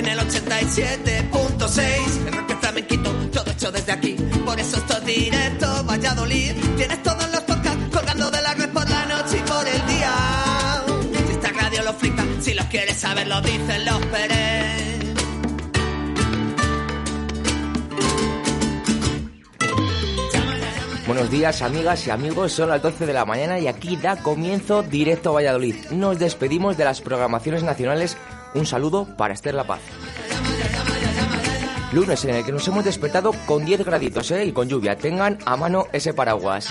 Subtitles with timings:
[0.00, 2.26] en el 87.6.
[2.26, 4.16] El rock flamenquito, todo hecho desde aquí.
[4.46, 6.52] Por eso esto directo, Valladolid.
[6.76, 10.12] Tienes todos los podcasts colgando de la red por la noche y por el día.
[11.26, 14.80] Si esta radio lo flipa, si los quieres saber, lo dicen los Pérez.
[21.06, 24.84] Buenos días amigas y amigos, son las 12 de la mañana y aquí da comienzo
[24.84, 25.74] Directo Valladolid.
[25.90, 28.16] Nos despedimos de las programaciones nacionales.
[28.54, 29.80] Un saludo para Esther La Paz.
[31.92, 34.44] Lunes en el que nos hemos despertado con 10 graditos ¿eh?
[34.44, 34.96] y con lluvia.
[34.96, 36.68] Tengan a mano ese paraguas.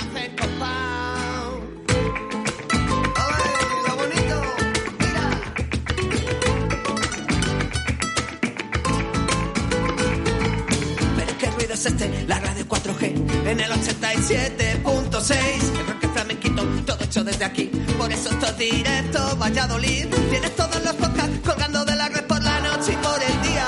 [11.17, 15.88] Pero qué ruido es este, la radio 4G en el 87.6.
[16.29, 17.71] Rock flamenquito, todo hecho desde aquí.
[17.97, 20.07] Por eso esto es directo, Valladolid.
[20.29, 23.67] Tienes todos los podcasts colgando de la red por la noche y por el día.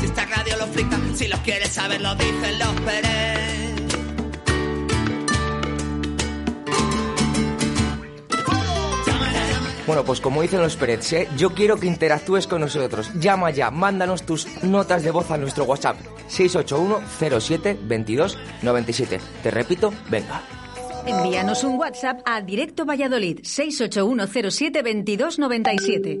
[0.00, 3.38] Si esta radio lo flipa, si los quieres saber, lo dicen los Pérez.
[9.86, 11.28] Bueno, pues como dicen los Pérez, ¿eh?
[11.38, 13.10] yo quiero que interactúes con nosotros.
[13.14, 15.96] Llama ya, mándanos tus notas de voz a nuestro WhatsApp
[16.28, 19.18] 681 07 22 97.
[19.42, 20.42] Te repito, venga.
[21.08, 26.20] Envíanos un WhatsApp a Directo Valladolid 68107 2297.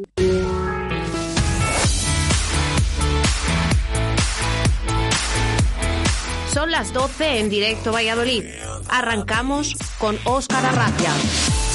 [6.54, 8.44] Son las 12 en directo Valladolid.
[8.88, 11.67] Arrancamos con Óscar Arracia.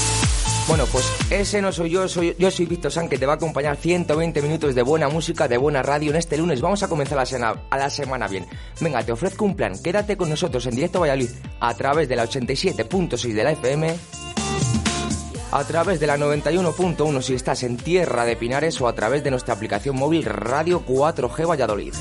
[0.66, 3.36] Bueno, pues ese no soy yo, soy, yo soy Víctor San, que te va a
[3.36, 6.62] acompañar 120 minutos de buena música, de buena radio en este lunes.
[6.62, 8.46] Vamos a comenzar la, sena- a la semana bien.
[8.80, 9.74] Venga, te ofrezco un plan.
[9.82, 11.28] Quédate con nosotros en directo Valladolid
[11.60, 13.94] a través de la 87.6 de la FM,
[15.52, 19.30] a través de la 91.1 si estás en Tierra de Pinares o a través de
[19.30, 21.92] nuestra aplicación móvil Radio 4G Valladolid.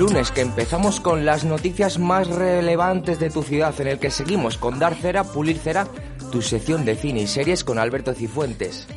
[0.00, 4.56] Lunes que empezamos con las noticias más relevantes de tu ciudad en el que seguimos
[4.56, 5.86] con Dar Cera, Pulir Cera,
[6.32, 8.88] tu sección de cine y series con Alberto Cifuentes.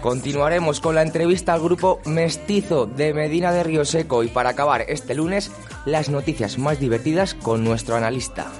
[0.00, 4.84] Continuaremos con la entrevista al grupo Mestizo de Medina de Río Seco y para acabar
[4.86, 5.50] este lunes
[5.86, 8.52] las noticias más divertidas con nuestro analista.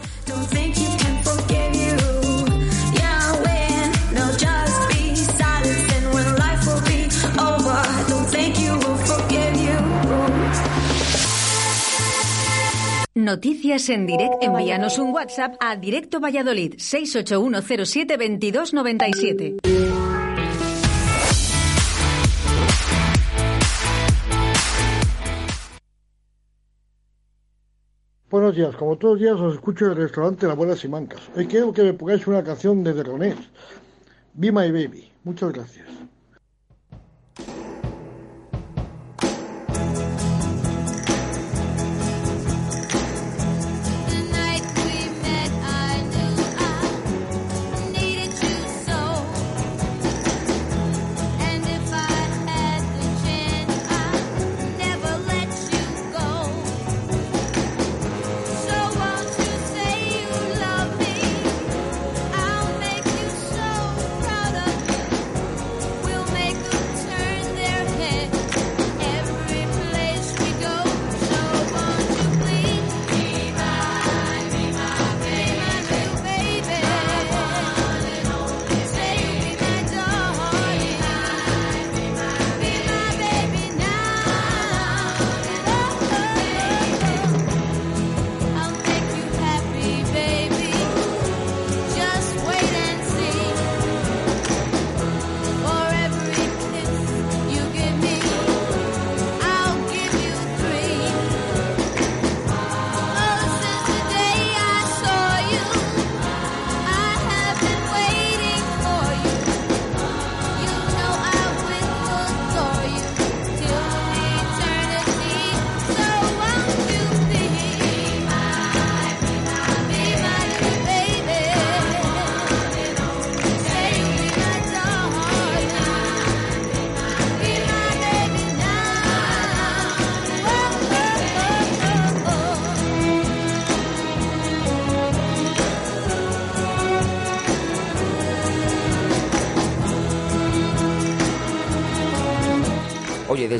[13.14, 14.38] Noticias en directo.
[14.40, 19.56] Envíanos un WhatsApp a Directo Valladolid 68107 2297.
[28.30, 31.20] Buenos días, como todos los días os escucho en el restaurante Las Buenas y Mancas.
[31.36, 33.36] Hoy quiero que me pongáis una canción de Derronés,
[34.32, 35.12] Be My Baby.
[35.22, 35.86] Muchas gracias.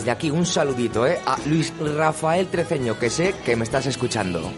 [0.03, 1.21] Desde aquí un saludito, ¿eh?
[1.25, 4.51] A Luis Rafael Treceño, que sé que me estás escuchando.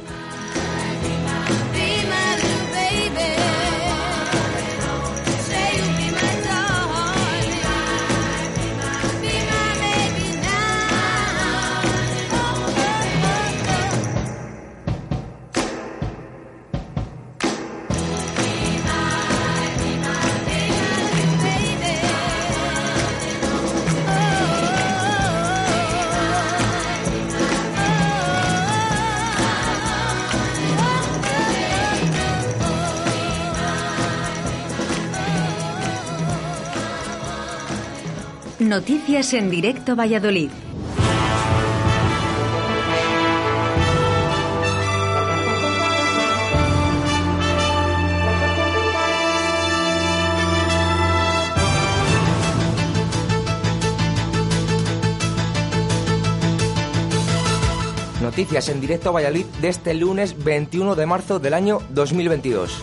[38.75, 40.51] Noticias en directo Valladolid.
[58.21, 62.81] Noticias en directo Valladolid de este lunes 21 de marzo del año 2022.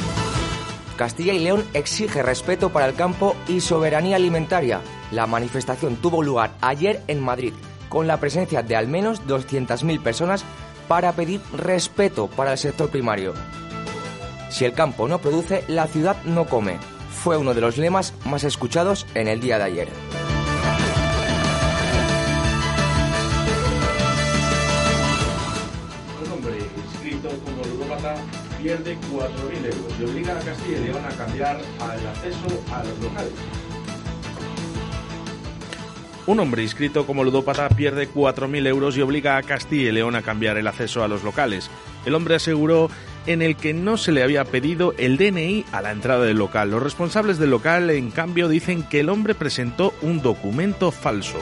[0.95, 4.79] Castilla y León exige respeto para el campo y soberanía alimentaria.
[5.11, 7.53] La manifestación tuvo lugar ayer en Madrid,
[7.89, 10.45] con la presencia de al menos 200.000 personas
[10.87, 13.33] para pedir respeto para el sector primario.
[14.49, 16.77] Si el campo no produce, la ciudad no come.
[17.09, 19.89] Fue uno de los lemas más escuchados en el día de ayer.
[26.25, 28.15] Un hombre inscrito como ludópata
[28.61, 32.99] pierde 4.000 euros y obliga a Castilla y León a cambiar el acceso a los
[32.99, 33.33] locales.
[36.27, 40.21] Un hombre inscrito como ludópata pierde 4.000 euros y obliga a Castilla y León a
[40.21, 41.71] cambiar el acceso a los locales.
[42.05, 42.89] El hombre aseguró
[43.25, 46.71] en el que no se le había pedido el DNI a la entrada del local.
[46.71, 51.39] Los responsables del local, en cambio, dicen que el hombre presentó un documento falso.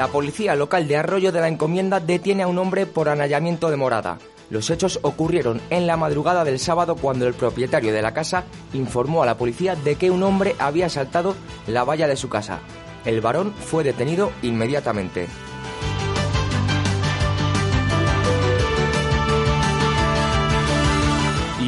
[0.00, 3.76] La policía local de Arroyo de la Encomienda detiene a un hombre por anallamiento de
[3.76, 4.16] morada.
[4.48, 9.22] Los hechos ocurrieron en la madrugada del sábado cuando el propietario de la casa informó
[9.22, 11.36] a la policía de que un hombre había saltado
[11.66, 12.60] la valla de su casa.
[13.04, 15.28] El varón fue detenido inmediatamente.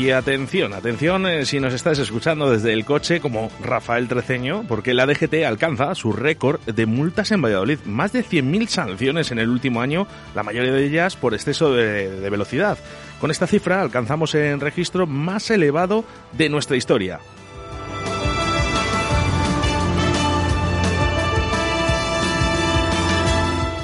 [0.02, 4.94] Y atención, atención eh, si nos estás escuchando desde el coche como Rafael Treceño, porque
[4.94, 7.78] la DGT alcanza su récord de multas en Valladolid.
[7.84, 12.10] Más de 100.000 sanciones en el último año, la mayoría de ellas por exceso de,
[12.10, 12.78] de velocidad.
[13.20, 17.20] Con esta cifra alcanzamos el registro más elevado de nuestra historia.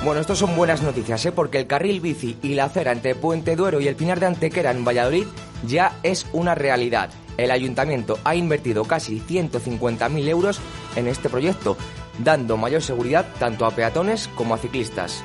[0.08, 1.32] Bueno, esto son buenas noticias, ¿eh?
[1.32, 4.70] porque el carril bici y la acera entre Puente Duero y el Pinar de Antequera
[4.70, 5.26] en Valladolid
[5.64, 7.10] ya es una realidad.
[7.36, 10.60] El ayuntamiento ha invertido casi 150.000 euros
[10.96, 11.76] en este proyecto,
[12.18, 15.22] dando mayor seguridad tanto a peatones como a ciclistas.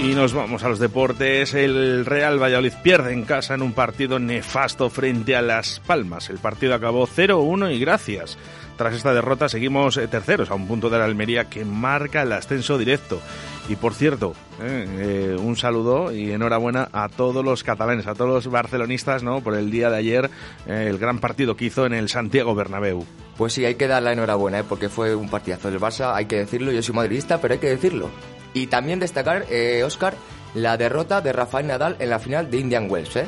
[0.00, 1.54] Y nos vamos a los deportes.
[1.54, 6.30] El Real Valladolid pierde en casa en un partido nefasto frente a Las Palmas.
[6.30, 8.38] El partido acabó 0-1 y gracias.
[8.78, 12.32] Tras esta derrota seguimos eh, terceros a un punto de la Almería que marca el
[12.32, 13.20] ascenso directo.
[13.68, 18.30] Y por cierto, eh, eh, un saludo y enhorabuena a todos los catalanes, a todos
[18.30, 19.40] los barcelonistas, ¿no?
[19.40, 20.30] Por el día de ayer,
[20.68, 23.04] el gran partido que hizo en el Santiago Bernabéu.
[23.36, 26.36] Pues sí, hay que dar la enhorabuena, porque fue un partidazo del Barça, hay que
[26.36, 28.10] decirlo, yo soy madridista, pero hay que decirlo.
[28.54, 29.44] Y también destacar,
[29.84, 30.14] Oscar,
[30.54, 33.26] la derrota de Rafael Nadal en la final de Indian Wells, ¿eh?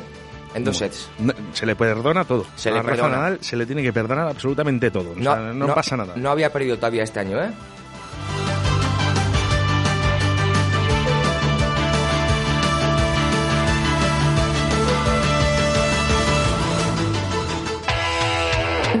[0.53, 1.09] En dos sets.
[1.19, 2.45] No, se le perdona todo.
[2.55, 3.17] Se a le Rafa perdona.
[3.17, 5.11] Nadal se le tiene que perdonar absolutamente todo.
[5.17, 6.13] O sea, no, pasa nada.
[6.15, 7.51] No había perdido todavía este año, ¿eh?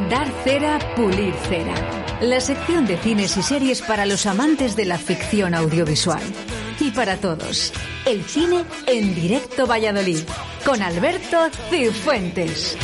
[0.09, 1.73] Dar cera, pulir cera.
[2.21, 6.21] La sección de cines y series para los amantes de la ficción audiovisual.
[6.81, 7.71] Y para todos,
[8.07, 10.17] el cine en directo Valladolid,
[10.65, 12.75] con Alberto Cifuentes.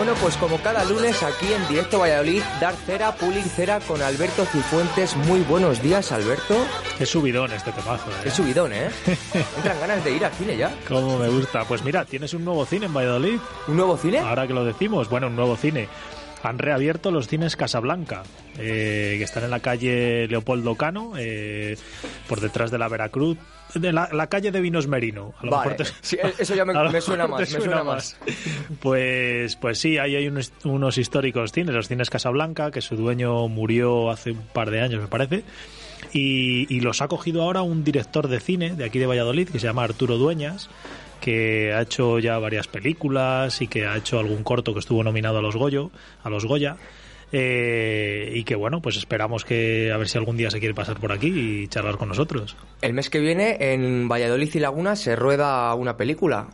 [0.00, 4.46] Bueno, pues como cada lunes aquí en directo Valladolid, dar cera, pulir cera con Alberto
[4.46, 5.14] Cifuentes.
[5.14, 6.56] Muy buenos días, Alberto.
[6.96, 8.20] Qué subidón este temazo, ¿eh?
[8.24, 8.88] Qué subidón, ¿eh?
[9.58, 10.74] Entran ganas de ir al cine ya.
[10.88, 11.66] Cómo me gusta.
[11.66, 13.38] Pues mira, tienes un nuevo cine en Valladolid.
[13.68, 14.20] ¿Un nuevo cine?
[14.20, 15.86] Ahora que lo decimos, bueno, un nuevo cine.
[16.42, 18.22] Han reabierto los cines Casablanca,
[18.56, 21.76] eh, que están en la calle Leopoldo Cano, eh,
[22.26, 23.36] por detrás de la Veracruz,
[23.74, 25.34] de la, la calle de Vinos Merino.
[25.38, 28.16] A lo Vale, mejor te- sí, eso ya me- suena más, me suena más.
[28.80, 33.48] Pues, pues sí, ahí hay unos, unos históricos cines, los cines Casablanca, que su dueño
[33.48, 35.44] murió hace un par de años, me parece.
[36.12, 39.58] Y, y los ha cogido ahora un director de cine de aquí de Valladolid, que
[39.58, 40.70] se llama Arturo Dueñas,
[41.20, 45.38] que ha hecho ya varias películas y que ha hecho algún corto que estuvo nominado
[45.38, 45.90] a los Goyo,
[46.24, 46.76] a los Goya.
[47.32, 50.98] Eh, y que bueno, pues esperamos que a ver si algún día se quiere pasar
[50.98, 52.56] por aquí y charlar con nosotros.
[52.82, 56.48] El mes que viene en Valladolid y Laguna se rueda una película.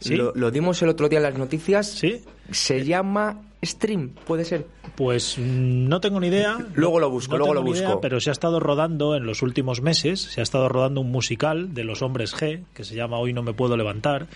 [0.00, 0.16] ¿Sí?
[0.16, 1.88] Lo, lo dimos el otro día en las noticias.
[1.88, 2.22] ¿Sí?
[2.50, 4.66] Se llama Stream, puede ser.
[4.96, 6.58] Pues mm, no tengo ni idea.
[6.74, 8.00] Luego lo busco, no luego lo ni idea, busco.
[8.00, 11.74] pero se ha estado rodando en los últimos meses, se ha estado rodando un musical
[11.74, 14.26] de los hombres G, que se llama Hoy no me puedo levantar,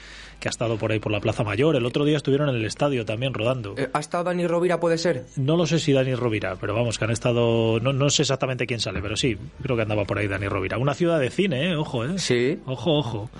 [0.41, 1.75] que ha estado por ahí por la Plaza Mayor.
[1.77, 3.75] El otro día estuvieron en el estadio también rodando.
[3.77, 5.25] Eh, ¿Ha estado Dani Rovira, puede ser?
[5.37, 7.81] No lo sé si Dani Rovira, pero vamos, que han estado.
[7.81, 10.79] No, no sé exactamente quién sale, pero sí, creo que andaba por ahí Dani Rovira.
[10.79, 11.77] Una ciudad de cine, ¿eh?
[11.77, 12.19] Ojo, ¿eh?
[12.19, 12.59] Sí.
[12.67, 13.31] Ojo, ojo.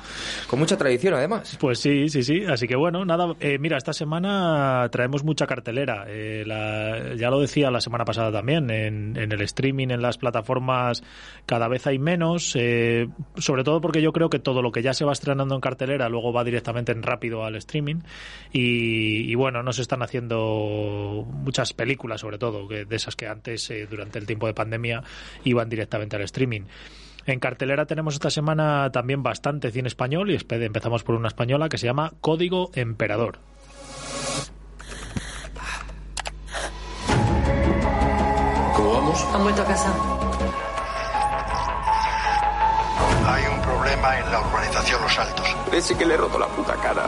[0.49, 1.57] Con mucha tradición, además.
[1.61, 2.43] Pues sí, sí, sí.
[2.49, 3.35] Así que bueno, nada.
[3.41, 6.05] eh, mira, esta semana traemos mucha cartelera.
[6.09, 8.71] Eh, la- ya lo decía la semana pasada también.
[8.71, 11.03] En, en el streaming, en las plataformas,
[11.47, 12.55] cada vez hay menos.
[12.57, 15.61] eh, sobre todo porque yo creo que todo lo que ya se va estrenando en
[15.61, 18.01] cartelera luego va directamente rápido al streaming.
[18.53, 23.27] Y, y bueno, no se están haciendo muchas películas, sobre todo, que, de esas que
[23.27, 25.03] antes, eh, durante el tiempo de pandemia,
[25.45, 26.63] iban directamente al streaming.
[27.27, 31.77] En cartelera tenemos esta semana también bastante cine español y empezamos por una española que
[31.77, 33.39] se llama Código Emperador.
[38.75, 39.23] ¿Cómo vamos?
[39.35, 40.68] Han vuelto a casa.
[43.99, 45.57] Problema en la urbanización Los Altos.
[45.73, 47.07] Ese que le he roto la puta cara.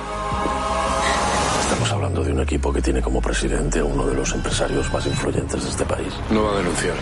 [1.63, 5.07] Estamos hablando de un equipo que tiene como presidente a uno de los empresarios más
[5.07, 6.13] influyentes de este país.
[6.31, 6.95] No va a denunciar.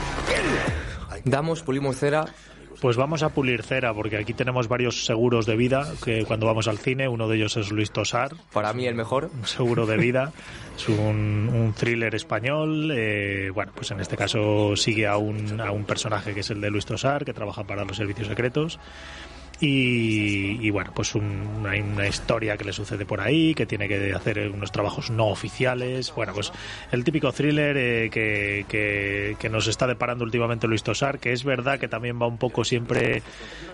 [1.24, 2.26] Damos, pulimos cera.
[2.80, 6.68] Pues vamos a pulir cera, porque aquí tenemos varios seguros de vida que cuando vamos
[6.68, 9.32] al cine, uno de ellos es Luis Tosar, Para mí el mejor.
[9.36, 10.32] un seguro de vida,
[10.76, 15.72] es un, un thriller español, eh, bueno, pues en este caso sigue a un, a
[15.72, 18.78] un personaje que es el de Luis Tosar, que trabaja para los servicios secretos.
[19.60, 24.12] Y, bueno, pues un- hay una historia que le sucede por ahí, que tiene que
[24.12, 26.12] hacer unos trabajos no oficiales.
[26.14, 26.52] Bueno, pues
[26.92, 28.66] el típico thriller eh, que,
[29.38, 32.64] que, nos está deparando últimamente Luis Tosar, que es verdad que también va un poco
[32.64, 33.22] siempre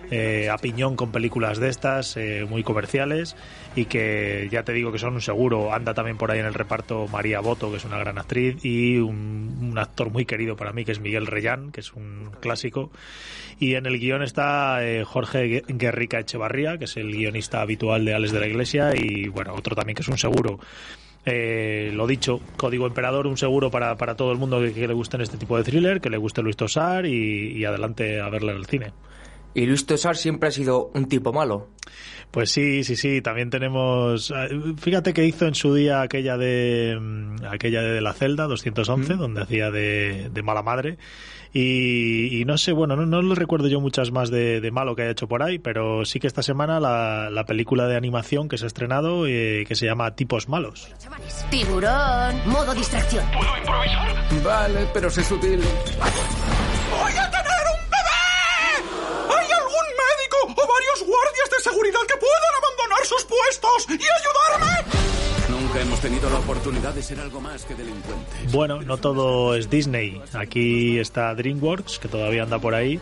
[0.09, 3.35] eh, a piñón con películas de estas, eh, muy comerciales,
[3.75, 5.71] y que ya te digo que son un seguro.
[5.73, 8.97] Anda también por ahí en el reparto María Boto, que es una gran actriz, y
[8.97, 12.91] un, actor muy querido para mí, que es Miguel Reyán, que es un clásico.
[13.59, 18.13] Y en el guion está eh, Jorge Guerrica Echevarría, que es el guionista habitual de
[18.13, 20.59] Ales de la Iglesia, y bueno, otro también que es un seguro.
[21.27, 24.93] Eh, lo dicho, Código Emperador, un seguro para, para todo el mundo que, que le
[24.93, 28.51] guste este tipo de thriller, que le guste Luis Tosar y, y adelante a verle
[28.51, 28.93] en el cine.
[29.55, 31.69] Y Luis Tosar siempre ha sido un tipo malo.
[32.29, 34.29] Pues sí, sí, sí, también tenemos...
[34.35, 39.13] eh, Fíjate que hizo en su día aquella de mm, aquella de La Celda, 211,
[39.13, 40.97] donde hacía de, de mala madre.
[41.57, 44.93] Y, y no sé, bueno, no, no lo recuerdo yo muchas más de, de malo
[44.93, 48.49] que haya hecho por ahí, pero sí que esta semana la, la película de animación
[48.49, 50.89] que se ha estrenado, eh, que se llama Tipos Malos.
[51.49, 53.23] Tiburón, modo distracción.
[54.43, 55.61] Vale, pero sé sutil.
[55.61, 59.39] ¡Voy a tener un bebé!
[59.39, 65.24] ¿Hay algún médico o varios guardias de seguridad que puedan abandonar sus puestos y ayudarme?
[65.81, 68.51] Hemos tenido la oportunidad de ser algo más que delincuentes.
[68.51, 70.21] Bueno, no todo es Disney.
[70.33, 72.99] Aquí está DreamWorks, que todavía anda por ahí.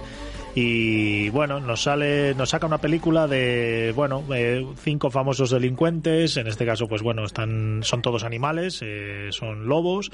[0.56, 6.38] Y bueno, nos sale, nos saca una película de, bueno, eh, cinco famosos delincuentes.
[6.38, 10.12] En este caso, pues bueno, están, son todos animales, eh, son lobos.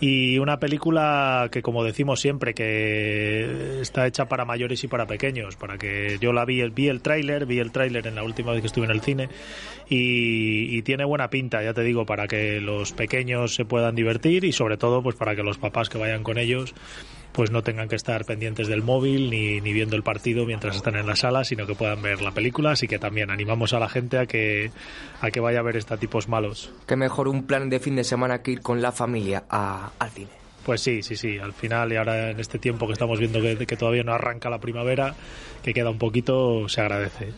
[0.00, 5.56] Y una película que, como decimos siempre, que está hecha para mayores y para pequeños.
[5.56, 8.60] Para que yo la vi, vi el tráiler, vi el tráiler en la última vez
[8.60, 9.28] que estuve en el cine
[9.88, 14.44] y, y tiene buena pinta, ya te digo, para que los pequeños se puedan divertir
[14.44, 16.74] y sobre todo, pues para que los papás que vayan con ellos
[17.32, 20.96] pues no tengan que estar pendientes del móvil ni, ni viendo el partido mientras están
[20.96, 22.72] en la sala, sino que puedan ver la película.
[22.72, 24.70] Así que también animamos a la gente a que,
[25.20, 26.70] a que vaya a ver esta tipos malos.
[26.86, 30.10] Qué mejor un plan de fin de semana que ir con la familia a- al
[30.10, 30.28] cine.
[30.66, 31.38] Pues sí, sí, sí.
[31.38, 34.50] Al final, y ahora en este tiempo que estamos viendo que, que todavía no arranca
[34.50, 35.14] la primavera,
[35.62, 37.28] que queda un poquito, se agradece.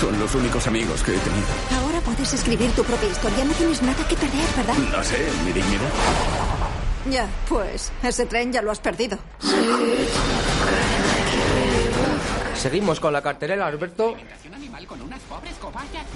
[0.00, 1.46] Son los únicos amigos que he tenido.
[1.80, 3.44] Ahora puedes escribir tu propia historia.
[3.44, 4.74] No tienes nada que perder, ¿verdad?
[4.96, 5.90] No sé, mi dignidad.
[7.10, 9.18] Ya, pues ese tren ya lo has perdido.
[12.54, 14.14] Seguimos con la cartelera, Alberto.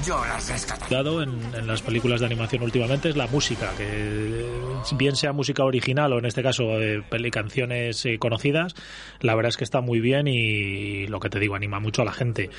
[0.07, 0.87] Yo las rescato.
[0.89, 4.47] dado en, en las películas de animación últimamente es la música, que
[4.93, 8.75] bien sea música original o en este caso eh, peli- canciones eh, conocidas,
[9.21, 12.05] la verdad es que está muy bien y lo que te digo, anima mucho a
[12.05, 12.51] la gente.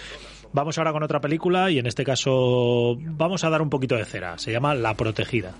[0.52, 4.04] Vamos ahora con otra película y en este caso vamos a dar un poquito de
[4.06, 5.54] cera, se llama La Protegida.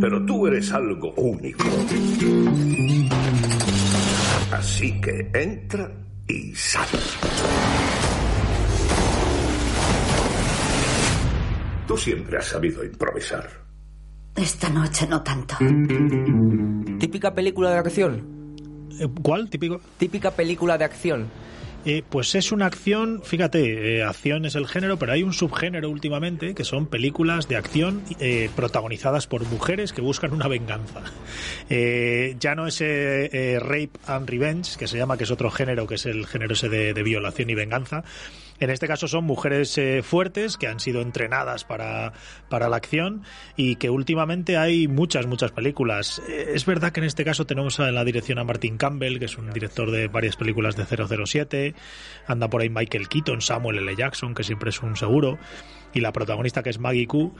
[0.00, 1.64] Pero tú eres algo único.
[4.52, 5.90] Así que entra
[6.28, 6.86] y sal.
[11.86, 13.48] Tú siempre has sabido improvisar.
[14.34, 15.56] Esta noche no tanto.
[16.98, 18.56] Típica película de acción.
[18.98, 19.50] Eh, ¿Cuál?
[19.50, 19.80] Típico.
[19.98, 21.26] Típica película de acción.
[21.84, 25.90] Eh, pues es una acción, fíjate, eh, acción es el género, pero hay un subgénero
[25.90, 31.02] últimamente que son películas de acción eh, protagonizadas por mujeres que buscan una venganza.
[31.68, 35.50] Eh, ya no es eh, eh, Rape and Revenge, que se llama, que es otro
[35.50, 38.04] género, que es el género ese de, de violación y venganza.
[38.60, 42.12] En este caso son mujeres eh, fuertes que han sido entrenadas para,
[42.48, 43.22] para la acción
[43.56, 46.22] y que últimamente hay muchas, muchas películas.
[46.28, 49.24] Eh, es verdad que en este caso tenemos en la dirección a Martin Campbell, que
[49.24, 51.74] es un director de varias películas de 007.
[52.26, 53.96] Anda por ahí Michael Keaton, Samuel L.
[53.96, 55.38] Jackson, que siempre es un seguro.
[55.92, 57.34] Y la protagonista que es Maggie Q.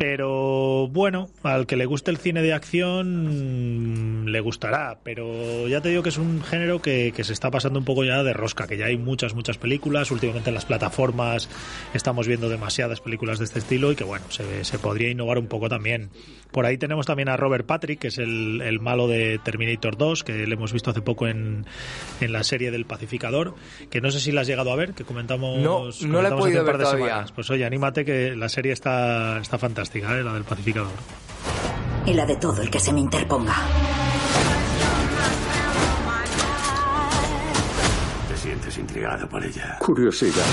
[0.00, 5.90] Pero bueno, al que le guste el cine de acción le gustará, pero ya te
[5.90, 8.66] digo que es un género que, que se está pasando un poco ya de rosca,
[8.66, 11.50] que ya hay muchas, muchas películas, últimamente en las plataformas
[11.92, 15.48] estamos viendo demasiadas películas de este estilo y que bueno, se, se podría innovar un
[15.48, 16.08] poco también.
[16.50, 20.24] Por ahí tenemos también a Robert Patrick, que es el, el malo de Terminator 2,
[20.24, 21.66] que le hemos visto hace poco en,
[22.22, 23.54] en la serie del Pacificador,
[23.90, 26.32] que no sé si la has llegado a ver, que comentamos, No, no la he
[26.32, 27.06] comentamos hace podido un par ver de todavía.
[27.08, 27.32] semanas.
[27.32, 30.22] Pues oye, anímate que la serie está, está fantástica, ¿eh?
[30.22, 30.92] la del Pacificador.
[32.06, 33.54] Y la de todo el que se me interponga.
[38.28, 39.76] Te sientes intrigado por ella.
[39.78, 40.44] Curiosidad.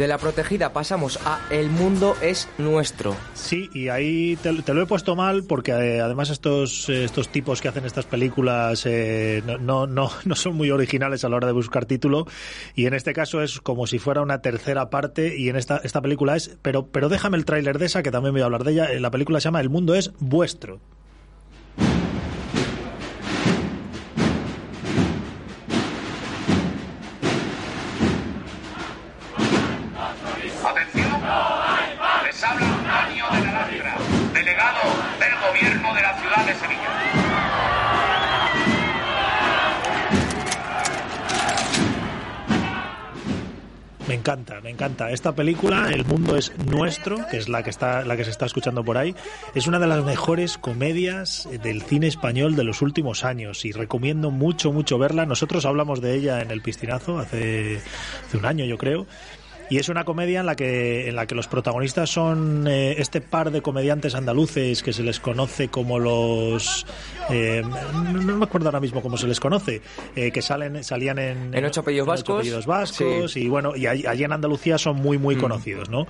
[0.00, 3.14] De la protegida pasamos a El mundo es nuestro.
[3.34, 7.60] Sí, y ahí te, lo he puesto mal porque eh, además estos, eh, estos tipos
[7.60, 11.52] que hacen estas películas eh, no, no, no, son muy originales a la hora de
[11.52, 12.26] buscar título
[12.74, 16.00] y en este caso es como si fuera una tercera parte y en esta, esta
[16.00, 18.72] película es, pero, pero déjame el tráiler de esa que también voy a hablar de
[18.72, 20.80] ella, la película se llama El mundo es vuestro.
[44.20, 45.10] Encanta, me encanta.
[45.10, 48.46] Esta película, El mundo es nuestro, que es la que está, la que se está
[48.46, 49.14] escuchando por ahí,
[49.54, 54.30] es una de las mejores comedias del cine español de los últimos años y recomiendo
[54.30, 55.24] mucho, mucho verla.
[55.24, 57.80] Nosotros hablamos de ella en el piscinazo hace
[58.34, 59.06] un año, yo creo.
[59.70, 63.20] Y es una comedia en la que, en la que los protagonistas son eh, este
[63.20, 66.84] par de comediantes andaluces que se les conoce como los...
[67.30, 67.62] eh,
[67.94, 69.80] no, me acuerdo ahora mismo cómo se les conoce,
[70.16, 71.54] eh, que salen, salían en...
[71.54, 73.36] En Ocho Apellidos Vascos.
[73.36, 75.40] y bueno, y allí, allí en Andalucía son muy, muy Mm.
[75.40, 76.06] conocidos, ¿no?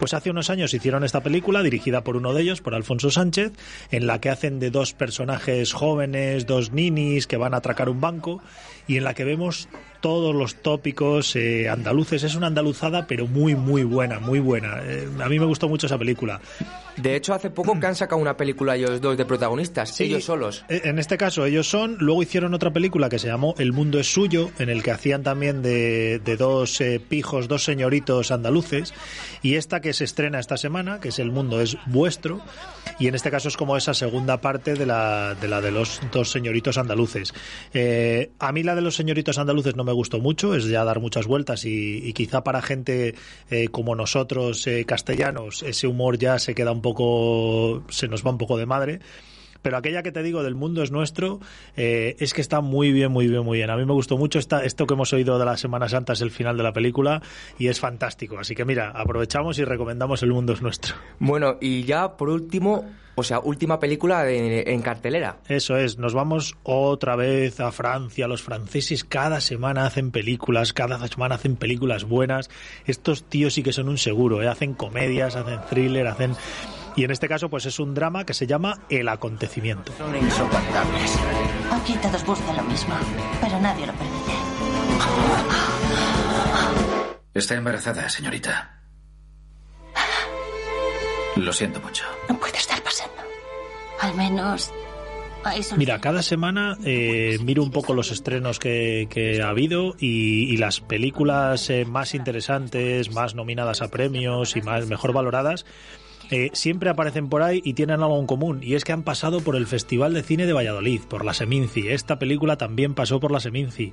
[0.00, 3.52] Pues hace unos años hicieron esta película dirigida por uno de ellos, por Alfonso Sánchez,
[3.90, 8.00] en la que hacen de dos personajes jóvenes, dos ninis que van a atracar un
[8.00, 8.42] banco
[8.88, 9.68] y en la que vemos
[10.06, 12.22] todos los tópicos eh, andaluces.
[12.22, 14.78] Es una andaluzada, pero muy, muy buena, muy buena.
[14.84, 16.40] Eh, a mí me gustó mucho esa película.
[16.96, 20.24] De hecho, hace poco que han sacado una película ellos dos de protagonistas, Sí, ellos
[20.24, 20.64] solos.
[20.68, 24.00] eh, En este caso ellos son, luego hicieron otra película que se llamó El mundo
[24.00, 28.94] es suyo, en el que hacían también de, de dos eh, pijos, dos señoritos andaluces,
[29.42, 32.40] y esta que se estrena esta semana, que es El mundo es vuestro,
[32.98, 36.00] y en este caso es como esa segunda parte de la de, la de los
[36.12, 37.34] dos señoritos andaluces.
[37.74, 41.00] Eh, a mí la de los señoritos andaluces no me gustó mucho, es ya dar
[41.00, 43.14] muchas vueltas y, y quizá para gente
[43.50, 48.38] eh, como nosotros, castellanos, ese humor ya se queda un poco, se nos va un
[48.38, 49.00] poco de madre.
[49.62, 51.40] Pero aquella que te digo del mundo es nuestro,
[51.76, 53.70] eh, es que está muy bien, muy bien, muy bien.
[53.70, 56.20] A mí me gustó mucho esta, esto que hemos oído de la Semana Santa, es
[56.20, 57.20] el final de la película
[57.58, 58.38] y es fantástico.
[58.38, 60.94] Así que mira, aprovechamos y recomendamos El mundo es nuestro.
[61.18, 62.84] Bueno, y ya por último,
[63.18, 65.38] o sea, última película de- en cartelera.
[65.48, 68.28] Eso es, nos vamos otra vez a Francia.
[68.28, 72.50] Los franceses cada semana hacen películas, cada semana hacen películas buenas.
[72.84, 74.48] Estos tíos sí que son un seguro, ¿eh?
[74.48, 76.36] hacen comedias, hacen thriller, hacen...
[76.94, 79.92] Y en este caso, pues es un drama que se llama El acontecimiento.
[79.98, 81.18] Son insoportables.
[81.70, 82.94] Aquí todos buscan lo mismo,
[83.40, 84.32] pero nadie lo permite.
[87.34, 88.80] Está embarazada, señorita.
[91.36, 92.04] Lo siento mucho.
[92.30, 92.55] No pasando.
[94.00, 94.70] Al menos.
[95.76, 100.56] Mira, cada semana eh, miro un poco los estrenos que, que ha habido y, y
[100.56, 105.64] las películas eh, más interesantes, más nominadas a premios y más mejor valoradas.
[106.30, 109.40] eh, siempre aparecen por ahí y tienen algo en común y es que han pasado
[109.40, 111.88] por el Festival de Cine de Valladolid, por la Seminci.
[111.88, 113.92] Esta película también pasó por la Seminci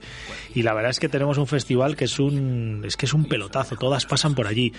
[0.55, 3.25] y la verdad es que tenemos un festival que es un es que es un
[3.25, 4.73] pelotazo, todas pasan por allí.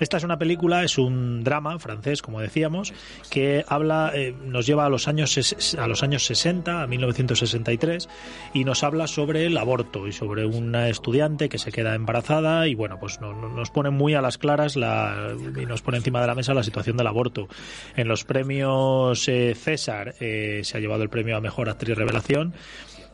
[0.00, 2.92] Esta es una película, es un drama francés, como decíamos,
[3.30, 5.38] que habla, eh, nos lleva a los años
[5.78, 8.08] a los años 60, a 1963,
[8.52, 12.74] y nos habla sobre el aborto y sobre una estudiante que se queda embarazada y
[12.74, 16.26] bueno, pues no- nos pone muy a las claras la, y nos pone encima de
[16.26, 17.46] la mesa la situación del aborto.
[17.94, 22.54] En los premios eh, César eh, se ha llevado el premio a mejor actriz revelación.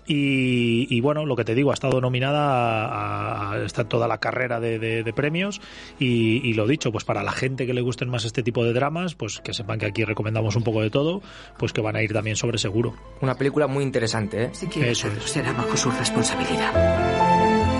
[0.08, 4.18] Y, y bueno, lo que te digo, ha estado nominada a, a- está toda la
[4.18, 5.60] carrera de, de- de premios
[5.98, 8.72] y, y lo dicho, pues para la gente que le gusten más este tipo de
[8.72, 11.20] dramas, pues que sepan que aquí recomendamos un poco de todo,
[11.58, 12.94] pues que van a ir también sobre seguro.
[13.20, 14.50] Una película muy interesante, ¿eh?
[14.90, 15.24] Eso es.
[15.24, 16.72] Será bajo su responsabilidad.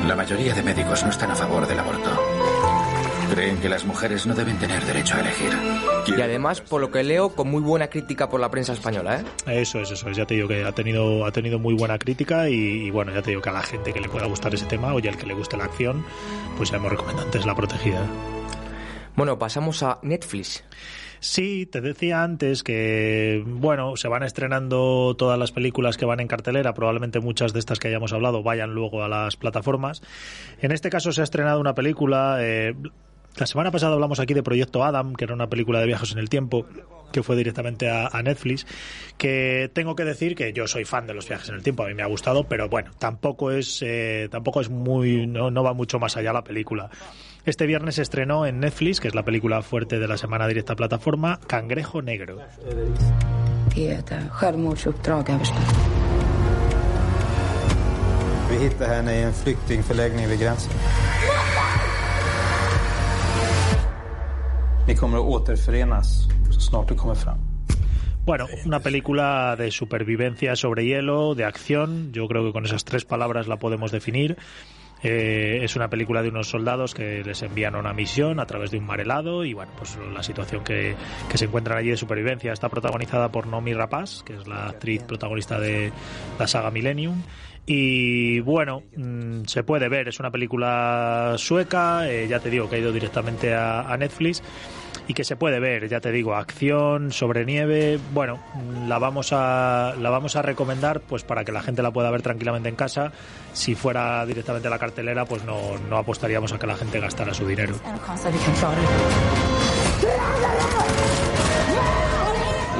[0.06, 2.10] La mayoría de médicos no están a favor del aborto.
[3.30, 5.50] Creen que las mujeres no deben tener derecho a elegir.
[6.16, 9.60] Y además, por lo que leo, con muy buena crítica por la prensa española, ¿eh?
[9.60, 10.16] Eso es, eso es.
[10.16, 13.22] Ya te digo que ha tenido, ha tenido muy buena crítica y, y bueno, ya
[13.22, 15.26] te digo que a la gente que le pueda gustar ese tema, oye, al que
[15.26, 16.04] le guste la acción,
[16.56, 18.06] pues ya hemos recomendado antes La Protegida.
[19.14, 20.64] Bueno, pasamos a Netflix.
[21.20, 26.28] Sí, te decía antes que, bueno, se van estrenando todas las películas que van en
[26.28, 30.00] cartelera, probablemente muchas de estas que hayamos hablado vayan luego a las plataformas.
[30.60, 32.76] En este caso se ha estrenado una película, eh,
[33.36, 36.18] la semana pasada hablamos aquí de Proyecto Adam, que era una película de viajes en
[36.18, 36.66] el tiempo,
[37.12, 38.66] que fue directamente a, a Netflix,
[39.16, 41.88] que tengo que decir que yo soy fan de los viajes en el tiempo, a
[41.88, 45.72] mí me ha gustado, pero bueno, tampoco es, eh, tampoco es muy, no, no va
[45.72, 46.90] mucho más allá la película.
[47.44, 50.74] Este viernes se estrenó en Netflix, que es la película fuerte de la semana directa
[50.74, 52.38] a plataforma, Cangrejo Negro.
[64.88, 65.48] Ni kommer att.
[68.24, 73.04] Bueno, una película de supervivencia sobre hielo, de acción, yo creo que con esas tres
[73.04, 74.38] palabras la podemos definir.
[75.02, 78.78] Eh, es una película de unos soldados que les envían una misión a través de
[78.78, 80.96] un mar helado y bueno, pues la situación que,
[81.30, 85.02] que se encuentran allí de supervivencia está protagonizada por Nomi Rapaz, que es la actriz
[85.02, 85.92] protagonista de
[86.38, 87.22] la saga Millennium.
[87.66, 92.76] Y bueno, mm, se puede ver, es una película sueca, eh, ya te digo que
[92.76, 94.42] ha ido directamente a Netflix
[95.08, 98.38] y que se puede ver, ya te digo, acción sobre nieve, bueno,
[98.86, 102.20] la vamos a la vamos a recomendar pues para que la gente la pueda ver
[102.20, 103.10] tranquilamente en casa.
[103.54, 107.32] Si fuera directamente a la cartelera, pues no, no apostaríamos a que la gente gastara
[107.32, 107.74] su dinero.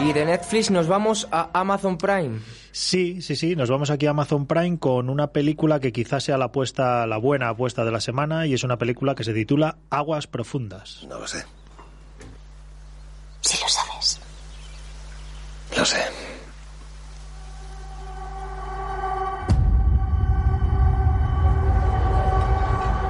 [0.05, 2.41] Y de Netflix nos vamos a Amazon Prime.
[2.73, 6.37] Sí, sí, sí, nos vamos aquí a Amazon Prime con una película que quizás sea
[6.37, 9.79] la apuesta, la buena apuesta de la semana y es una película que se titula
[9.91, 11.07] Aguas profundas.
[11.09, 11.45] No lo sé.
[13.40, 14.20] Si lo sabes.
[15.77, 16.03] Lo sé.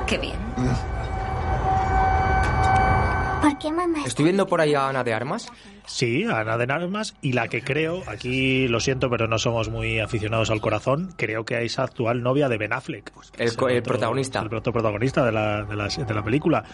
[0.06, 0.36] Qué bien.
[3.42, 5.48] ¿Por qué mamá Estoy viendo por ahí a Ana de Armas.
[5.86, 10.00] Sí, Ana de Armas y la que creo, aquí lo siento, pero no somos muy
[10.00, 13.10] aficionados al corazón, creo que es actual novia de Ben Affleck.
[13.38, 14.40] El, el otro- protagonista.
[14.40, 16.64] El protagonista de la, de, la, de la película,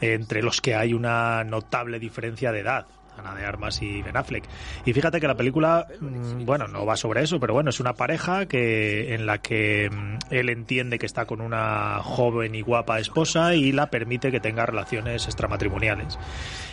[0.00, 2.86] entre los que hay una notable diferencia de edad.
[3.18, 4.44] Ana de Armas y Ben Affleck.
[4.84, 7.94] Y fíjate que la película, mm, bueno, no va sobre eso, pero bueno, es una
[7.94, 12.98] pareja que en la que mm, él entiende que está con una joven y guapa
[12.98, 16.18] esposa y la permite que tenga relaciones extramatrimoniales.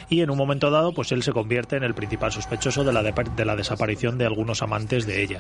[0.10, 3.02] Y en un momento dado, pues él se convierte en el principal sospechoso de la,
[3.02, 5.40] de, de la desaparición de algunos amantes de ella.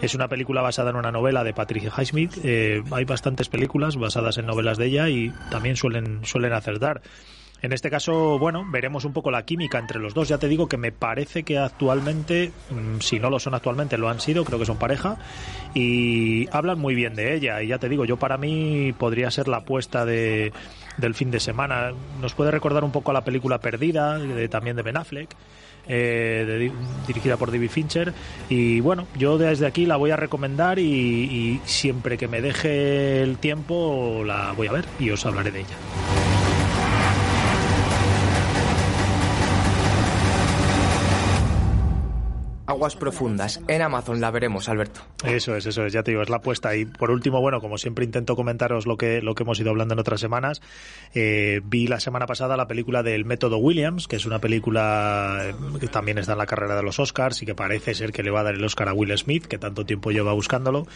[0.00, 2.38] Es una película basada en una novela de Patricia Highsmith.
[2.44, 7.02] Eh, hay bastantes películas basadas en novelas de ella y también suelen, suelen acertar.
[7.66, 10.28] En este caso, bueno, veremos un poco la química entre los dos.
[10.28, 14.08] Ya te digo que me parece que actualmente, mm, si no lo son actualmente, lo
[14.08, 15.16] han sido, creo que son pareja,
[15.74, 17.60] y hablan muy bien de ella.
[17.64, 20.52] Y ya te digo, yo para mí podría ser la apuesta de,
[20.96, 21.90] del fin de semana.
[22.20, 25.34] Nos puede recordar un poco a la película Perdida, de- también de Ben Affleck.
[25.88, 26.70] eh,
[27.06, 28.12] dirigida por David Fincher
[28.48, 33.38] y bueno yo desde aquí la voy a recomendar y siempre que me deje el
[33.38, 35.76] tiempo la voy a ver y os hablaré de ella
[42.66, 43.60] Aguas profundas.
[43.68, 45.00] En Amazon la veremos, Alberto.
[45.24, 46.74] Eso es, eso es, ya te digo, es la apuesta.
[46.74, 49.94] Y por último, bueno, como siempre intento comentaros lo que, lo que hemos ido hablando
[49.94, 50.60] en otras semanas,
[51.14, 55.54] eh, vi la semana pasada la película del Método Williams, que es una película eh,
[55.78, 58.32] que también está en la carrera de los Oscars y que parece ser que le
[58.32, 60.88] va a dar el Oscar a Will Smith, que tanto tiempo lleva buscándolo.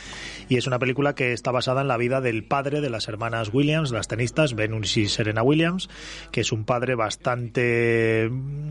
[0.48, 3.50] Y es una película que está basada en la vida del padre de las hermanas
[3.52, 5.88] Williams, las tenistas, Venus y Serena Williams,
[6.32, 8.28] que es un padre bastante,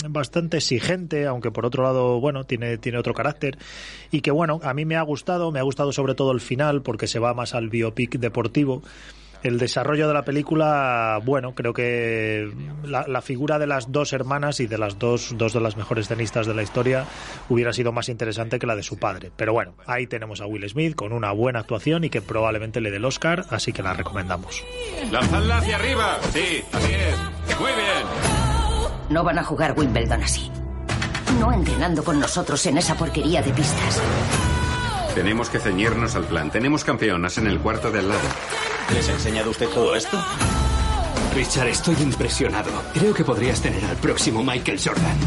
[0.09, 3.57] bastante exigente, aunque por otro lado, bueno, tiene, tiene otro carácter.
[4.11, 6.81] Y que bueno, a mí me ha gustado, me ha gustado sobre todo el final,
[6.81, 8.81] porque se va más al biopic deportivo.
[9.41, 12.51] El desarrollo de la película, bueno, creo que
[12.83, 16.09] la, la figura de las dos hermanas y de las dos, dos de las mejores
[16.09, 17.05] tenistas de la historia
[17.47, 19.31] hubiera sido más interesante que la de su padre.
[19.33, 22.91] Pero bueno, ahí tenemos a Will Smith con una buena actuación y que probablemente le
[22.91, 24.61] dé el Oscar, así que la recomendamos.
[25.09, 26.17] ¡Lanzadla hacia arriba!
[26.33, 27.57] Sí, así es.
[27.57, 29.09] Muy bien.
[29.09, 30.51] No van a jugar Wimbledon así.
[31.37, 34.01] No entrenando con nosotros en esa porquería de pistas.
[35.15, 36.49] Tenemos que ceñirnos al plan.
[36.51, 38.21] Tenemos campeonas en el cuarto de al lado.
[38.93, 40.17] ¿Les ha enseñado usted todo esto?
[41.35, 42.71] Richard, estoy impresionado.
[42.93, 45.17] Creo que podrías tener al próximo Michael Jordan.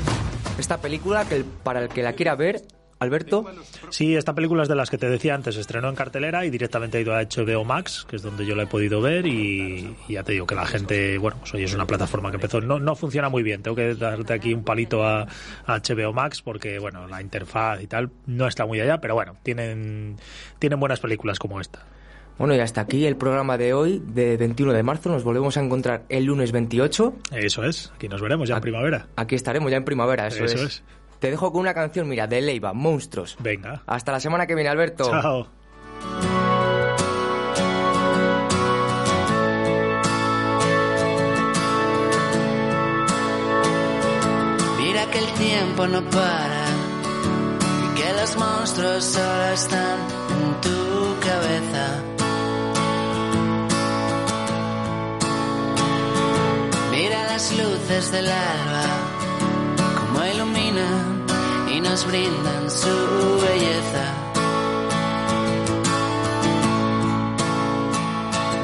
[0.58, 2.62] Esta película, que el- para el que la quiera ver,
[3.02, 3.44] Alberto,
[3.90, 6.98] Sí, esta película es de las que te decía antes, estrenó en cartelera y directamente
[6.98, 10.12] ha ido a HBO Max, que es donde yo la he podido ver y, y
[10.14, 12.78] ya te digo que la gente, bueno, pues hoy es una plataforma que empezó, no,
[12.78, 15.26] no funciona muy bien, tengo que darte aquí un palito a,
[15.66, 19.36] a HBO Max porque, bueno, la interfaz y tal no está muy allá, pero bueno,
[19.42, 20.16] tienen,
[20.58, 21.84] tienen buenas películas como esta.
[22.38, 25.10] bueno, y hasta aquí el programa de hoy, de 21 de marzo.
[25.10, 27.14] Nos volvemos a encontrar el lunes 28.
[27.32, 29.06] Eso es, aquí nos veremos ya en primavera.
[29.16, 30.62] Aquí estaremos ya en primavera, eso, Eso es.
[30.62, 30.82] es.
[31.22, 33.36] Te dejo con una canción, mira, de Leiva, Monstruos.
[33.38, 33.84] Venga.
[33.86, 35.04] Hasta la semana que viene, Alberto.
[35.04, 35.46] Chao.
[44.78, 46.64] Mira que el tiempo no para
[47.84, 52.02] y que los monstruos solo están en tu cabeza.
[56.90, 58.84] Mira las luces del alba,
[60.00, 61.11] como iluminan
[61.74, 64.04] y nos brindan su belleza.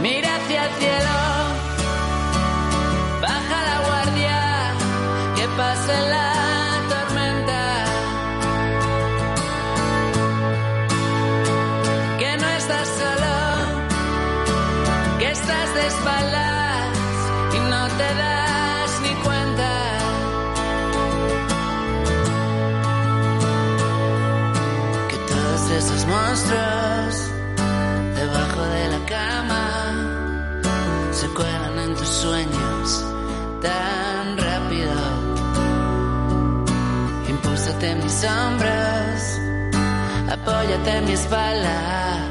[0.02, 1.18] Mira hacia el cielo,
[3.22, 4.74] baja la guardia,
[5.36, 6.47] que pase la
[28.14, 29.64] debajo de la cama
[31.10, 33.04] se cuelan en tus sueños
[33.60, 34.92] tan rápido.
[37.28, 39.40] Impúlsate en mis hombros,
[40.30, 42.27] apóyate en mi espalda.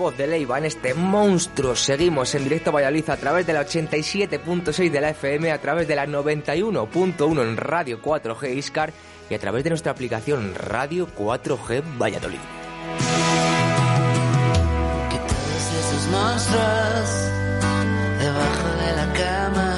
[0.00, 1.76] Voz de Leiva en este monstruo.
[1.76, 5.86] Seguimos en directo a Valladolid a través de la 87.6 de la FM, a través
[5.86, 8.92] de la 91.1 en Radio 4G Iscar
[9.28, 12.40] y a través de nuestra aplicación Radio 4G Valladolid.
[16.10, 17.10] Monstruos
[18.18, 19.70] debajo de la cama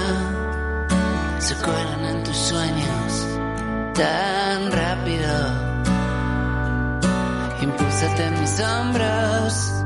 [1.39, 3.27] se cuelan en tus sueños
[3.93, 5.73] tan rápido.
[7.61, 9.82] Impúlsate en mis hombros,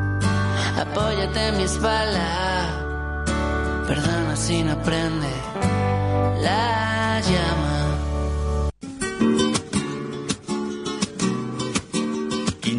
[0.76, 2.68] apóyate en mi espalda.
[3.86, 5.32] Perdona si no prende
[6.42, 7.75] la llama.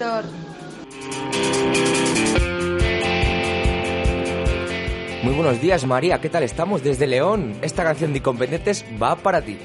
[0.00, 0.24] Víctor.
[5.22, 6.18] Muy buenos días, María.
[6.20, 6.82] ¿Qué tal estamos?
[6.82, 7.54] Desde León.
[7.60, 9.58] Esta canción de Incompetentes va para ti.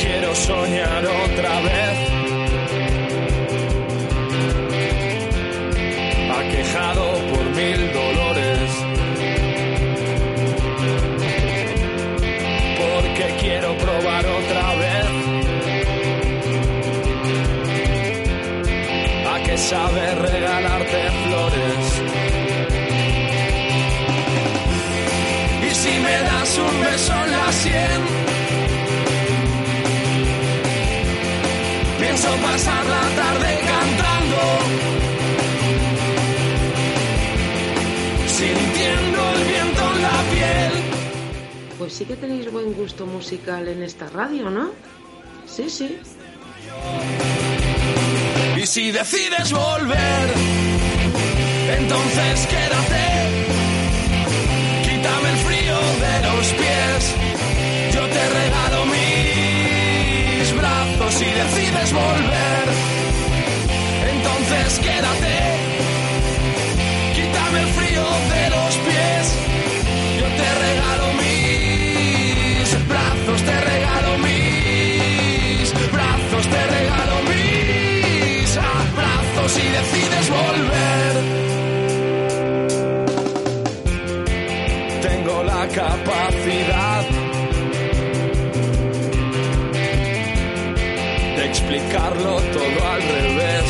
[0.00, 1.98] Quiero soñar otra vez.
[6.30, 8.25] Aquejado por mil dolores.
[13.98, 15.06] Otra vez.
[19.32, 22.02] A que sabe regalarte flores.
[25.62, 28.02] Y si me das un beso en la sien.
[31.98, 34.40] Pienso pasar la tarde cantando,
[41.86, 44.72] Pues sí que tenéis buen gusto musical en esta radio, ¿no?
[45.46, 45.96] Sí, sí.
[48.60, 50.26] Y si decides volver,
[51.78, 53.04] entonces quédate.
[54.82, 57.14] Quítame el frío de los pies.
[57.94, 62.66] Yo te regalo mis brazos si decides volver.
[64.10, 65.36] Entonces quédate.
[67.14, 68.02] Quítame el frío
[68.34, 69.38] de los pies.
[70.18, 71.15] Yo te regalo
[73.34, 81.14] te regalo mis brazos, te regalo mis abrazos si decides volver.
[85.02, 87.04] Tengo la capacidad
[91.36, 93.66] de explicarlo todo al revés.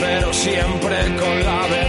[0.00, 1.87] Pero siempre con la verdad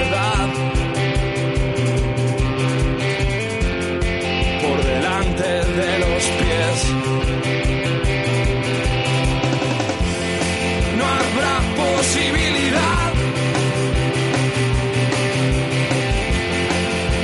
[12.09, 13.13] posibilidad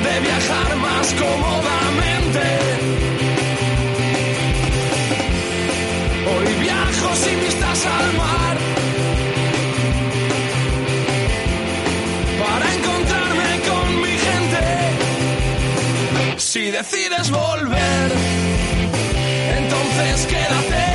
[0.03, 2.45] de viajar más cómodamente.
[6.29, 8.57] Hoy viajo sin vistas al mar
[12.43, 14.63] para encontrarme con mi gente.
[16.37, 18.11] Si decides volver,
[19.57, 20.94] entonces quédate.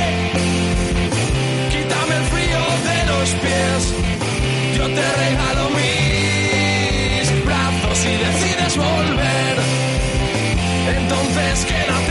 [4.81, 9.57] Yo te regalo mis brazos si decides volver.
[10.97, 12.10] Entonces quédate.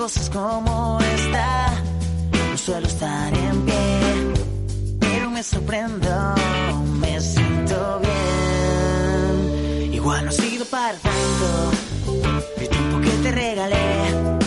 [0.00, 1.74] Cosas como esta,
[2.50, 4.00] no suelo estar en pie.
[4.98, 6.34] Pero me sorprendo,
[7.00, 9.92] me siento bien.
[9.92, 11.72] Igual no ha sido para tanto
[12.56, 14.38] el tiempo que te regalé.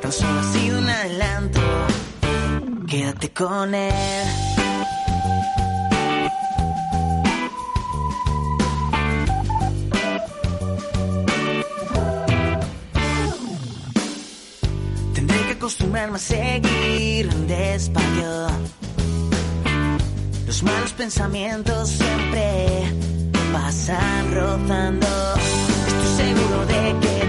[0.00, 1.60] Tan solo ha sido un adelanto.
[2.88, 4.49] Quédate con él.
[15.70, 18.48] Acostumbrarme a seguir despacio.
[20.44, 22.92] Los malos pensamientos siempre
[23.52, 25.06] pasan rozando.
[25.86, 27.19] Estoy seguro de que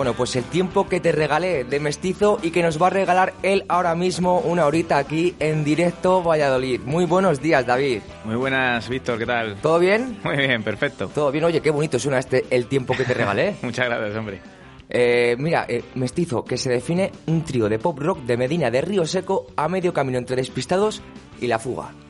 [0.00, 3.34] Bueno, pues el tiempo que te regalé de mestizo y que nos va a regalar
[3.42, 6.80] él ahora mismo una horita aquí en directo Valladolid.
[6.86, 8.00] Muy buenos días, David.
[8.24, 9.56] Muy buenas, Víctor, ¿qué tal?
[9.56, 10.16] ¿Todo bien?
[10.24, 11.08] Muy bien, perfecto.
[11.08, 13.56] Todo bien, oye, qué bonito suena este el tiempo que te regalé.
[13.62, 14.40] Muchas gracias, hombre.
[14.88, 18.80] Eh, mira, eh, Mestizo, que se define un trío de pop rock de Medina de
[18.80, 21.02] Río Seco a medio camino entre Despistados
[21.42, 21.90] y La Fuga.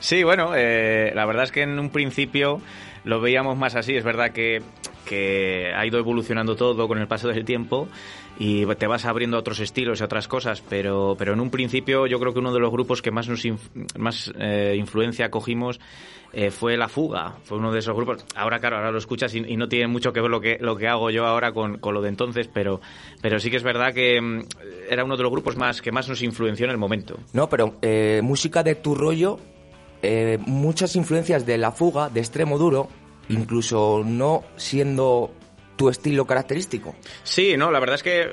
[0.00, 2.60] Sí, bueno, eh, la verdad es que en un principio
[3.04, 3.94] lo veíamos más así.
[3.94, 4.60] Es verdad que,
[5.04, 7.88] que ha ido evolucionando todo con el paso del tiempo
[8.38, 11.50] y te vas abriendo a otros estilos y a otras cosas, pero, pero en un
[11.50, 13.58] principio yo creo que uno de los grupos que más, nos inf-
[13.96, 15.78] más eh, influencia cogimos
[16.32, 18.24] eh, fue La Fuga, fue uno de esos grupos.
[18.34, 20.76] Ahora, claro, ahora lo escuchas y, y no tiene mucho que ver lo que, lo
[20.76, 22.80] que hago yo ahora con, con lo de entonces, pero,
[23.22, 24.40] pero sí que es verdad que mm,
[24.90, 27.16] era uno de los grupos más que más nos influenció en el momento.
[27.34, 29.38] No, pero eh, música de tu rollo,
[30.02, 32.88] eh, muchas influencias de La Fuga, de Extremo Duro,
[33.28, 35.32] incluso no siendo
[35.76, 36.94] tu estilo característico.
[37.22, 38.28] Sí, no, la verdad es que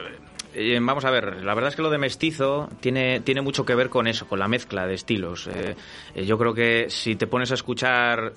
[0.54, 3.76] eh, vamos a ver, la verdad es que lo de mestizo tiene, tiene mucho que
[3.76, 5.48] ver con eso, con la mezcla de estilos.
[5.48, 5.76] Eh,
[6.16, 8.34] eh, yo creo que si te pones a escuchar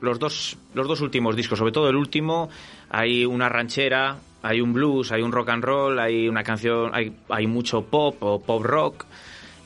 [0.00, 2.48] los dos, los dos últimos discos, sobre todo el último,
[2.88, 7.14] hay una ranchera, hay un blues, hay un rock and roll, hay una canción, hay,
[7.28, 9.04] hay mucho pop o pop rock.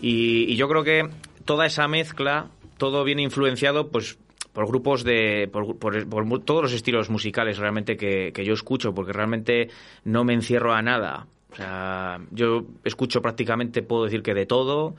[0.01, 1.09] Y, y yo creo que
[1.45, 2.47] toda esa mezcla,
[2.77, 4.19] todo viene influenciado, pues
[4.59, 9.13] por grupos de por, por- todos los estilos musicales realmente que, que yo escucho porque
[9.13, 9.69] realmente
[10.03, 11.29] no me encierro a nada.
[11.53, 14.97] O sea yo escucho prácticamente puedo decir que de todo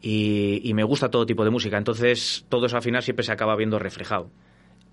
[0.00, 1.76] y, y me gusta todo tipo de música.
[1.76, 4.30] Entonces todo eso al final siempre se acaba viendo reflejado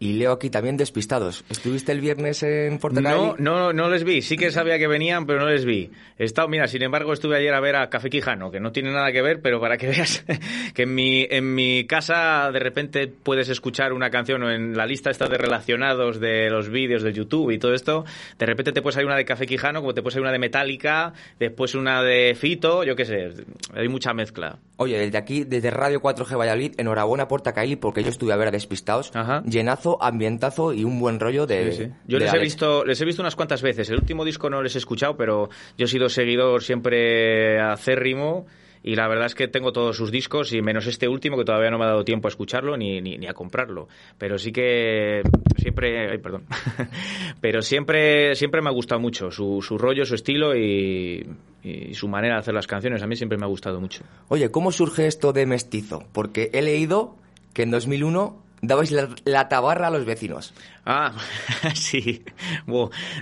[0.01, 1.45] Y leo aquí también Despistados.
[1.47, 3.15] ¿Estuviste el viernes en Portacali?
[3.15, 4.23] No, no, no les vi.
[4.23, 5.91] Sí que sabía que venían, pero no les vi.
[6.17, 8.91] He estado, mira, sin embargo, estuve ayer a ver a Café Quijano, que no tiene
[8.91, 10.25] nada que ver, pero para que veas
[10.73, 14.87] que en mi, en mi casa de repente puedes escuchar una canción o en la
[14.87, 18.03] lista esta de relacionados de los vídeos de YouTube y todo esto,
[18.39, 20.39] de repente te puede salir una de Café Quijano, como te puede salir una de
[20.39, 23.33] Metallica, después una de Fito, yo qué sé,
[23.75, 24.57] hay mucha mezcla.
[24.77, 28.47] Oye, desde aquí, desde Radio 4G Valladolid, enhorabuena por Portacali porque yo estuve a ver
[28.47, 29.11] a Despistados.
[29.45, 31.71] Llenazo, ambientazo y un buen rollo de.
[31.71, 31.91] Sí, sí.
[32.07, 33.89] Yo de les he visto, les he visto unas cuantas veces.
[33.89, 38.45] El último disco no les he escuchado, pero yo he sido seguidor siempre acérrimo
[38.83, 41.69] y la verdad es que tengo todos sus discos y menos este último que todavía
[41.69, 43.87] no me ha dado tiempo a escucharlo ni, ni, ni a comprarlo.
[44.17, 45.21] Pero sí que
[45.57, 46.45] siempre, ay, perdón,
[47.41, 51.27] pero siempre, siempre me ha gustado mucho su, su rollo, su estilo y,
[51.63, 53.03] y su manera de hacer las canciones.
[53.03, 54.03] A mí siempre me ha gustado mucho.
[54.29, 56.03] Oye, ¿cómo surge esto de mestizo?
[56.11, 57.15] Porque he leído
[57.53, 60.53] que en 2001 dabais la, la tabarra a los vecinos.
[60.85, 61.13] Ah,
[61.73, 62.23] sí.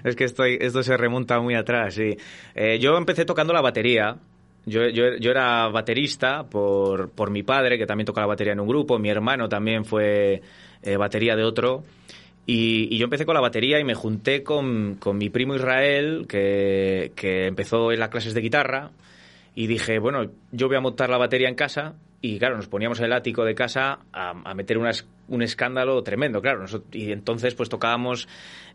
[0.04, 2.18] Es que esto se remonta muy atrás, sí.
[2.56, 4.18] Eh, yo empecé tocando la batería.
[4.66, 8.60] Yo, yo, yo era baterista por, por mi padre, que también toca la batería en
[8.60, 9.00] un grupo.
[9.00, 10.42] Mi hermano también fue
[10.84, 11.84] eh, batería de otro.
[12.46, 16.26] Y, y yo empecé con la batería y me junté con, con mi primo Israel,
[16.28, 18.92] que, que empezó en las clases de guitarra.
[19.56, 21.96] Y dije, bueno, yo voy a montar la batería en casa.
[22.22, 26.02] Y claro, nos poníamos en el ático de casa a, a meter unas- un escándalo
[26.04, 26.64] tremendo, claro.
[26.66, 28.28] Nosot- y entonces pues tocábamos,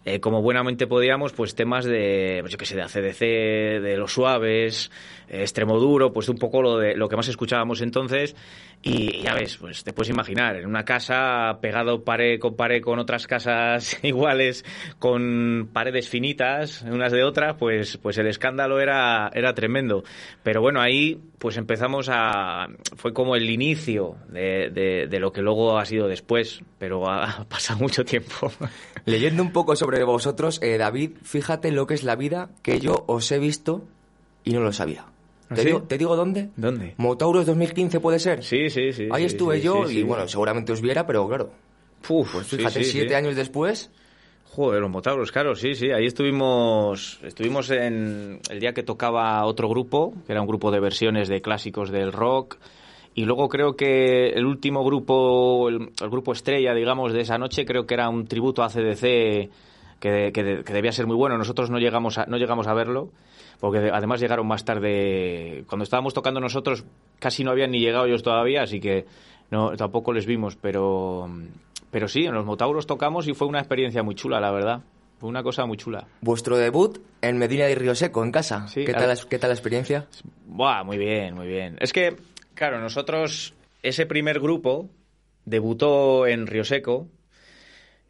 [0.06, 4.12] eh, como buenamente podíamos, pues temas de, pues, yo qué sé, de ACDC, de los
[4.14, 4.90] suaves,
[5.28, 8.34] eh, extremo duro, pues un poco lo, de, lo que más escuchábamos entonces.
[8.86, 12.98] Y ya ves, pues te puedes imaginar, en una casa pegado pared con pared con
[12.98, 14.62] otras casas iguales,
[14.98, 20.04] con paredes finitas, unas de otras, pues, pues el escándalo era, era tremendo.
[20.42, 22.68] Pero bueno, ahí pues empezamos a...
[22.96, 27.44] fue como el inicio de, de- de lo que luego ha sido después, pero ha,
[27.48, 28.50] pasado mucho tiempo.
[29.04, 33.04] Leyendo un poco sobre vosotros, eh, David, fíjate lo que es la vida que yo
[33.06, 33.84] os he visto
[34.44, 35.04] y no lo sabía.
[35.50, 35.66] ¿Ah, ¿Te, sí?
[35.68, 36.48] digo, ¿Te digo dónde?
[36.56, 36.94] ¿Dónde?
[36.96, 38.42] Motauros 2015 puede ser.
[38.42, 39.08] Sí, sí, sí.
[39.10, 41.50] Ahí sí, estuve sí, yo y bueno, seguramente os viera, pero claro.
[42.06, 43.90] pues fíjate, siete años después.
[44.52, 45.90] Joder, los Motauros, claro, sí, sí.
[45.90, 50.78] Ahí estuvimos, estuvimos en el día que tocaba otro grupo, que era un grupo de
[50.80, 52.56] versiones de clásicos del rock.
[53.14, 57.64] Y luego creo que el último grupo, el, el grupo estrella, digamos, de esa noche,
[57.64, 59.00] creo que era un tributo a CDC
[60.00, 61.38] que, que- que debía ser muy bueno.
[61.38, 63.10] Nosotros no llegamos a, no llegamos a verlo,
[63.60, 65.64] porque de- además llegaron más tarde.
[65.68, 66.84] Cuando estábamos tocando nosotros,
[67.20, 69.06] casi no habían ni llegado ellos todavía, así que
[69.50, 71.28] no, tampoco les vimos, pero,
[71.90, 74.80] pero sí, en los Motauros tocamos y fue una experiencia muy chula, la verdad.
[75.20, 76.06] Fue una cosa muy chula.
[76.20, 78.66] Vuestro debut en Medina de Río Seco, en casa.
[78.66, 80.06] Sí, ¿Qué, tal, ¿Qué tal la experiencia?
[80.46, 81.76] Buah, muy bien, muy bien.
[81.80, 82.16] Es que,
[82.54, 84.88] claro, nosotros, ese primer grupo
[85.44, 87.08] debutó en Río Seco,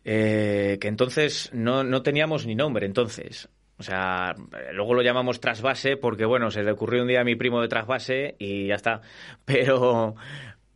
[0.05, 3.49] eh, que entonces no, no teníamos ni nombre, entonces.
[3.77, 4.37] O sea,
[4.73, 7.69] luego lo llamamos Trasvase porque, bueno, se le ocurrió un día a mi primo de
[7.69, 9.01] Trasvase y ya está.
[9.45, 10.15] Pero,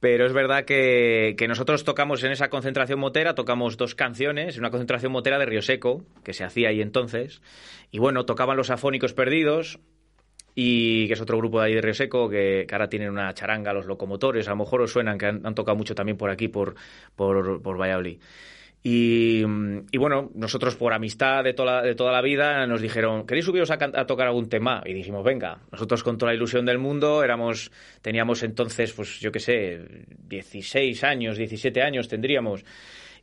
[0.01, 4.71] pero es verdad que, que nosotros tocamos en esa concentración motera, tocamos dos canciones, una
[4.71, 7.43] concentración motera de Río Seco, que se hacía ahí entonces.
[7.91, 9.81] Y bueno, tocaban los afónicos perdidos,
[10.61, 13.33] y que es otro grupo de ahí de Río Seco, que, que ahora tienen una
[13.33, 16.49] charanga, los locomotores, a lo mejor os suenan, que han, tocado mucho también por aquí,
[16.49, 16.75] por,
[17.15, 18.19] por, Valladolid.
[18.83, 19.45] Y,
[19.97, 23.75] bueno, nosotros por amistad de toda, de toda la vida nos dijeron, ¿queréis subiros a,
[23.75, 24.83] a tocar algún tema?
[24.85, 27.71] Y dijimos, venga, nosotros con toda la ilusión del mundo, éramos,
[28.03, 32.65] teníamos entonces, pues yo qué sé, 16 años, 17 años tendríamos.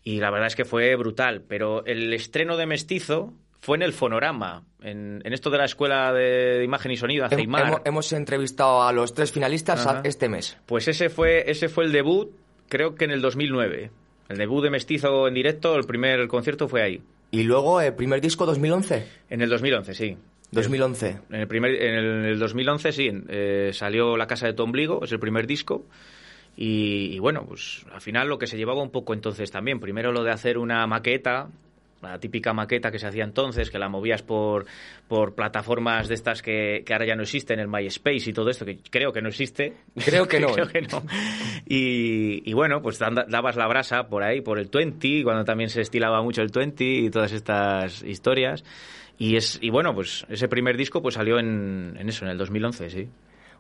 [0.05, 1.43] Y la verdad es que fue brutal.
[1.45, 3.33] Pero el estreno de Mestizo
[3.65, 7.65] fue en el Fonorama, en, en esto de la Escuela de Imagen y Sonido, Aceimar.
[7.65, 10.01] hemos, hemos entrevistado a los tres finalistas Ajá.
[10.03, 10.55] este mes.
[10.67, 12.29] Pues ese fue, ese fue el debut,
[12.69, 13.89] creo que en el 2009.
[14.29, 17.01] El debut de Mestizo en directo, el primer concierto fue ahí.
[17.31, 19.07] Y luego el primer disco 2011.
[19.31, 20.15] En el 2011, sí.
[20.51, 21.17] 2011.
[21.31, 25.03] En el, primer, en el, el 2011, sí, eh, salió La Casa de tu Ombligo,
[25.03, 25.85] es el primer disco.
[26.55, 29.79] Y, y bueno, pues al final lo que se llevaba un poco entonces también.
[29.79, 31.49] Primero lo de hacer una maqueta,
[32.11, 34.65] la típica maqueta que se hacía entonces, que la movías por,
[35.07, 38.65] por plataformas de estas que, que ahora ya no existen, el MySpace y todo esto,
[38.65, 39.73] que creo que no existe.
[40.05, 41.03] Creo que no, creo que no.
[41.65, 45.81] Y, y bueno, pues dabas la brasa por ahí, por el 20, cuando también se
[45.81, 48.63] estilaba mucho el 20 y todas estas historias.
[49.17, 52.37] Y, es, y bueno, pues ese primer disco pues salió en, en eso, en el
[52.37, 53.09] 2011, sí.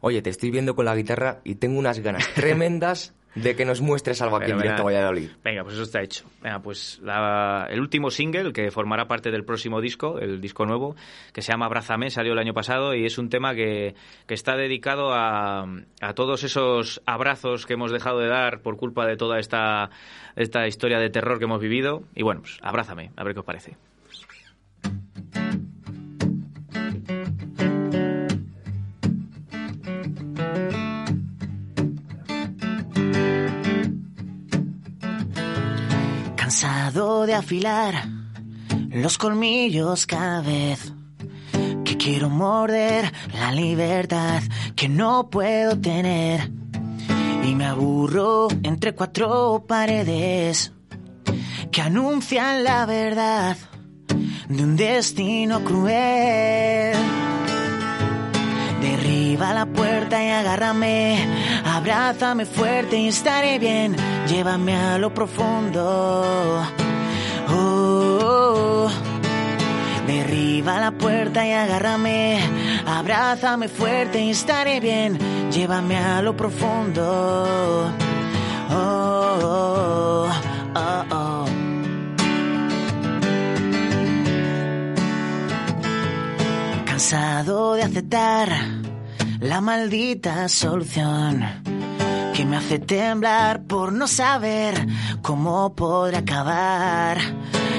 [0.01, 3.81] Oye, te estoy viendo con la guitarra y tengo unas ganas tremendas de que nos
[3.81, 4.75] muestres algo aquí en Fenomenal.
[4.77, 5.29] directo a Valladolid.
[5.43, 6.25] Venga, pues eso está hecho.
[6.41, 10.95] Venga, pues la- el último single que formará parte del próximo disco, el disco nuevo,
[11.33, 13.93] que se llama Abrázame, salió el año pasado y es un tema que,
[14.25, 15.65] que está dedicado a,
[16.01, 19.89] a todos esos abrazos que hemos dejado de dar por culpa de toda esta,
[20.35, 22.03] esta historia de terror que hemos vivido.
[22.15, 23.75] Y bueno, pues abrázame, a ver qué os parece.
[36.45, 38.07] Cansado de afilar
[38.91, 40.93] los colmillos cada vez
[41.83, 44.43] que quiero morder la libertad
[44.75, 46.51] que no puedo tener.
[47.43, 50.71] Y me aburro entre cuatro paredes
[51.71, 53.57] que anuncian la verdad
[54.47, 56.95] de un destino cruel.
[59.35, 61.27] Derriba la puerta y agárrame,
[61.65, 63.93] abrázame fuerte y estaré bien.
[64.29, 66.63] Llévame a lo profundo.
[67.49, 68.89] Oh, oh.
[70.07, 72.39] Derriba la puerta y agárrame,
[72.87, 75.19] abrázame fuerte y estaré bien.
[75.51, 77.91] Llévame a lo profundo.
[78.69, 80.29] Oh, oh,
[80.75, 81.45] oh, oh.
[86.85, 88.74] Cansado de aceptar
[89.39, 91.43] la maldita solución
[92.33, 94.85] que me hace temblar por no saber
[95.21, 97.17] cómo podré acabar.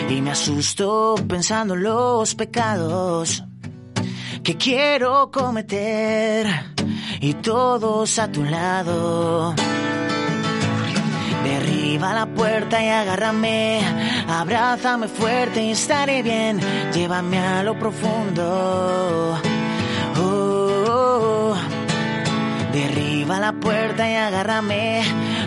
[0.09, 3.45] Y me asusto pensando en los pecados
[4.43, 6.47] que quiero cometer
[7.21, 9.55] y todos a tu lado.
[11.45, 13.81] Derriba la puerta y agárrame,
[14.29, 16.61] abrázame fuerte y estaré bien.
[16.95, 19.39] Llévame a lo profundo.
[22.77, 25.01] Derriba la puerta y agárrame,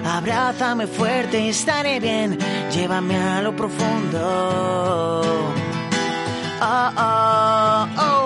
[0.03, 2.39] abrázame fuerte y estaré bien.
[2.71, 5.21] Llévame a lo profundo.
[6.59, 8.18] Oh, oh, oh.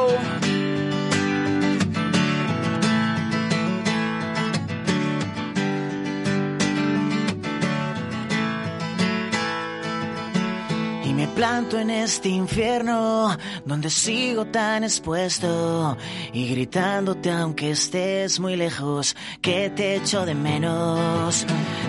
[11.35, 15.97] Planto en este infierno donde sigo tan expuesto
[16.31, 21.45] y gritándote aunque estés muy lejos que te echo de menos.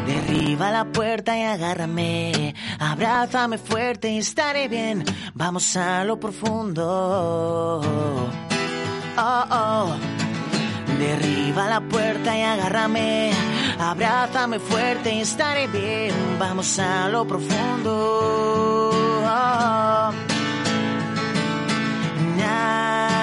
[0.07, 5.05] Derriba la puerta y agárrame, abrázame fuerte y estaré bien.
[5.35, 7.81] Vamos a lo profundo.
[9.17, 9.97] Oh, oh.
[10.99, 13.33] Derriba la puerta y agárrame,
[13.79, 16.15] abrázame fuerte y estaré bien.
[16.39, 18.91] Vamos a lo profundo.
[22.37, 23.14] Na,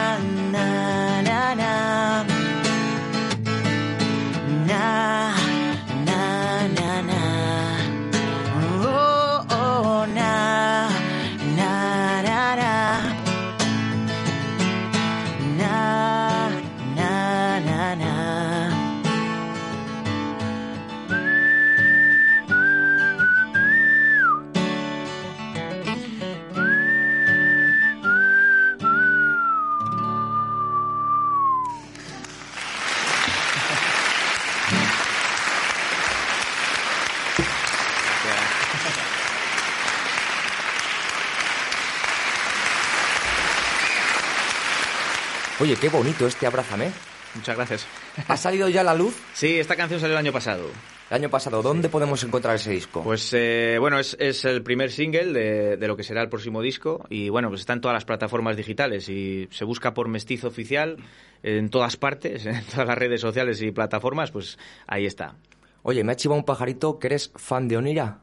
[45.72, 46.92] Oye, qué bonito este Abrázame.
[47.34, 47.88] Muchas gracias.
[48.28, 49.16] ¿Ha salido ya la luz?
[49.32, 50.66] Sí, esta canción salió el año pasado.
[51.10, 53.02] El año pasado, ¿dónde podemos encontrar ese disco?
[53.04, 56.62] Pues eh, bueno, es, es el primer single de, de lo que será el próximo
[56.62, 60.50] disco y bueno, pues está en todas las plataformas digitales y se busca por Mestizo
[60.50, 60.98] Oficial
[61.42, 65.36] en todas partes, en todas las redes sociales y plataformas, pues ahí está.
[65.84, 68.20] Oye, me ha chivado un pajarito que eres fan de Onira.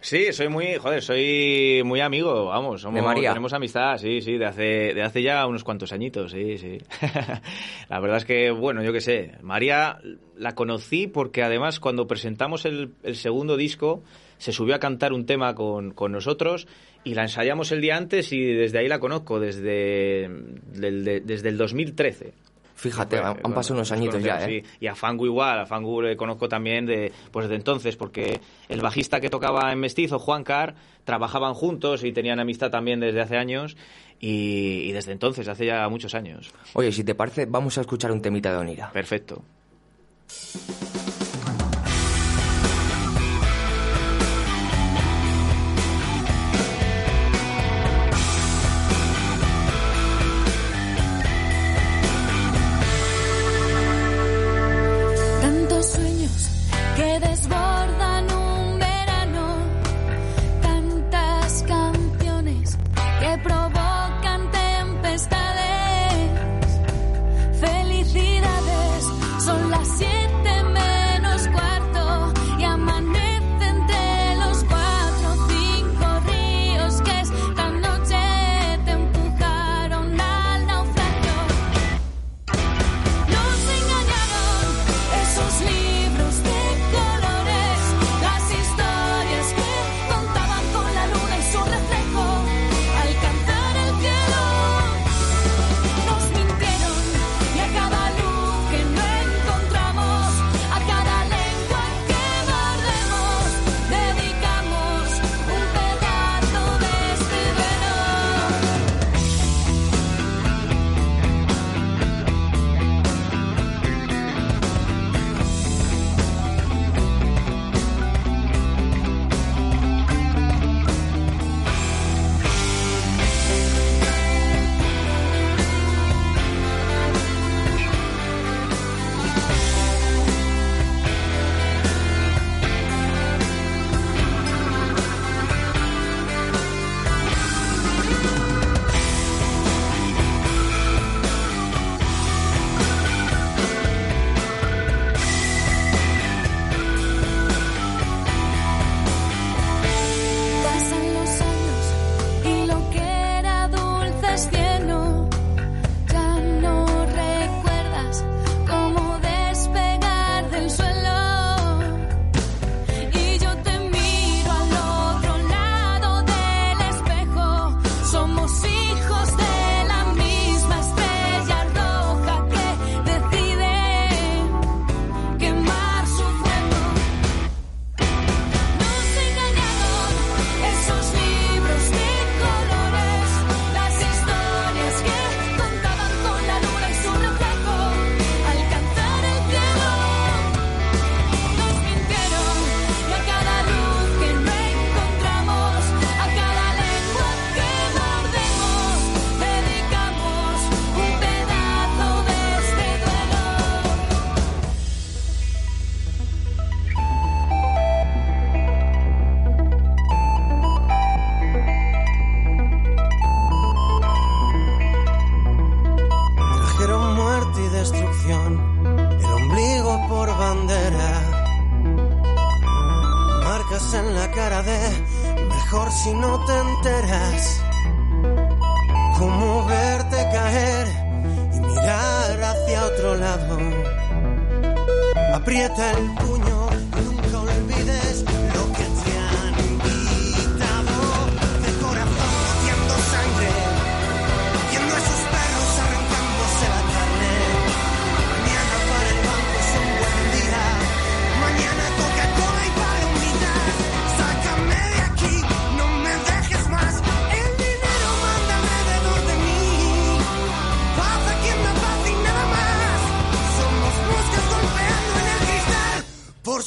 [0.00, 3.30] Sí, soy muy, joder, soy muy amigo, vamos, somos, ¿De María?
[3.30, 4.62] tenemos amistad, sí, sí, de hace,
[4.94, 6.78] de hace ya unos cuantos añitos, sí, sí.
[7.88, 9.98] la verdad es que, bueno, yo qué sé, María
[10.36, 14.02] la conocí porque además cuando presentamos el, el segundo disco
[14.36, 16.68] se subió a cantar un tema con, con nosotros
[17.02, 20.28] y la ensayamos el día antes y desde ahí la conozco, desde,
[20.74, 22.34] del- de- desde el 2013.
[22.78, 24.62] Fíjate, han, han bueno, pasado unos nos añitos ya, ¿eh?
[24.62, 24.70] sí.
[24.78, 28.80] Y a Fangu igual, a Fangu le conozco también de, pues de entonces, porque el
[28.80, 33.36] bajista que tocaba en Mestizo, Juan Car, trabajaban juntos y tenían amistad también desde hace
[33.36, 33.76] años
[34.20, 36.52] y, y desde entonces, hace ya muchos años.
[36.74, 38.92] Oye, si te parece, vamos a escuchar un temita de Onira.
[38.92, 39.42] Perfecto.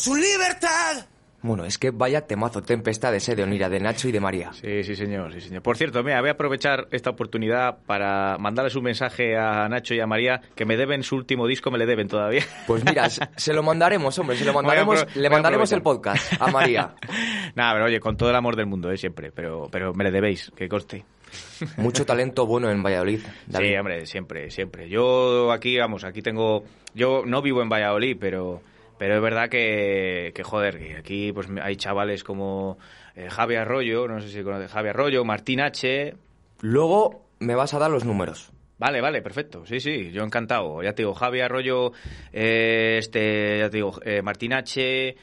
[0.02, 1.06] Su libertad.
[1.43, 4.52] Bueno, es que vaya temazo, Tempestades, eh, de Onira, de Nacho y de María.
[4.54, 5.62] Sí, sí, señor, sí, señor.
[5.62, 9.99] Por cierto, mira, voy a aprovechar esta oportunidad para mandarles un mensaje a Nacho y
[9.99, 12.43] a María que me deben su último disco, me le deben todavía.
[12.66, 16.95] Pues mira, se, lo mandaremos, hombre, se lo mandaremos, le mandaremos el podcast a María.
[17.56, 18.97] Nada, pero oye, con todo el amor del mundo, ¿eh?
[18.97, 21.06] siempre, pero, pero me le debéis, que conste.
[21.78, 23.22] Mucho talento bueno en Valladolid.
[23.45, 23.68] David.
[23.68, 24.89] Sí, hombre, siempre, siempre.
[24.89, 26.64] Yo aquí, vamos, aquí tengo...
[26.93, 28.62] Yo no vivo en Valladolid, pero,
[29.02, 32.78] pero es verdad que, que joder, que aquí pues hay chavales como
[33.16, 36.14] eh, Javi Arroyo, no sé si conoces Javi Arroyo, Martín H...
[36.60, 38.52] Luego me vas a dar los números.
[38.78, 39.66] Vale, vale, perfecto.
[39.66, 40.84] Sí, sí, yo encantado.
[40.84, 41.93] Ya te digo, Javi Arroyo,
[42.32, 45.16] eh, este, ya te digo, eh, Martín H...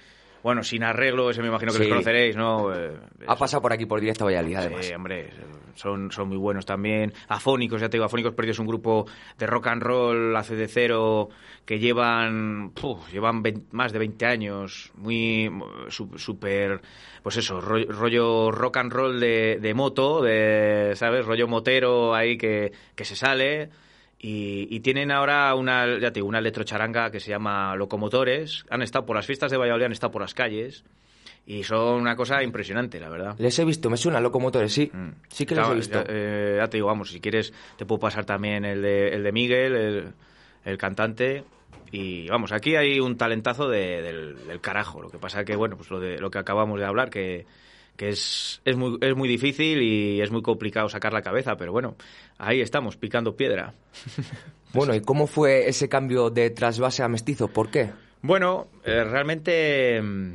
[0.43, 1.85] Bueno, sin arreglo, ese me imagino que Sí.
[1.85, 2.73] los conoceréis, ¿no?
[2.75, 2.93] Eh,
[3.27, 4.87] Ha pasado por aquí por directo a Valladolid, además.
[4.87, 5.31] Sí, hombre,
[5.75, 7.13] son, son muy buenos también.
[7.29, 10.69] Afónicos, ya te digo, Afónicos Perdidos es un grupo de rock and roll hace de
[10.69, 11.29] cero
[11.65, 15.51] que llevan puf, llevan más de 20 años, muy
[16.17, 16.81] súper,
[17.23, 21.27] pues eso, ro- rollo rock and roll de, de moto, de, ¿sabes?
[21.27, 23.71] Rollo motero ahí que, que se sale.
[24.21, 28.65] Y, y tienen ahora una, ya te digo, una electrocharanga que se llama Locomotores.
[28.71, 30.85] Han estado por las fiestas de Valladolid, han estado por las calles.
[31.47, 33.35] Y son una cosa impresionante, la verdad.
[33.39, 34.91] Les he visto, me suena locomotores, sí.
[35.29, 35.99] Sí que les Ya- he visto.
[36.01, 39.23] Ya, eh, ya te digo, vamos, si quieres te puedo pasar también el de, el
[39.23, 40.05] de Miguel, el,
[40.65, 41.45] el cantante.
[41.91, 45.01] Y vamos, aquí hay un talentazo de- del, del carajo.
[45.01, 47.47] Lo que pasa que, bueno, pues lo, de, lo que acabamos de hablar, que,
[47.99, 51.73] que es, es, muy, es muy difícil y es muy complicado sacar la cabeza, pero
[51.73, 51.97] bueno,
[52.39, 53.75] ahí estamos, picando piedra.
[54.75, 57.49] Bueno, ¿y cómo fue ese cambio de trasvase a mestizo?
[57.49, 57.91] ¿Por qué?
[58.21, 59.99] Bueno, eh, realmente...
[60.03, 60.33] mm,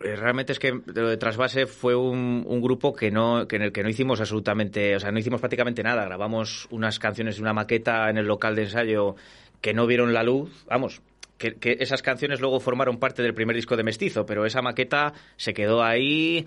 [0.00, 3.62] eh, Realmente es que lo de Trasvase fue un, un grupo que no que en
[3.62, 6.06] el que no hicimos absolutamente, o sea, no hicimos prácticamente nada.
[6.06, 9.16] Grabamos unas canciones de una maqueta en el local de ensayo
[9.60, 10.64] que no vieron la luz.
[10.66, 11.02] Vamos,
[11.38, 15.12] que, que esas canciones luego formaron parte del primer disco de Mestizo, pero esa maqueta
[15.36, 16.44] se quedó ahí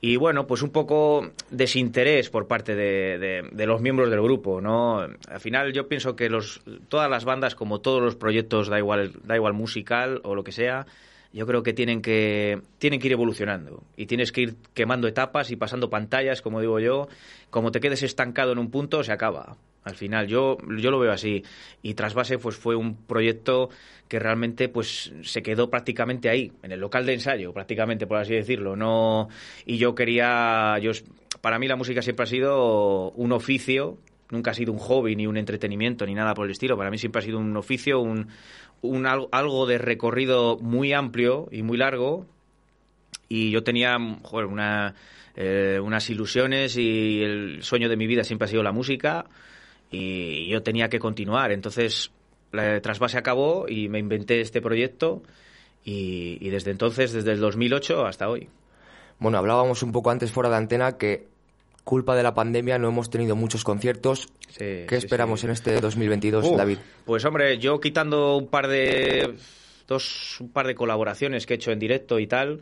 [0.00, 4.60] y bueno, pues un poco desinterés por parte de, de- de los miembros del grupo,
[4.60, 4.98] ¿no?
[5.00, 9.12] Al final yo pienso que los, todas las bandas, como todos los proyectos, da igual,
[9.24, 10.86] da igual musical o lo que sea,
[11.32, 15.50] yo creo que tienen que tienen que ir evolucionando y tienes que ir quemando etapas
[15.50, 17.08] y pasando pantallas, como digo yo.
[17.50, 19.56] Como te quedes estancado en un punto, se acaba.
[19.84, 21.42] Al final, yo, yo lo veo así.
[21.82, 23.68] Y Trasvase pues, fue un proyecto
[24.08, 28.32] que realmente pues, se quedó prácticamente ahí, en el local de ensayo, prácticamente, por así
[28.34, 28.76] decirlo.
[28.76, 29.28] No,
[29.66, 30.78] y yo quería.
[30.80, 30.92] Yo,
[31.40, 33.98] para mí la música siempre ha sido un oficio,
[34.30, 36.76] nunca ha sido un hobby, ni un entretenimiento, ni nada por el estilo.
[36.76, 38.28] Para mí siempre ha sido un oficio, un,
[38.82, 42.26] un al- algo de recorrido muy amplio y muy largo.
[43.28, 44.94] Y yo tenía una,
[45.34, 49.24] eh, unas ilusiones y el sueño de mi vida siempre ha sido la música
[49.92, 51.52] y yo tenía que continuar.
[51.52, 52.10] Entonces,
[52.50, 55.22] la trasvase acabó y me inventé este proyecto
[55.84, 58.48] y, y desde entonces, desde el 2008 hasta hoy.
[59.18, 61.28] Bueno, hablábamos un poco antes fuera de antena que
[61.84, 64.28] culpa de la pandemia no hemos tenido muchos conciertos.
[64.56, 65.46] ¿Qué sí, esperamos sí.
[65.46, 66.78] en este 2022, Uf, David?
[67.04, 69.34] Pues hombre, yo quitando un par de
[69.88, 72.60] dos un par de colaboraciones que he hecho en directo y tal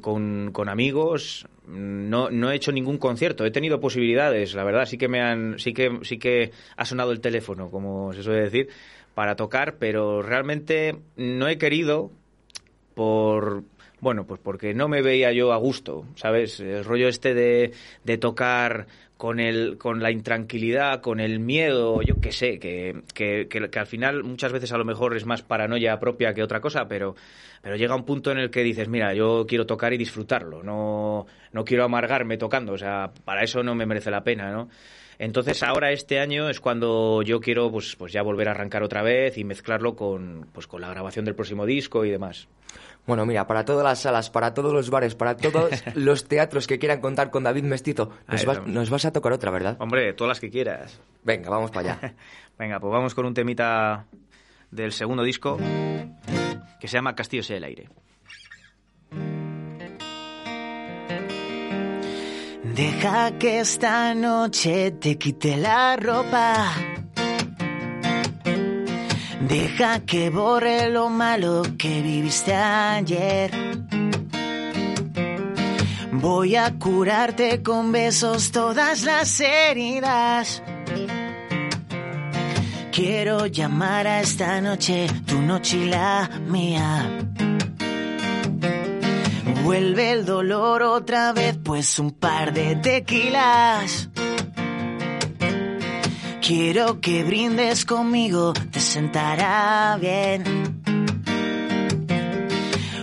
[0.00, 3.44] con, con, amigos, no, no he hecho ningún concierto.
[3.44, 7.12] He tenido posibilidades, la verdad, sí que me han sí que sí que ha sonado
[7.12, 8.68] el teléfono, como se suele decir,
[9.14, 12.10] para tocar, pero realmente no he querido
[12.94, 13.64] por
[14.00, 16.60] bueno, pues porque no me veía yo a gusto, ¿sabes?
[16.60, 17.72] El rollo este de,
[18.04, 18.86] de tocar
[19.18, 23.78] con el con la intranquilidad, con el miedo, yo qué sé, que, que, que, que
[23.78, 27.16] al final muchas veces a lo mejor es más paranoia propia que otra cosa, pero,
[27.68, 31.26] pero llega un punto en el que dices, mira, yo quiero tocar y disfrutarlo, no,
[31.52, 34.70] no quiero amargarme tocando, o sea, para eso no me merece la pena, ¿no?
[35.18, 39.02] Entonces ahora este año es cuando yo quiero pues, pues ya volver a arrancar otra
[39.02, 42.48] vez y mezclarlo con, pues, con la grabación del próximo disco y demás.
[43.06, 46.78] Bueno, mira, para todas las salas, para todos los bares, para todos los teatros que
[46.78, 49.76] quieran contar con David Mestizo, nos, nos vas a tocar otra, ¿verdad?
[49.78, 50.98] Hombre, todas las que quieras.
[51.22, 52.14] Venga, vamos para allá.
[52.58, 54.06] Venga, pues vamos con un temita
[54.70, 55.58] del segundo disco
[56.80, 57.88] que se llama Castillo sea el aire.
[62.74, 66.72] Deja que esta noche te quite la ropa.
[69.48, 73.50] Deja que borre lo malo que viviste ayer.
[76.12, 80.62] Voy a curarte con besos todas las heridas.
[82.92, 87.26] Quiero llamar a esta noche tu noche y la mía.
[89.62, 94.08] Vuelve el dolor otra vez, pues un par de tequilas.
[96.40, 100.82] Quiero que brindes conmigo, te sentará bien.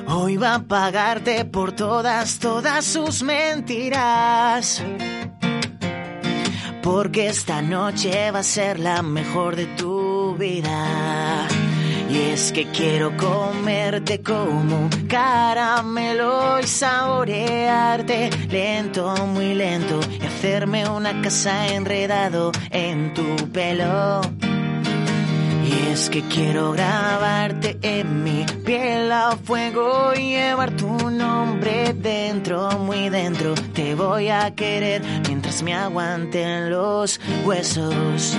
[0.08, 4.82] Hoy va a pagarte por todas, todas sus mentiras.
[6.86, 11.48] Porque esta noche va a ser la mejor de tu vida.
[12.12, 20.00] Y es que quiero comerte como caramelo y saborearte lento, muy lento.
[20.22, 24.22] Y hacerme una casa enredado en tu pelo.
[25.66, 32.70] Y es que quiero grabarte en mi piel a fuego y llevar tu nombre dentro,
[32.78, 33.56] muy dentro.
[33.74, 38.38] Te voy a querer mientras me aguanten los huesos.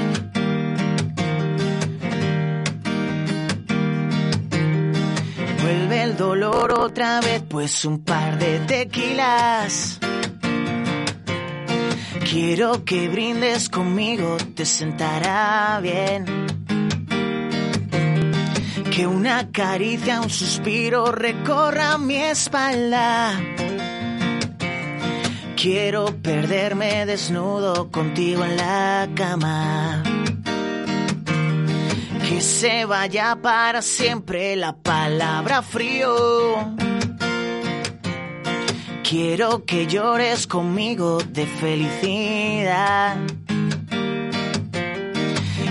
[5.62, 9.98] Vuelve el dolor otra vez, pues un par de tequilas.
[12.30, 16.24] Quiero que brindes conmigo, te sentará bien.
[18.90, 23.32] Que una caricia, un suspiro recorra mi espalda.
[25.57, 30.02] Quiero perderme desnudo contigo en la cama.
[32.28, 36.76] Que se vaya para siempre la palabra frío.
[39.02, 43.16] Quiero que llores conmigo de felicidad.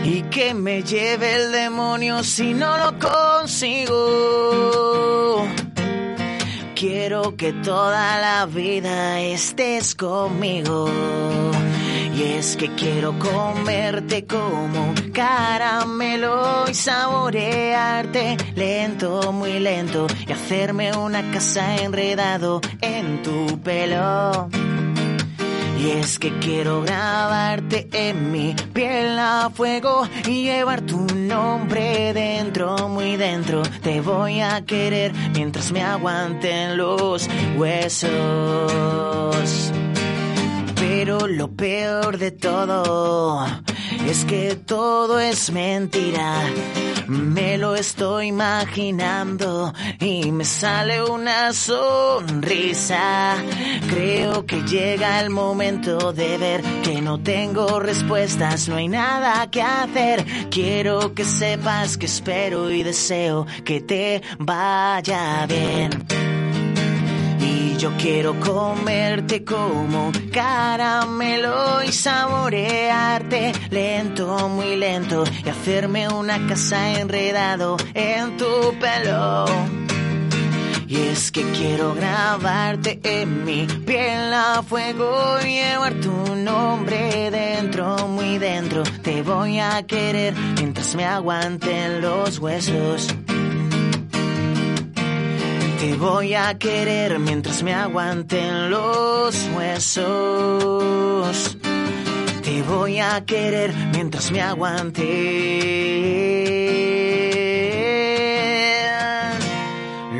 [0.03, 3.95] Y que me lleve el demonio si no lo consigo.
[6.75, 10.89] Quiero que toda la vida estés conmigo.
[12.13, 20.05] Y es que quiero comerte como caramelo y saborearte lento, muy lento.
[20.27, 24.49] Y hacerme una casa enredado en tu pelo.
[25.85, 32.89] Y es que quiero grabarte en mi piel a fuego y llevar tu nombre dentro,
[32.89, 33.61] muy dentro.
[33.83, 38.11] Te voy a querer mientras me aguanten los huesos.
[40.75, 43.45] Pero lo peor de todo
[44.07, 46.43] es que todo es mentira.
[47.07, 53.35] Me lo estoy imaginando y me sale una sonrisa.
[53.89, 59.61] Creo que llega el momento de ver que no tengo respuestas, no hay nada que
[59.61, 60.25] hacer.
[60.49, 66.24] Quiero que sepas que espero y deseo que te vaya bien.
[67.77, 77.75] Yo quiero comerte como caramelo y saborearte lento, muy lento y hacerme una casa enredado
[77.93, 79.45] en tu pelo.
[80.87, 88.07] Y es que quiero grabarte en mi piel a fuego y llevar tu nombre dentro,
[88.07, 88.83] muy dentro.
[89.01, 93.13] Te voy a querer mientras me aguanten los huesos.
[95.79, 99.97] Te voy a querer mientras me aguanten los huesos.
[102.43, 105.05] Te voy a querer mientras me aguanten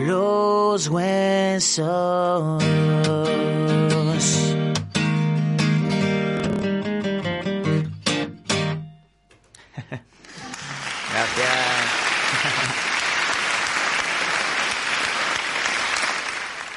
[0.08, 2.64] los huesos.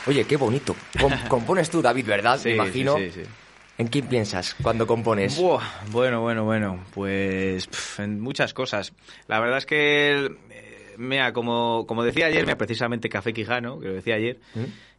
[0.09, 0.75] Oye, qué bonito.
[1.01, 2.39] Com- compones tú, David, ¿verdad?
[2.39, 2.97] Sí, Me imagino.
[2.97, 3.31] sí, sí, sí.
[3.79, 5.39] ¿En quién piensas cuando compones?
[5.39, 8.93] Buah, bueno, bueno, bueno, pues en muchas cosas.
[9.29, 13.87] La verdad es que, eh, mira, como, como decía ayer, mira, precisamente Café Quijano, que
[13.87, 14.41] lo decía ayer,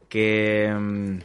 [0.08, 1.18] que mm,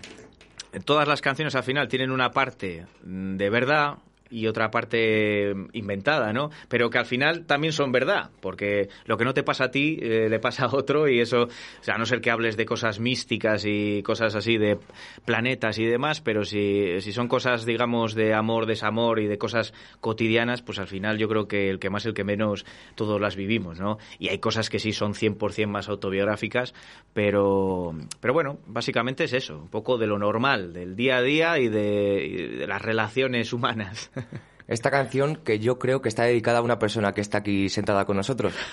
[0.84, 3.98] todas las canciones al final tienen una parte mm, de verdad
[4.34, 6.50] y otra parte mm, inventada, ¿no?
[6.68, 9.98] Pero que al final también son verdad, porque lo que no te pasa a ti
[10.02, 12.66] eh, le pasa a otro y eso, o sea, a no ser que hables de
[12.66, 14.78] cosas místicas y cosas así de
[15.24, 19.72] planetas y demás, pero si, si son cosas, digamos, de amor, desamor y de cosas
[20.00, 22.66] cotidianas, pues al final yo creo que el que más, el que menos,
[22.96, 23.98] todos las vivimos, ¿no?
[24.18, 26.74] Y hay cosas que sí son 100% más autobiográficas,
[27.12, 31.58] pero, pero bueno, básicamente es eso, un poco de lo normal, del día a día
[31.60, 34.10] y de las relaciones humanas.
[34.66, 38.04] Esta canción que yo creo que está dedicada a una persona que está aquí sentada
[38.04, 38.54] con nosotros.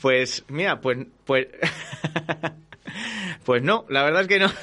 [0.00, 1.48] Pues, mira, pues, pues,
[3.44, 4.48] pues no, la verdad es que no.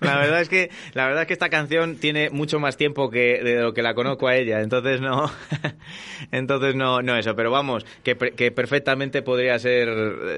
[0.00, 3.42] La verdad es que la verdad es que esta canción tiene mucho más tiempo que
[3.42, 5.30] de lo que la conozco a ella, entonces no,
[6.32, 9.88] entonces no, no eso, pero vamos, que, que perfectamente podría ser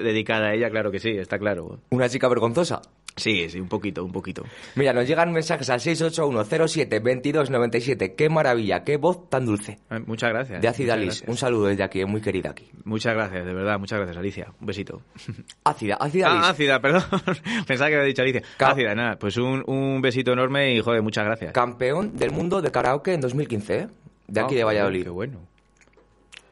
[0.02, 1.80] dedicada a ella, claro que sí, está claro.
[1.90, 2.82] ¿Una chica vergonzosa?
[3.16, 4.42] Sí, sí, un poquito, un poquito.
[4.74, 8.14] Mira, nos llegan mensajes al 681072297.
[8.14, 9.78] Qué maravilla, qué voz tan dulce.
[9.90, 10.60] Eh, Muchas gracias.
[10.60, 11.24] De Ácida Liz.
[11.26, 12.70] Un saludo desde aquí, muy querida aquí.
[12.84, 14.52] Muchas gracias, de verdad, muchas gracias, Alicia.
[14.60, 15.00] Un besito.
[15.64, 16.42] Ácida, Ácida Liz.
[16.44, 17.02] Ah, ácida, perdón.
[17.66, 18.42] Pensaba que había dicho Alicia.
[18.58, 19.18] Ácida, nada.
[19.18, 21.52] Pues un, un besito enorme y, joder, muchas gracias.
[21.52, 23.88] Campeón del mundo de karaoke en 2015, ¿eh?
[24.28, 25.04] De aquí Ah, de joder, Valladolid.
[25.04, 25.38] Qué bueno.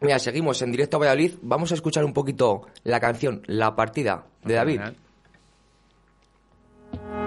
[0.00, 1.32] Mira, seguimos en directo a Valladolid.
[1.42, 4.80] Vamos a escuchar un poquito la canción La Partida de David.
[6.96, 7.23] Thank you.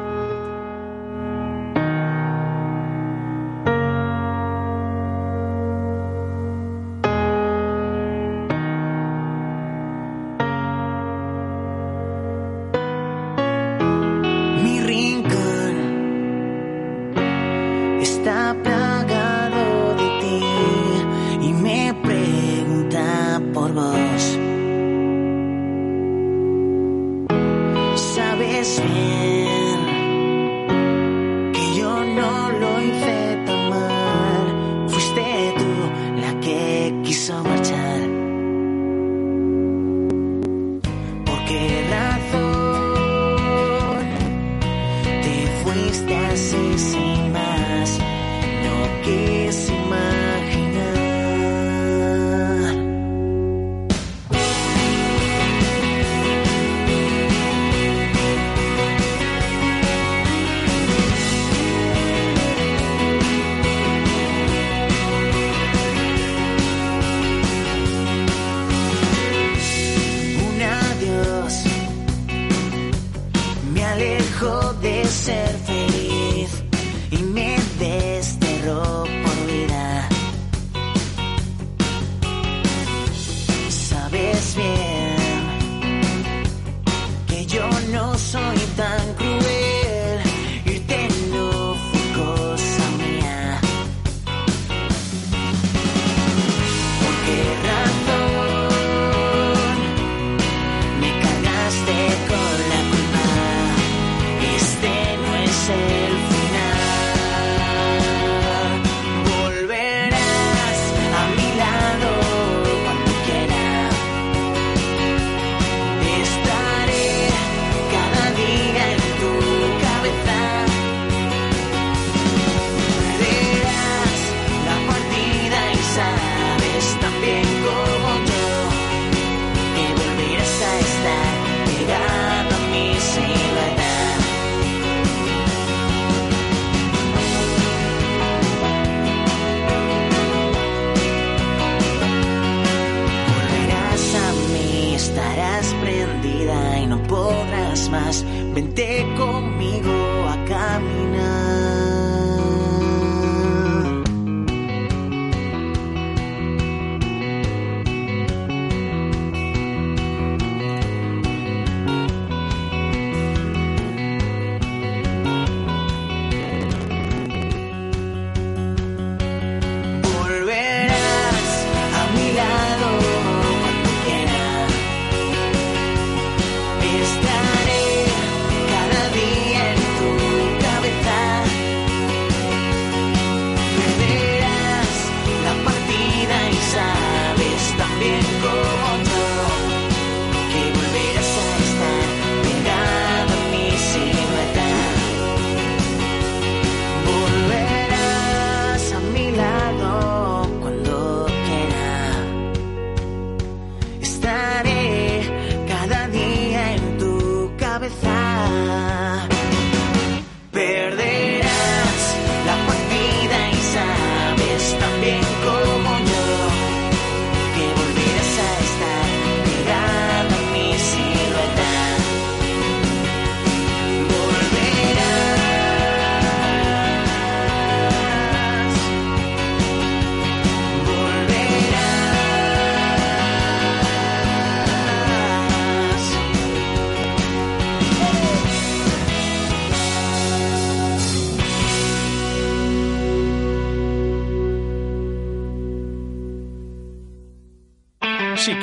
[148.77, 149.26] Vente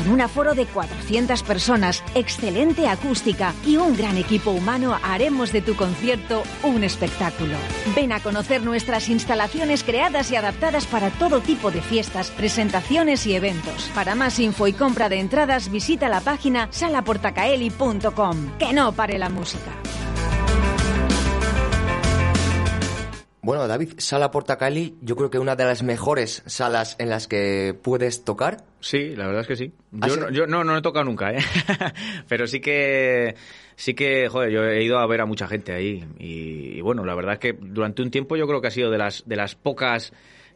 [0.00, 5.60] Con un aforo de 400 personas, excelente acústica y un gran equipo humano, haremos de
[5.60, 7.54] tu concierto un espectáculo.
[7.94, 13.34] Ven a conocer nuestras instalaciones creadas y adaptadas para todo tipo de fiestas, presentaciones y
[13.34, 13.90] eventos.
[13.94, 18.56] Para más info y compra de entradas, visita la página salaportacaeli.com.
[18.58, 19.70] Que no pare la música.
[23.42, 27.78] Bueno, David, Sala Portacali, yo creo que una de las mejores salas en las que
[27.82, 28.69] puedes tocar.
[28.80, 29.72] Sí, la verdad es que sí.
[30.00, 30.20] ¿Ah, Yo, sí?
[30.20, 31.38] no- yo no, no he tocado nunca, ¿eh?
[32.28, 33.34] Pero sí que,
[33.76, 36.02] sí que, joder, yo he ido a ver a mucha gente ahí.
[36.18, 38.90] Y, y bueno, la verdad es que durante un tiempo yo creo que ha sido
[38.90, 40.12] de las, de las pocas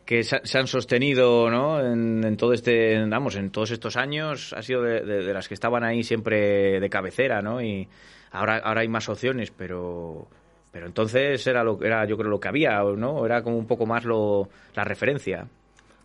[0.07, 1.81] que se, se han sostenido, ¿no?
[1.81, 5.47] En, en todo este, vamos, en todos estos años, ha sido de, de- de las
[5.49, 7.61] que estaban ahí siempre de cabecera, ¿no?
[7.63, 7.89] Y
[8.33, 10.29] ahora, ahora hay más opciones, pero,
[10.73, 13.25] pero entonces era lo, era yo creo lo que había, ¿no?
[13.27, 15.47] Era como un poco más lo, la referencia.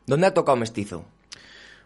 [0.06, 1.06] ¿Dónde ha tocado Mestizo?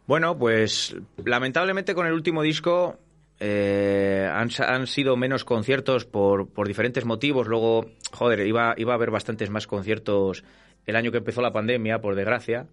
[0.06, 2.98] Bueno, pues lamentablemente con el último disco
[3.40, 7.48] eh, han, han sido menos conciertos por, por diferentes motivos.
[7.48, 10.44] Luego, joder, iba, iba a haber bastantes más conciertos
[10.86, 12.68] el año que empezó la pandemia, por desgracia.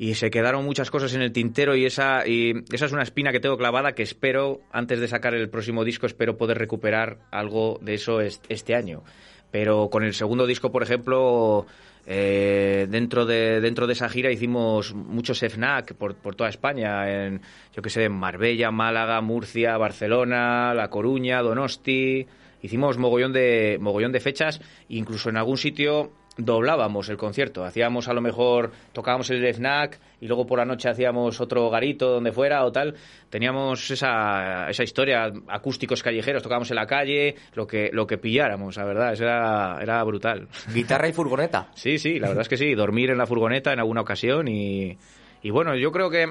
[0.00, 3.32] Y se quedaron muchas cosas en el tintero y esa, y esa es una espina
[3.32, 7.78] que tengo clavada que espero, antes de sacar el próximo disco, espero poder recuperar algo
[7.82, 9.02] de eso est- este año.
[9.50, 11.66] Pero con el segundo disco, por ejemplo,
[12.10, 17.42] eh, dentro, de, dentro de esa gira hicimos muchos FNAC por, por toda España, en,
[17.76, 22.26] yo que sé, en Marbella, Málaga, Murcia, Barcelona, La Coruña, Donosti.
[22.62, 27.64] Hicimos mogollón de, mogollón de fechas, incluso en algún sitio doblábamos el concierto.
[27.64, 32.10] Hacíamos a lo mejor, tocábamos el FNAC y luego por la noche hacíamos otro garito
[32.10, 32.94] donde fuera o tal.
[33.28, 38.76] Teníamos esa, esa historia, acústicos callejeros, tocábamos en la calle, lo que, lo que pilláramos,
[38.76, 40.48] la verdad, eso era, era brutal.
[40.72, 41.68] ¿Guitarra y furgoneta?
[41.74, 44.96] Sí, sí, la verdad es que sí, dormir en la furgoneta en alguna ocasión y,
[45.42, 46.24] y bueno, yo creo que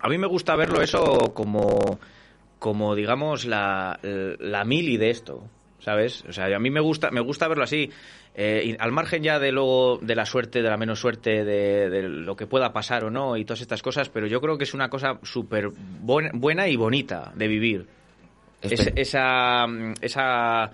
[0.00, 1.98] a mí me gusta verlo eso como,
[2.58, 5.44] como digamos, la, la mili de esto,
[5.84, 6.24] ¿sabes?
[6.28, 7.90] O sea, a mí me gusta, me gusta verlo así.
[8.34, 11.90] eh, y al margen ya de luego de la suerte, de la menos suerte, de,
[11.90, 14.64] de lo que pueda pasar o no y todas estas cosas, pero yo creo que
[14.64, 15.68] es una cosa súper
[16.00, 17.86] buena, buena y bonita de vivir.
[18.62, 19.66] Es- esa,
[20.00, 20.70] esa,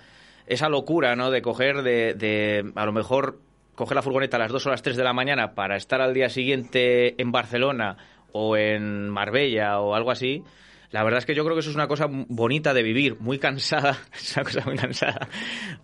[0.46, 1.30] esa locura, ¿no?
[1.30, 3.38] De coger, de, de a lo mejor
[3.74, 6.12] coger la furgoneta a las 2 o las 3 de la mañana para estar al
[6.12, 7.96] día siguiente en Barcelona
[8.32, 10.42] o en Marbella o algo así.
[10.90, 13.38] La verdad es que yo creo que eso es una cosa bonita de vivir, muy
[13.38, 15.28] cansada, es una cosa muy cansada,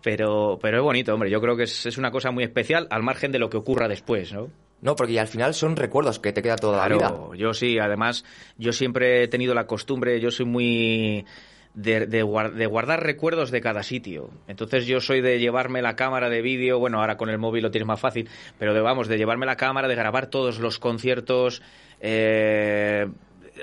[0.02, 1.30] pero, pero es bonito, hombre.
[1.30, 3.88] Yo creo que es, es una cosa muy especial al margen de lo que ocurra
[3.88, 4.50] después, ¿no?
[4.80, 7.08] No, porque al final son recuerdos que te queda toda la vida.
[7.08, 8.24] Claro, yo sí, además,
[8.58, 11.24] yo siempre he tenido la costumbre, yo soy muy
[11.72, 12.18] de, de
[12.54, 14.30] de guardar recuerdos de cada sitio.
[14.46, 17.70] Entonces yo soy de llevarme la cámara de vídeo, bueno, ahora con el móvil lo
[17.70, 18.28] tienes más fácil,
[18.58, 21.62] pero de, vamos, de llevarme la cámara, de grabar todos los conciertos,
[22.00, 23.06] eh,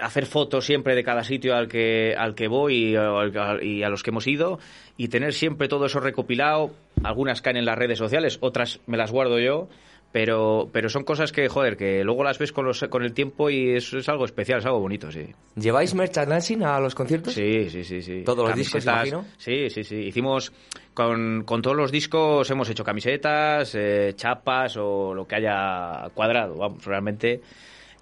[0.02, 3.90] hacer fotos siempre de cada sitio al que, al que voy y, al- y a
[3.90, 4.60] los que hemos ido
[4.98, 6.72] y tener siempre todo eso recopilado.
[7.04, 9.68] Algunas caen en las redes sociales, otras me las guardo yo.
[10.14, 13.50] Pero, pero son cosas que, joder, que luego las ves con, los, con el tiempo
[13.50, 15.26] y es, es algo especial, es algo bonito, sí.
[15.56, 17.34] ¿Lleváis merchandising a los conciertos?
[17.34, 18.22] Sí, sí, sí, sí.
[18.26, 19.24] Todos los discos, imagino.
[19.38, 19.96] Sí, sí, sí.
[19.96, 20.52] Hicimos
[20.94, 26.58] con, con todos los discos hemos hecho camisetas, eh, chapas o lo que haya cuadrado,
[26.58, 27.40] vamos, realmente.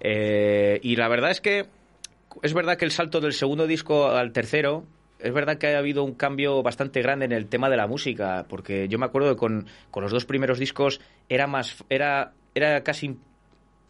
[0.00, 1.66] Eh, y la verdad es que
[2.42, 4.84] es verdad que el salto del segundo disco al tercero
[5.18, 8.46] es verdad que ha habido un cambio bastante grande en el tema de la música,
[8.48, 12.82] porque yo me acuerdo que con, con los dos primeros discos era más era era
[12.82, 13.16] casi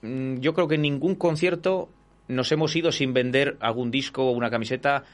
[0.03, 1.89] mm, yo creo que en ningún concierto
[2.29, 5.05] nos hemos ido sin vender algún disco o una camiseta.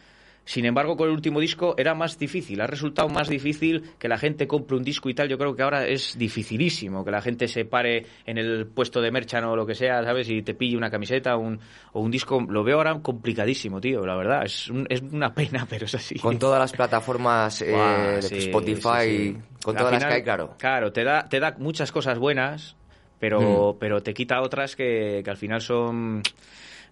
[0.48, 4.16] Sin embargo, con el último disco era más difícil, ha resultado más difícil que la
[4.16, 5.28] gente compre un disco y tal.
[5.28, 9.10] Yo creo que ahora es dificilísimo que la gente se pare en el puesto de
[9.10, 10.30] merchan o lo que sea, ¿sabes?
[10.30, 11.58] Y te pille una camiseta un,
[11.92, 12.40] o un disco.
[12.48, 14.44] Lo veo ahora complicadísimo, tío, la verdad.
[14.44, 16.16] Es, un- es una pena, pero es así.
[16.20, 19.36] Con todas las plataformas eh, Buah, de sí, Spotify, sí, sí.
[19.64, 20.54] con Al todas las final, que hay, claro.
[20.58, 22.76] Claro, te da, te da muchas cosas buenas,
[23.18, 26.22] pero, pero te quita otras que, que al final son...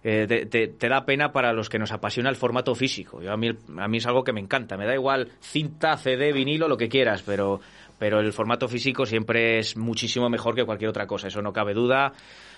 [0.07, 3.21] eh, te, te- te da pena para los que nos apasiona el formato físico.
[3.23, 4.77] Yo, a, mí, a mí es algo que me encanta.
[4.77, 7.59] Me da igual cinta, CD, vinilo, lo que quieras, pero,
[7.97, 11.27] pero el formato físico siempre es muchísimo mejor que cualquier otra cosa.
[11.27, 12.13] Eso no cabe duda.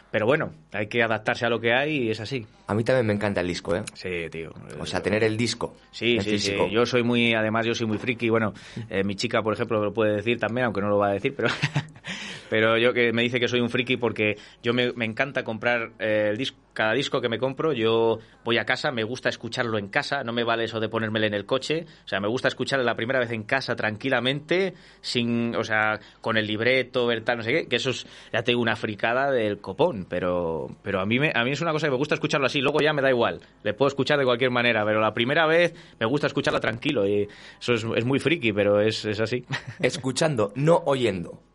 [0.09, 2.45] Pero bueno, hay que adaptarse a lo que hay y es así.
[2.67, 3.83] A mí también me encanta el disco, ¿eh?
[3.93, 4.53] Sí, tío.
[4.79, 5.75] O sea, tener el disco.
[5.91, 6.55] Sí, en sí, sí.
[6.71, 8.29] Yo soy muy, además yo soy muy friki.
[8.29, 8.53] Bueno,
[8.89, 11.33] eh, mi chica, por ejemplo, lo puede decir también, aunque no lo va a decir,
[11.35, 11.49] pero,
[12.49, 15.91] pero yo que me dice que soy un friki porque yo me, me encanta comprar
[15.99, 16.57] eh, el disco.
[16.77, 20.31] Cada disco que me compro, yo voy a casa, me gusta escucharlo en casa, no
[20.31, 23.17] me vale eso de ponérmelo en el coche, o sea, me gusta escucharlo la primera
[23.17, 27.67] vez en casa tranquilamente, sin, o sea, con el libreto, ver tal, no sé qué,
[27.67, 31.43] que eso es, ya tengo una fricada del copón, pero, pero a mí me, a
[31.43, 33.73] mí es una cosa que me gusta escucharlo así, luego ya me da igual, le
[33.73, 37.27] puedo escuchar de cualquier manera, pero la primera vez me gusta escucharla tranquilo y
[37.59, 39.43] eso es, es muy friki, pero es, es así.
[39.79, 41.46] Escuchando, no oyendo.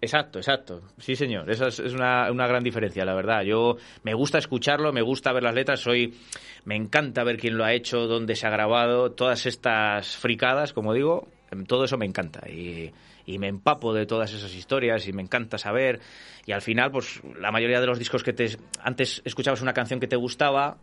[0.00, 0.82] Exacto, exacto.
[0.98, 1.50] Sí, señor.
[1.50, 3.42] Esa es, una, una gran diferencia, la verdad.
[3.42, 6.14] Yo me gusta escucharlo, me gusta ver las letras, soy
[6.64, 10.92] me encanta ver quién lo ha hecho, dónde se ha grabado, todas estas fricadas, como
[10.92, 11.28] digo,
[11.66, 12.92] todo eso me encanta y,
[13.26, 16.00] y me empapo de todas esas historias y me encanta saber
[16.46, 19.98] y al final pues la mayoría de los discos que te antes escuchabas una canción
[19.98, 20.78] que te gustaba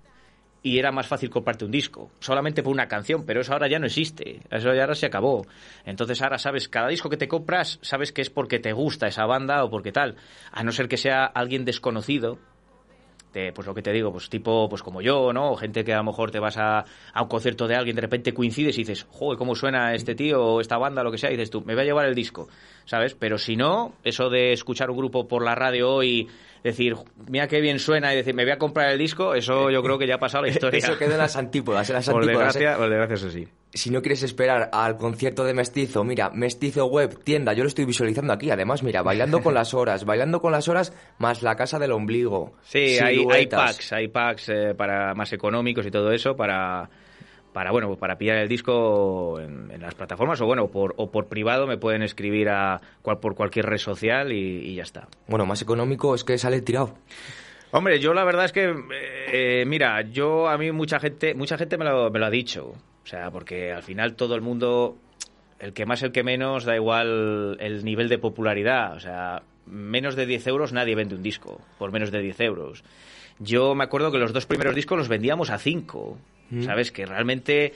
[0.66, 3.78] y era más fácil comprarte un disco, solamente por una canción, pero eso ahora ya
[3.78, 5.46] no existe, eso ya ahora se acabó.
[5.86, 9.28] Entonces ahora sabes, cada disco que te compras, sabes que es porque te gusta esa
[9.28, 10.16] banda o porque tal,
[10.52, 12.40] a no ser que sea alguien desconocido,
[13.32, 15.52] de, pues lo que te digo, pues tipo, pues como yo, ¿no?
[15.52, 16.84] O gente que a lo mejor te vas a,
[17.14, 20.44] a un concierto de alguien, de repente coincides y dices, joder, ¿cómo suena este tío
[20.44, 21.30] o esta banda, lo que sea?
[21.30, 22.48] Y dices tú, me voy a llevar el disco,
[22.86, 23.14] ¿sabes?
[23.14, 26.28] Pero si no, eso de escuchar un grupo por la radio hoy
[26.70, 26.96] decir,
[27.30, 29.98] mira qué bien suena y decir, me voy a comprar el disco, eso yo creo
[29.98, 30.80] que ya ha pasado la historia.
[30.80, 32.54] Eso queda en las antípodas, en las Por antípodas.
[32.54, 32.78] desgracia, ¿eh?
[32.78, 33.48] por desgracia, eso sí.
[33.74, 37.86] Si no quieres esperar al concierto de Mestizo, mira, Mestizo Web, tienda, yo lo estoy
[37.86, 41.78] visualizando aquí, además, mira, bailando con las horas, bailando con las horas, más la casa
[41.78, 42.54] del ombligo.
[42.64, 46.90] Sí, hay, hay packs, hay packs eh, para más económicos y todo eso para
[47.56, 51.28] para bueno para pillar el disco en, en las plataformas o bueno por, o por
[51.28, 55.08] privado me pueden escribir a cual, por cualquier red social y, y ya está.
[55.28, 56.96] Bueno, más económico es que sale tirado.
[57.72, 58.76] Hombre, yo la verdad es que,
[59.32, 62.74] eh, mira, yo a mí mucha gente, mucha gente me lo, me lo ha dicho.
[63.04, 64.98] O sea, porque al final todo el mundo,
[65.60, 68.98] el que más, el que menos, da igual el nivel de popularidad.
[68.98, 72.84] O sea, menos de 10 euros nadie vende un disco, por menos de 10 euros.
[73.40, 76.18] Yo me acuerdo que los dos primeros discos los vendíamos a 5.
[76.52, 76.64] Mm.
[76.64, 76.92] ¿Sabes?
[76.92, 77.74] Que realmente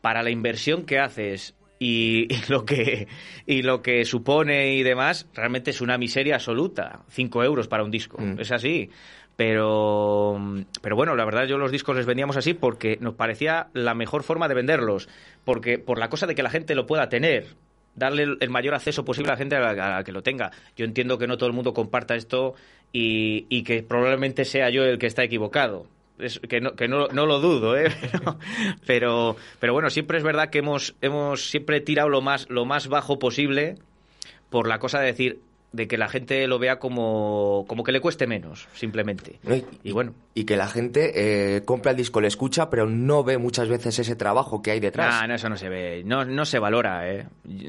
[0.00, 3.08] para la inversión que haces y, y lo que
[3.46, 7.00] y lo que supone y demás, realmente es una miseria absoluta.
[7.10, 8.18] 5 euros para un disco.
[8.38, 8.90] Es así.
[9.36, 10.40] Pero,
[10.80, 14.22] pero bueno, la verdad yo los discos les vendíamos así porque nos parecía la mejor
[14.22, 15.08] forma de venderlos.
[15.44, 17.46] Porque por la cosa de que la gente lo pueda tener
[17.96, 20.22] darle el, el mayor acceso posible a la gente a la, a la que lo
[20.22, 20.50] tenga.
[20.76, 22.54] Yo entiendo que no todo el mundo comparta esto
[22.96, 25.86] y, que probablemente sea yo el que está equivocado.
[26.48, 27.90] Que no, que no, no lo dudo, ¿eh?
[28.12, 28.38] Pero,
[28.86, 32.86] pero, pero bueno, siempre es verdad que hemos, hemos siempre tirado lo más, lo más
[32.86, 33.74] bajo posible
[34.48, 35.40] por la cosa de decir
[35.74, 39.40] de que la gente lo vea como, como que le cueste menos, simplemente.
[39.42, 39.56] ¿no?
[39.56, 40.14] Y, Y bueno.
[40.34, 41.12] y que la gente
[41.56, 44.80] eh, compra el disco, le escucha, pero no ve muchas veces ese trabajo que hay
[44.80, 45.20] detrás.
[45.22, 47.26] Nah, no, eso no se ve, no, no se valora, ¿eh?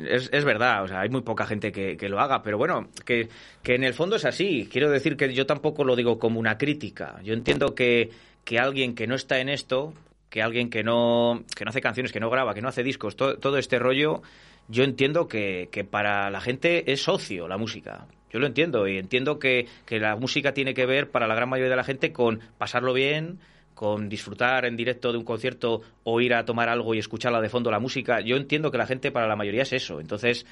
[0.08, 2.90] Es, es verdad, o sea, hay muy poca gente que, que lo haga, pero bueno,
[3.06, 3.28] que,
[3.64, 4.70] que en el fondo es así.
[4.72, 7.20] Quiero decir que yo tampoco lo digo como una crítica.
[7.24, 8.12] Yo entiendo que,
[8.44, 9.94] que alguien que no está en esto,
[10.30, 13.16] que alguien que no, que no hace canciones, que no graba, que no hace discos,
[13.16, 14.22] to- todo este rollo,
[14.68, 18.08] yo entiendo que, que para la gente es ocio la música.
[18.32, 21.48] Yo lo entiendo y entiendo que, que la música tiene que ver para la gran
[21.50, 23.40] mayoría de la gente con pasarlo bien,
[23.74, 27.50] con disfrutar en directo de un concierto o ir a tomar algo y escucharla de
[27.50, 28.20] fondo la música.
[28.22, 30.02] Yo entiendo que la gente para la mayoría es eso.
[30.02, 30.46] Entonces,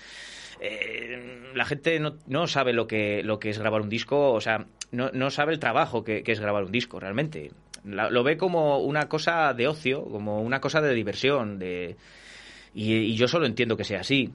[0.61, 4.41] eh, la gente no, no sabe lo que, lo que es grabar un disco, o
[4.41, 7.51] sea, no, no sabe el trabajo que, que es grabar un disco realmente.
[7.85, 11.95] La- lo ve como una cosa de ocio, como una cosa de diversión, de...
[12.73, 14.29] Y, yo solo entiendo que sea así.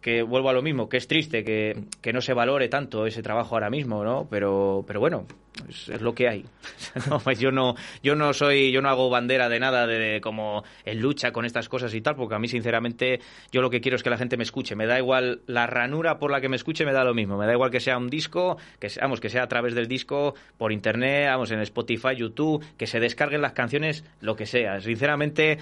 [0.00, 3.20] Que vuelvo a lo mismo, que es triste que, que no se valore tanto ese
[3.20, 4.28] trabajo ahora mismo, ¿no?
[4.30, 5.26] Pero, pero bueno,
[5.68, 6.44] es, lo que hay.
[7.24, 11.00] Pues yo no, yo no soy, yo no hago bandera de nada de, como en
[11.00, 13.20] lucha con estas cosas y tal, porque a mí sinceramente
[13.50, 14.76] yo lo que quiero es que la gente me escuche.
[14.76, 17.36] Me da igual la ranura por la que me escuche, me da lo mismo.
[17.36, 20.34] Me da igual que sea un disco, que vamos, que sea a través del disco,
[20.56, 24.80] por internet, vamos, en Spotify, YouTube, que se descarguen las canciones, lo que sea.
[24.80, 25.58] Sinceramente,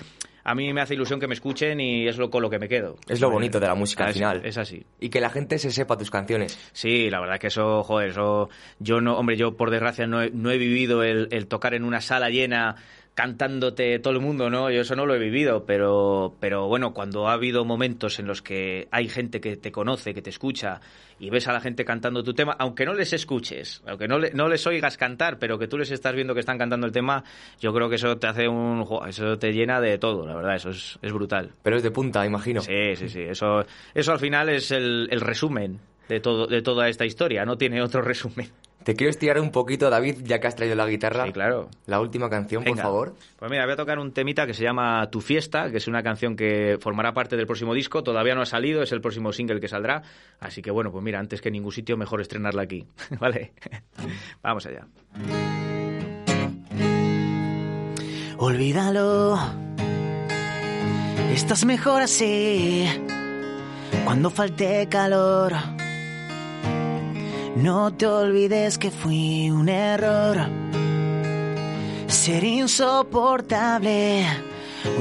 [0.48, 2.68] a mí me hace ilusión que me escuchen y es lo con lo que me
[2.68, 2.96] quedo.
[3.08, 4.40] Es lo bonito de la música al Es- final.
[4.44, 4.86] Es así.
[5.00, 6.56] Y que la gente se sepa tus canciones.
[6.72, 8.48] Sí, la verdad que eso, joder, eso,
[8.78, 11.82] yo no, hombre, yo por desgracia no he, no he vivido el, el tocar en
[11.84, 12.76] una sala llena
[13.16, 14.70] cantándote todo el mundo, ¿no?
[14.70, 18.42] Yo eso no lo he vivido, pero, pero bueno, cuando ha habido momentos en los
[18.42, 20.80] que hay gente que te conoce, que te escucha
[21.18, 24.32] y ves a la gente cantando tu tema, aunque no les escuches, aunque no, le-
[24.32, 27.24] no les oigas cantar, pero que tú les estás viendo que están cantando el tema,
[27.58, 30.68] yo creo que eso te hace un, eso te llena de todo, la verdad, eso
[30.68, 31.52] es, es brutal.
[31.62, 32.60] Pero es de punta, imagino.
[32.60, 33.22] Sí, sí, sí.
[33.22, 33.64] Eso,
[33.94, 37.44] eso al final es el, el resumen de, todo, de toda esta historia.
[37.44, 38.50] No tiene otro resumen.
[38.86, 41.26] Te quiero estirar un poquito, David, ya que has traído la guitarra.
[41.26, 41.68] Sí, claro.
[41.86, 43.16] La última canción, por favor.
[43.36, 46.04] Pues mira, voy a tocar un temita que se llama Tu Fiesta, que es una
[46.04, 48.04] canción que formará parte del próximo disco.
[48.04, 50.02] Todavía no ha salido, es el próximo single que saldrá.
[50.38, 52.86] Así que bueno, pues mira, antes que en ningún sitio, mejor estrenarla aquí.
[53.18, 53.54] ¿Vale?
[54.42, 54.86] Vamos allá.
[58.38, 59.36] Olvídalo.
[61.32, 62.86] Estás mejor así.
[64.04, 65.54] Cuando falte calor.
[67.56, 70.36] No te olvides que fui un error.
[72.06, 74.26] Ser insoportable.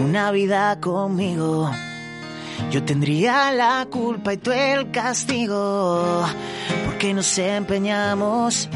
[0.01, 1.69] Una vida conmigo.
[2.71, 6.25] Yo tendría la culpa y tú el castigo.
[6.85, 8.69] Porque nos empeñamos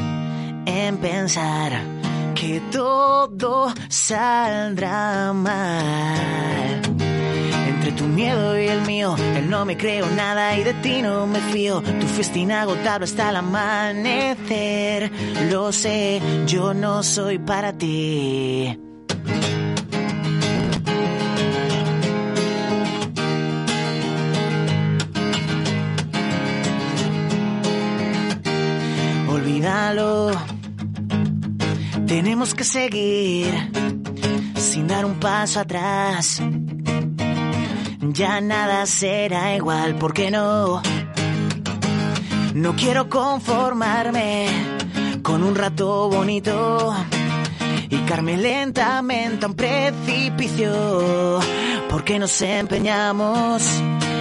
[0.66, 1.72] en pensar
[2.34, 6.99] que todo saldrá mal.
[7.80, 11.26] Entre tu miedo y el mío, él no me creo nada y de ti no
[11.26, 11.80] me fío.
[11.80, 15.10] Tu fuiste inagotable hasta el amanecer.
[15.50, 18.78] Lo sé, yo no soy para ti.
[29.26, 30.32] Olvídalo.
[32.06, 33.54] Tenemos que seguir
[34.56, 36.42] sin dar un paso atrás.
[38.02, 40.80] Ya nada será igual, ¿por qué no?
[42.54, 44.46] No quiero conformarme
[45.22, 46.94] con un rato bonito
[47.90, 51.40] y carme lentamente a un precipicio.
[51.90, 53.62] Porque nos empeñamos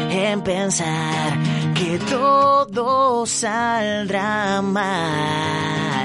[0.10, 1.38] en pensar
[1.74, 5.99] que todo saldrá mal.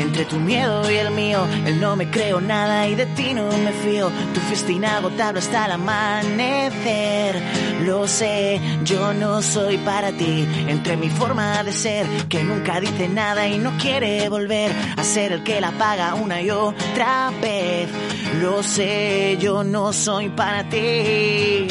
[0.00, 3.46] Entre tu miedo y el mío, él no me creo nada y de ti no
[3.48, 4.10] me fío.
[4.34, 7.42] Tu fuiste inagotable hasta el amanecer.
[7.84, 10.48] Lo sé, yo no soy para ti.
[10.68, 15.32] Entre mi forma de ser, que nunca dice nada y no quiere volver a ser
[15.32, 17.88] el que la paga una y otra vez.
[18.40, 21.68] Lo sé, yo no soy para ti.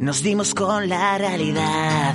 [0.00, 2.14] Nos dimos con la realidad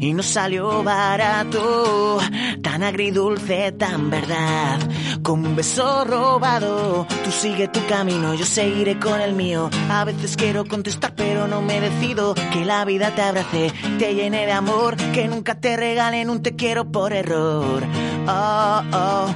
[0.00, 2.18] y nos salió barato,
[2.62, 4.78] tan agridulce, tan verdad,
[5.22, 7.06] como un beso robado.
[7.24, 9.70] Tú sigue tu camino, yo seguiré con el mío.
[9.90, 12.34] A veces quiero contestar, pero no me decido.
[12.52, 16.54] Que la vida te abrace, te llene de amor, que nunca te regalen un te
[16.56, 17.82] quiero por error.
[18.26, 19.34] Oh, oh.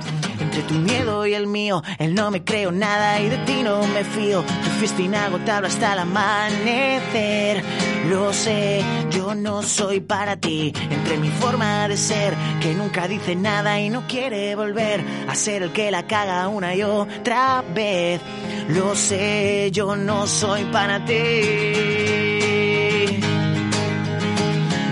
[0.57, 3.87] Entre tu miedo y el mío, él no me creo nada y de ti no
[3.89, 4.43] me fío.
[4.43, 7.63] Tu fuiste inagotable hasta el amanecer.
[8.09, 10.73] Lo sé, yo no soy para ti.
[10.91, 15.63] Entre mi forma de ser, que nunca dice nada y no quiere volver a ser
[15.63, 18.23] el que la caga una y otra vez.
[18.69, 21.13] Lo sé, yo no soy para ti.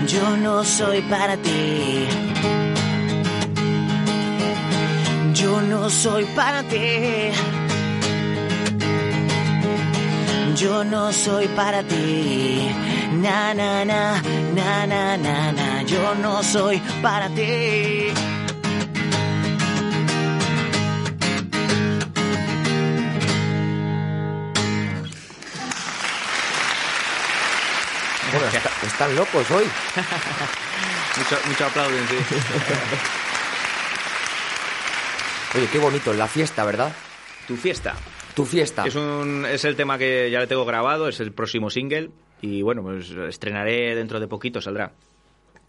[0.05, 2.24] Yo no soy para ti.
[5.35, 7.31] Yo no soy para ti.
[10.55, 12.71] Yo no soy para ti.
[13.21, 14.21] Na na na
[14.55, 15.83] na na na na.
[15.83, 18.13] Yo no soy para ti.
[28.31, 28.47] Bueno,
[28.87, 29.65] están locos hoy.
[31.17, 32.17] mucho, mucho aplauden, sí.
[35.55, 36.91] Oye, qué bonito, la fiesta, ¿verdad?
[37.47, 37.95] Tu fiesta.
[38.35, 38.85] Tu fiesta.
[38.85, 42.09] Es, un, es el tema que ya le tengo grabado, es el próximo single.
[42.41, 44.91] Y bueno, pues estrenaré dentro de poquito, saldrá.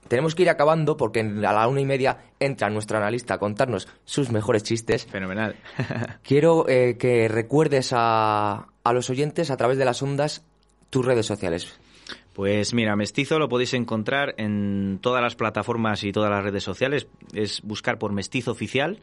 [0.09, 3.87] Tenemos que ir acabando porque a la una y media entra nuestro analista a contarnos
[4.05, 5.07] sus mejores chistes.
[5.07, 5.55] Fenomenal.
[6.25, 10.45] Quiero eh, que recuerdes a, a los oyentes a través de las ondas
[10.91, 11.79] tus redes sociales.
[12.33, 17.07] Pues mira, Mestizo lo podéis encontrar en todas las plataformas y todas las redes sociales.
[17.33, 19.01] Es buscar por Mestizo Oficial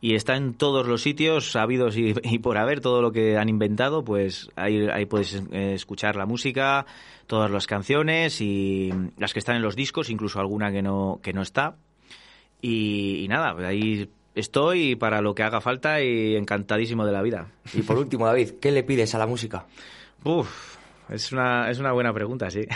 [0.00, 3.48] y está en todos los sitios sabidos y, y por haber todo lo que han
[3.48, 4.04] inventado.
[4.04, 6.86] Pues ahí, ahí podéis eh, escuchar la música,
[7.26, 11.32] todas las canciones y las que están en los discos, incluso alguna que no, que
[11.32, 11.76] no está.
[12.60, 17.48] Y, y nada, ahí estoy para lo que haga falta y encantadísimo de la vida.
[17.74, 19.66] Y por último, David, ¿qué le pides a la música?
[20.24, 20.76] Uf,
[21.08, 22.66] es una, es una buena pregunta, sí.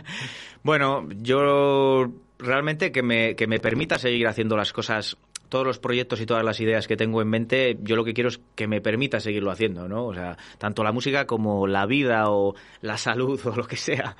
[0.62, 5.16] bueno, yo realmente que me, que me permita seguir haciendo las cosas,
[5.52, 8.28] todos los proyectos y todas las ideas que tengo en mente, yo lo que quiero
[8.30, 10.06] es que me permita seguirlo haciendo, ¿no?
[10.06, 14.16] O sea, tanto la música como la vida o la salud o lo que sea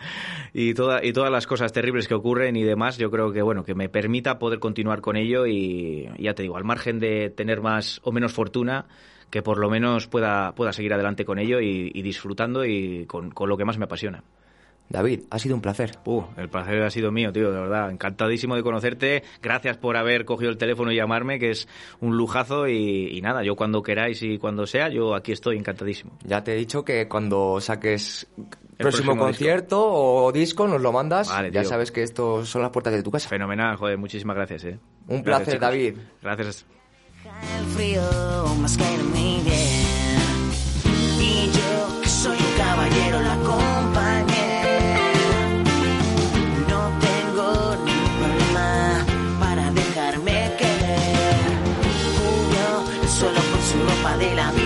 [0.53, 3.65] y, toda, y todas las cosas terribles que ocurren y demás, yo creo que, bueno,
[3.65, 7.63] que me permita poder continuar con ello y ya te digo, al margen de tener
[7.63, 8.85] más o menos fortuna,
[9.31, 13.31] que por lo menos pueda, pueda seguir adelante con ello y, y disfrutando y con,
[13.31, 14.23] con lo que más me apasiona.
[14.89, 15.97] David, ha sido un placer.
[16.05, 17.91] Uh, el placer ha sido mío, tío, de verdad.
[17.91, 19.23] Encantadísimo de conocerte.
[19.41, 21.67] Gracias por haber cogido el teléfono y llamarme, que es
[22.01, 22.69] un lujazo.
[22.69, 26.19] Y, y nada, yo cuando queráis y cuando sea, yo aquí estoy encantadísimo.
[26.25, 31.31] Ya te he dicho que cuando saques próximo, próximo concierto o disco nos lo mandas.
[31.31, 31.71] Vale, ya tío.
[31.71, 33.31] sabes que estos son las puertas de tu casa.
[33.31, 34.79] Fenomenal, joder, muchísimas gracias, eh.
[35.09, 35.61] Un Gracias, placer, chicos.
[35.61, 35.95] David.
[36.23, 36.67] Gracias.
[37.59, 38.03] el frío
[38.61, 40.53] más que muy bien.
[41.19, 42.03] Y mucho.
[54.23, 54.61] de la.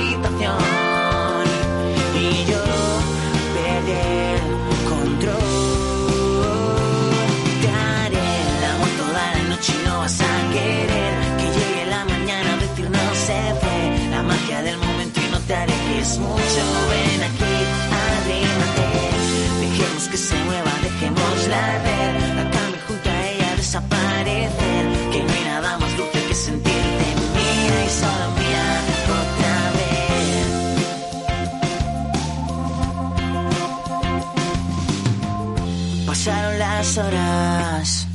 [36.95, 38.07] Horas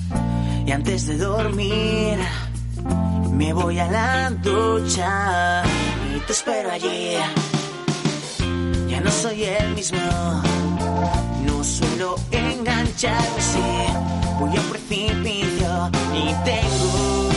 [0.65, 2.18] y antes de dormir
[3.31, 5.64] me voy a la ducha
[6.15, 7.18] y te espero allí.
[8.89, 9.99] Ya no soy el mismo,
[11.45, 13.60] no suelo engancharme así.
[14.39, 17.30] Voy a precipicio y tengo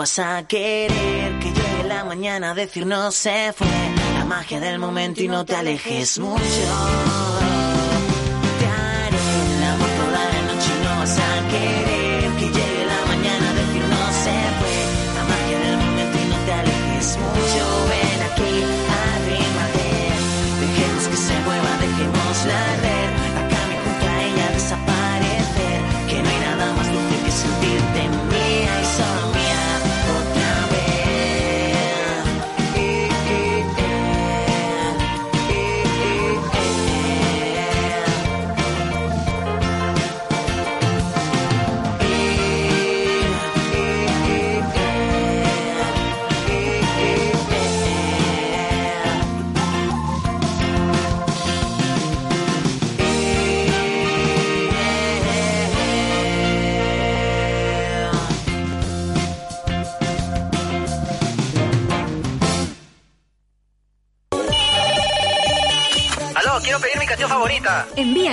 [0.00, 3.68] vas a querer que llegue la mañana a decir no se fue.
[4.14, 7.29] La magia del momento y no te alejes mucho.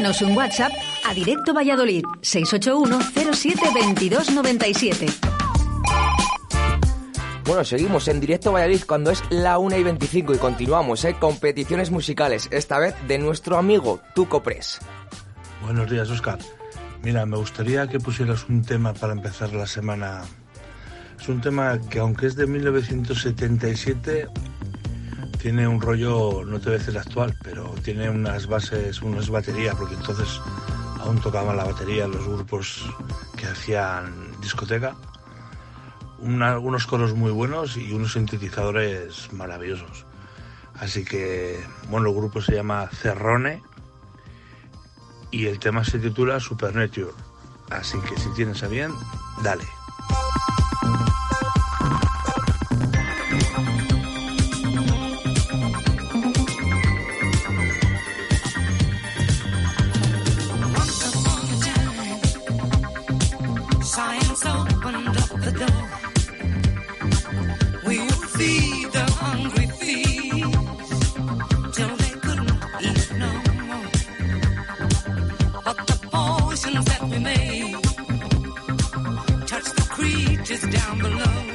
[0.08, 0.72] Envíanos un WhatsApp
[1.06, 5.06] a Directo Valladolid 681 07 22 97.
[7.44, 11.18] Bueno, seguimos en directo Valladolid cuando es la 1 y 25 y continuamos, ¿eh?
[11.20, 14.80] Competiciones musicales, esta vez de nuestro amigo Tuco Press.
[15.66, 16.40] Buenos días, Oscar.
[17.04, 20.22] Mira, me gustaría que pusieras un tema para empezar la semana.
[21.20, 24.30] Es un tema que, aunque es de 1977,
[25.48, 29.94] tiene un rollo, no te voy a actual, pero tiene unas bases, unas baterías, porque
[29.94, 30.42] entonces
[31.00, 32.84] aún tocaban la batería los grupos
[33.38, 34.98] que hacían discoteca.
[36.20, 40.06] Una- algunos coros muy buenos y unos sintetizadores maravillosos.
[40.82, 41.58] Así que,
[41.90, 43.64] bueno, el grupo se llama Cerrone
[45.32, 47.14] y el tema se titula Supernature.
[47.70, 48.92] Así que si tienes a bien,
[49.44, 49.64] dale.
[80.66, 81.47] Down below.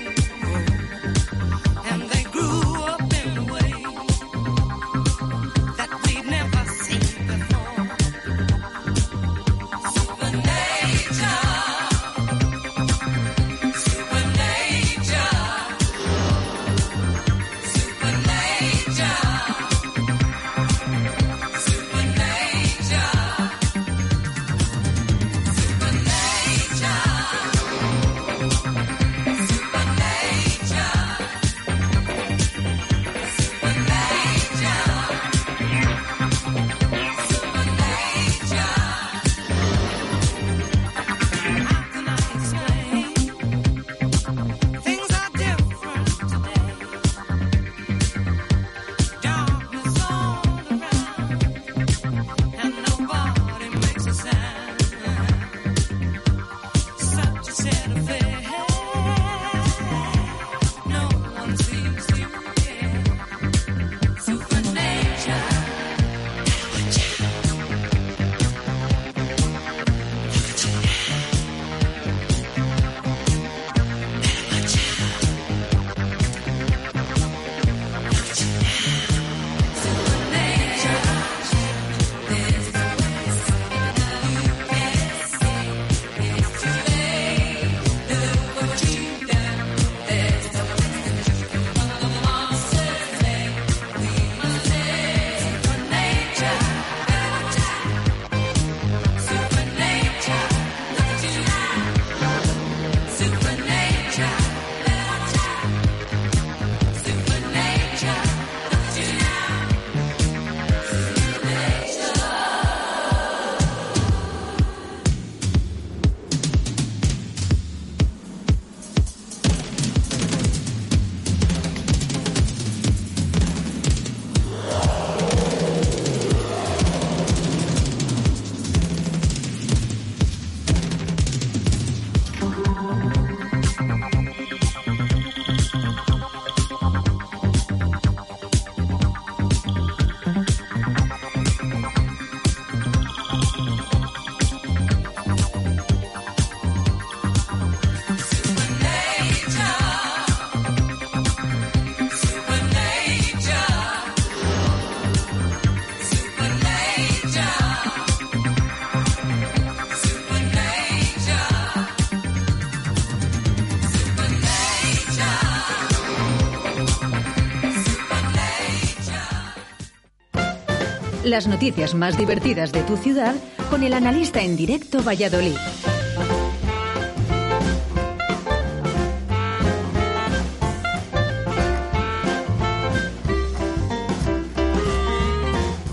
[171.32, 173.34] Las noticias más divertidas de tu ciudad
[173.70, 175.56] con el analista en directo Valladolid.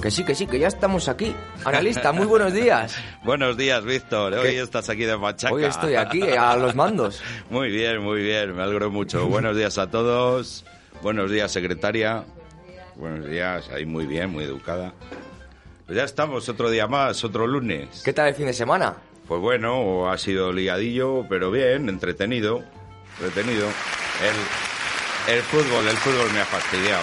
[0.02, 1.34] Que sí, que sí, que ya estamos aquí.
[1.64, 2.98] Analista, muy buenos días.
[3.24, 4.34] Buenos días, Víctor.
[4.34, 4.60] Hoy ¿Qué?
[4.60, 5.54] estás aquí de machaca.
[5.54, 7.22] Hoy estoy aquí, a los mandos.
[7.50, 8.58] Muy bien, muy bien.
[8.58, 9.26] Me alegro mucho.
[9.28, 10.66] Buenos días a todos.
[11.02, 12.26] Buenos días, secretaria.
[13.00, 13.70] Buenos días.
[13.70, 14.94] Ahí muy bien, muy educada.
[15.90, 18.04] Pues ya estamos, otro día más, otro lunes.
[18.06, 18.96] ¿Qué tal el fin de semana?
[19.28, 22.64] Pues bueno, ha sido liadillo, pero bien, entretenido.
[23.20, 23.66] Entretenido.
[23.66, 27.02] El, el fútbol, el fútbol me ha fastidiado.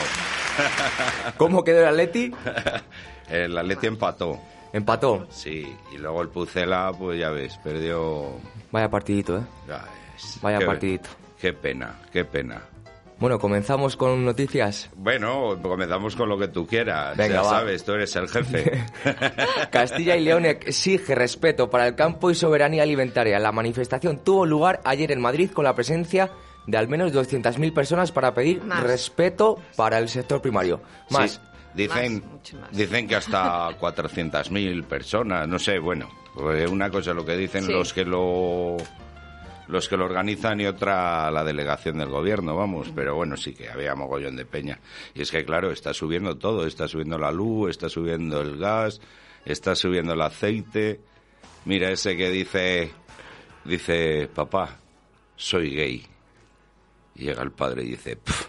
[1.36, 2.32] ¿Cómo quedó el Atleti?
[3.28, 4.38] El Atleti empató.
[4.72, 5.26] ¿Empató?
[5.32, 8.38] Sí, y luego el Pucela, pues ya ves, perdió...
[8.70, 9.42] Vaya partidito, ¿eh?
[9.66, 9.78] Ya
[10.12, 10.38] ves.
[10.40, 11.08] Vaya Qué- partidito.
[11.40, 12.62] Qué pena, qué pena.
[13.18, 14.90] Bueno, comenzamos con noticias.
[14.94, 17.16] Bueno, comenzamos con lo que tú quieras.
[17.16, 17.48] Venga, ya va.
[17.50, 18.84] sabes, tú eres el jefe.
[19.70, 23.38] Castilla y León exige respeto para el campo y soberanía alimentaria.
[23.38, 26.30] La manifestación tuvo lugar ayer en Madrid con la presencia
[26.66, 28.82] de al menos 200.000 personas para pedir Más.
[28.82, 30.82] respeto para el sector primario.
[31.10, 31.32] Más.
[31.32, 31.40] Sí,
[31.74, 32.22] dicen,
[32.72, 37.64] dicen que hasta 400.000 personas, no sé, bueno, pues una cosa es lo que dicen
[37.64, 37.72] Sí.
[37.72, 38.76] los que lo
[39.68, 43.68] los que lo organizan y otra la delegación del gobierno, vamos, pero bueno, sí que
[43.68, 44.78] había mogollón de peña.
[45.14, 49.00] Y es que claro, está subiendo todo, está subiendo la luz, está subiendo el gas,
[49.44, 51.00] está subiendo el aceite.
[51.64, 52.92] Mira ese que dice
[53.64, 54.78] dice, "Papá,
[55.36, 56.06] soy gay."
[57.16, 58.46] Y llega el padre y dice, "Pf,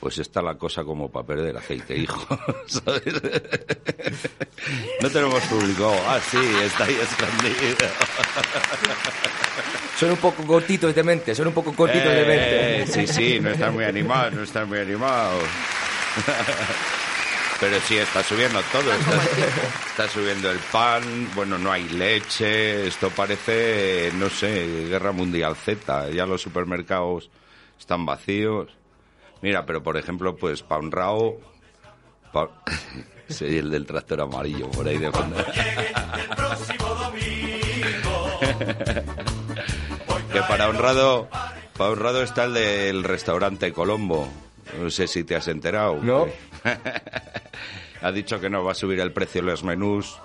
[0.00, 2.26] pues está la cosa como para perder aceite, hijo.
[5.02, 5.90] No tenemos público.
[6.06, 7.76] Ah, sí, está ahí escondido.
[10.00, 12.92] Son un poco cortitos de mente, son un poco cortitos de Eh, mente.
[12.92, 15.44] sí, sí, no están muy animados, no están muy animados.
[17.60, 18.90] Pero sí, está subiendo todo.
[18.90, 19.16] Está,
[19.90, 21.02] está subiendo el pan,
[21.34, 22.86] bueno, no hay leche.
[22.86, 26.08] Esto parece, no sé, Guerra Mundial Z.
[26.08, 27.28] Ya los supermercados
[27.78, 28.70] están vacíos.
[29.42, 31.36] Mira, pero por ejemplo, pues pa' un rao...
[32.32, 32.48] Pa...
[33.28, 35.36] Sí, el del tractor amarillo por ahí de fondo.
[40.32, 41.28] que para honrado,
[41.76, 44.28] para honrado está el del restaurante Colombo.
[44.78, 45.98] No sé si te has enterado.
[46.02, 46.26] No.
[48.02, 50.18] ha dicho que no va a subir el precio de los menús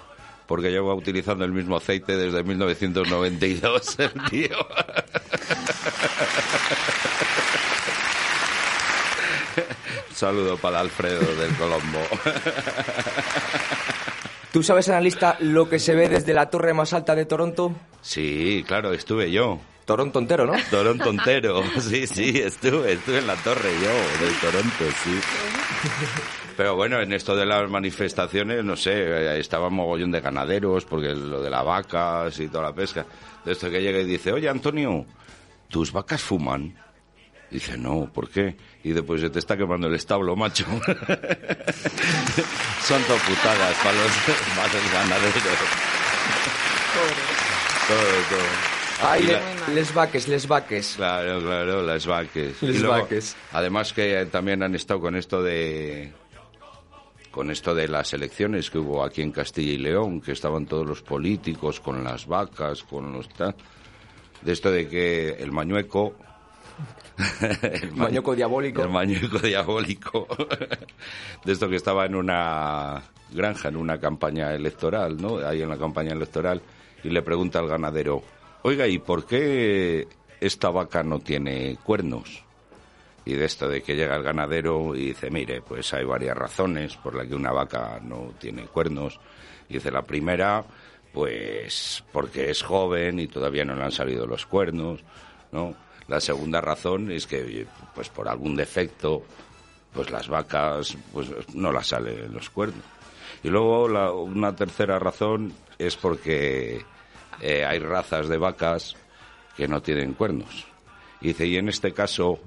[0.45, 4.57] porque lleva utilizando el mismo aceite desde 1992 el tío.
[10.13, 11.99] Saludo para Alfredo del Colombo.
[14.53, 17.73] ¿Tú sabes, analista, lo que se ve desde la torre más alta de Toronto?
[18.01, 19.59] Sí, claro, estuve yo.
[19.85, 20.53] Toronto entero, ¿no?
[20.69, 21.63] Toronto entero.
[21.79, 25.19] Sí, sí, estuve, estuve en la torre yo, del Toronto, sí.
[26.57, 30.85] Pero bueno, en esto de las manifestaciones, no sé, eh, estaba un mogollón de ganaderos,
[30.85, 33.05] porque lo de las vacas y toda la pesca.
[33.43, 35.05] De esto que llega y dice, oye, Antonio,
[35.69, 36.75] ¿tus vacas fuman?
[37.51, 38.57] Dice, no, ¿por qué?
[38.83, 40.65] Y después se te está quemando el establo, macho.
[42.81, 44.11] Son todo putadas para los,
[44.55, 45.43] para los ganaderos.
[47.87, 47.99] Todo,
[48.29, 48.74] todo.
[49.01, 50.93] Ay, la- les vaques, les vaques.
[50.95, 52.61] Claro, claro, las vaques.
[52.63, 53.35] Les luego, vaques.
[53.51, 56.11] Además que también han estado con esto de
[57.31, 60.87] con esto de las elecciones que hubo aquí en Castilla y León, que estaban todos
[60.87, 63.53] los políticos con las vacas, con los tal,
[64.41, 66.15] de esto de que el mañueco
[67.61, 68.81] el ma- Mañueco diabólico.
[68.83, 70.25] el mañueco diabólico
[71.43, 73.03] de esto que estaba en una
[73.33, 75.37] granja en una campaña electoral, ¿no?
[75.39, 76.61] Ahí en la campaña electoral
[77.03, 78.23] y le pregunta al ganadero,
[78.67, 80.07] "Oiga, ¿y por qué
[80.41, 82.43] esta vaca no tiene cuernos?"
[83.23, 86.95] Y de esto de que llega el ganadero y dice, mire, pues hay varias razones
[86.97, 89.19] por las que una vaca no tiene cuernos.
[89.69, 90.63] Y dice, la primera,
[91.13, 94.99] pues porque es joven y todavía no le han salido los cuernos,
[95.51, 95.75] ¿no?
[96.07, 97.65] La segunda razón es que,
[97.95, 99.23] pues por algún defecto,
[99.93, 102.83] pues las vacas, pues no las salen los cuernos.
[103.43, 106.83] Y luego la- una tercera razón es porque
[107.41, 108.95] eh, hay razas de vacas
[109.57, 110.65] que no tienen cuernos.
[111.21, 112.39] Y dice, y en este caso,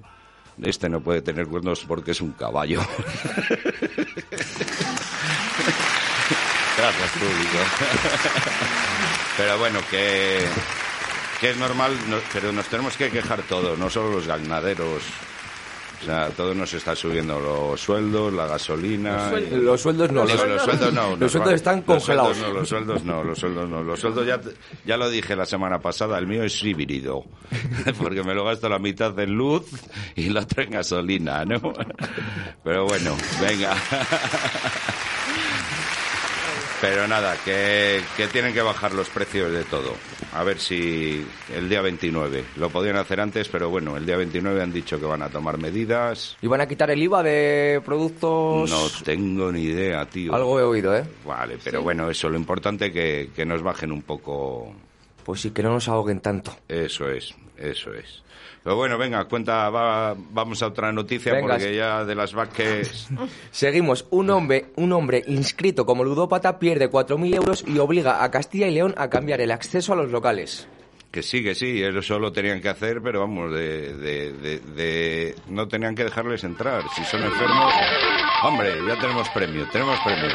[0.63, 2.81] este no puede tener cuernos porque es un caballo.
[6.77, 7.59] Gracias, público.
[9.37, 10.47] Pero bueno, que,
[11.41, 15.03] que es normal, no- pero nos tenemos que quejar todos, no solo los ganaderos.
[16.01, 19.31] O sea, todo nos está subiendo los sueldos, la gasolina.
[19.31, 21.17] Los sueldos- los sueldos no, Digo, los- los sueldos no.
[21.17, 22.37] los sueldos están los congelados.
[22.37, 23.83] sueldos no, los sueldos no, los sueldos no.
[23.83, 24.41] Los sueldos ya,
[24.87, 27.25] ya lo dije la semana pasada, el mío es híbrido.
[27.99, 29.65] Porque me lo gasto la mitad en luz
[30.15, 31.61] y la otra en gasolina, ¿no?
[32.65, 33.75] Pero bueno, venga.
[36.81, 39.95] Pero nada, que, que tienen que bajar los precios de todo.
[40.33, 42.45] A ver si el día 29.
[42.57, 45.59] Lo podían hacer antes, pero bueno, el día 29 han dicho que van a tomar
[45.59, 46.37] medidas.
[46.41, 48.71] ¿Y van a quitar el IVA de productos...?
[48.71, 50.33] No tengo ni idea, tío.
[50.33, 51.05] Algo he oído, ¿eh?
[51.27, 54.73] Vale, pero bueno, eso, lo importante que, que nos bajen un poco.
[55.29, 56.57] Pues sí, que no nos ahoguen tanto.
[56.69, 58.23] Eso es, eso es.
[58.65, 61.57] Pero bueno, venga, cuenta, va- vamos a otra noticia Venga.
[61.57, 63.09] porque ya de las Vázquez...
[63.51, 64.07] Seguimos.
[64.09, 68.71] Un hombre, un hombre inscrito como ludópata pierde 4.000 euros y obliga a Castilla y
[68.71, 70.67] León a cambiar el acceso a los locales.
[71.11, 75.35] Que sí, que sí, eso lo tenían que hacer, pero vamos, de, de, de, de-
[75.49, 76.85] no tenían que dejarles entrar.
[76.97, 77.75] Si son enfermos,
[78.45, 80.31] hombre, ya tenemos premio, tenemos premio.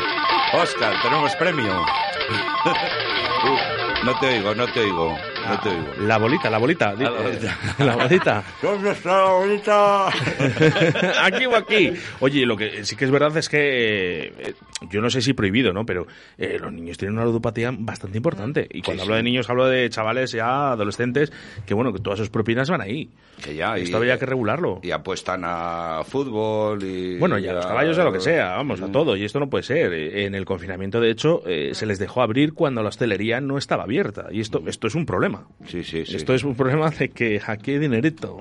[0.54, 1.82] Oscar, tenemos premio.
[1.82, 3.58] Uh,
[4.04, 6.08] no te oigo, no te oigo, no te oigo.
[6.08, 6.94] La bolita, la bolita.
[6.94, 7.58] La bolita.
[7.80, 8.44] La bolita.
[8.62, 10.08] ¿Dónde está la bolita?
[11.24, 11.94] aquí o aquí.
[12.20, 14.54] Oye, lo que sí que es verdad es que eh,
[14.90, 15.86] yo no sé si prohibido, ¿no?
[15.86, 16.08] Pero
[16.38, 18.68] eh, los niños tienen una ludopatía bastante importante.
[18.72, 19.18] Y cuando Sí, hablo sí.
[19.18, 21.32] de niños, hablo de chavales ya adolescentes
[21.66, 23.10] que, bueno, que todas sus propinas van ahí.
[23.44, 24.80] Que ya, y- Esto habría que regularlo.
[24.84, 27.18] Y apuestan a fútbol y...
[27.18, 29.16] Bueno, y a los caballos a lo que sea, vamos, a todo.
[29.18, 29.94] Y esto no puede ser.
[29.94, 33.84] En el confinamiento, de hecho, eh, se les dejó abrir cuando la hostelería no estaba
[33.84, 34.28] abierta.
[34.32, 35.33] Y esto, esto es un problema.
[35.68, 36.16] Sí, sí, sí.
[36.16, 38.40] Esto es un problema de que aquí hay dinerito.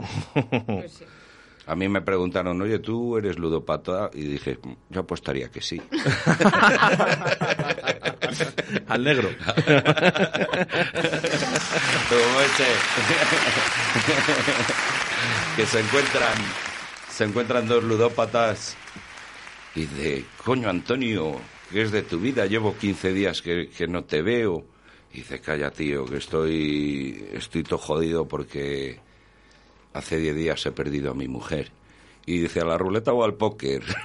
[1.66, 4.10] A mí me preguntaron, oye, ¿tú eres ludopata?
[4.12, 4.58] Y dije,
[4.90, 5.80] yo apostaría que sí.
[8.88, 9.28] Al negro.
[12.08, 12.66] Como ese.
[15.56, 16.34] que se encuentran,
[17.08, 18.76] se encuentran dos ludópatas
[19.74, 21.40] y de, coño, Antonio,
[21.70, 22.46] ¿qué es de tu vida?
[22.46, 24.64] Llevo 15 días que, que no te veo.
[25.12, 28.98] Y dice, calla, tío, que estoy, estoy todo jodido porque
[29.92, 31.70] hace 10 días he perdido a mi mujer.
[32.24, 33.82] Y dice, ¿a la ruleta o al póker?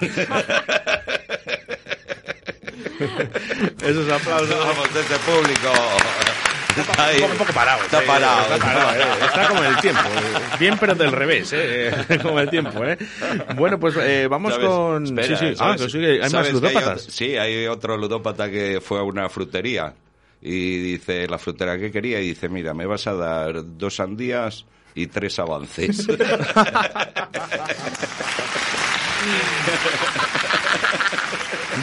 [3.82, 4.58] Esos aplausos.
[4.58, 5.72] Vamos, de ese público.
[6.76, 7.16] Está ahí.
[7.16, 7.82] Un poco, un poco parado.
[7.84, 8.54] Está sí, parado.
[8.54, 9.04] Está, parado, eh.
[9.24, 10.00] Está como el tiempo.
[10.02, 10.56] eh.
[10.60, 11.90] Bien, pero del revés, ¿eh?
[12.22, 12.96] como el tiempo, ¿eh?
[13.56, 14.68] Bueno, pues eh, vamos ¿Sabes?
[14.68, 15.04] con...
[15.04, 15.54] Espera, sí, sí.
[15.58, 17.00] Ah, sí, hay más ¿Sabes que hay ludópatas.
[17.02, 19.94] otro- sí, hay otro ludópata que fue a una frutería
[20.40, 24.64] y dice, la frutera que quería, y dice, mira, me vas a dar dos sandías
[24.94, 26.06] y tres avances.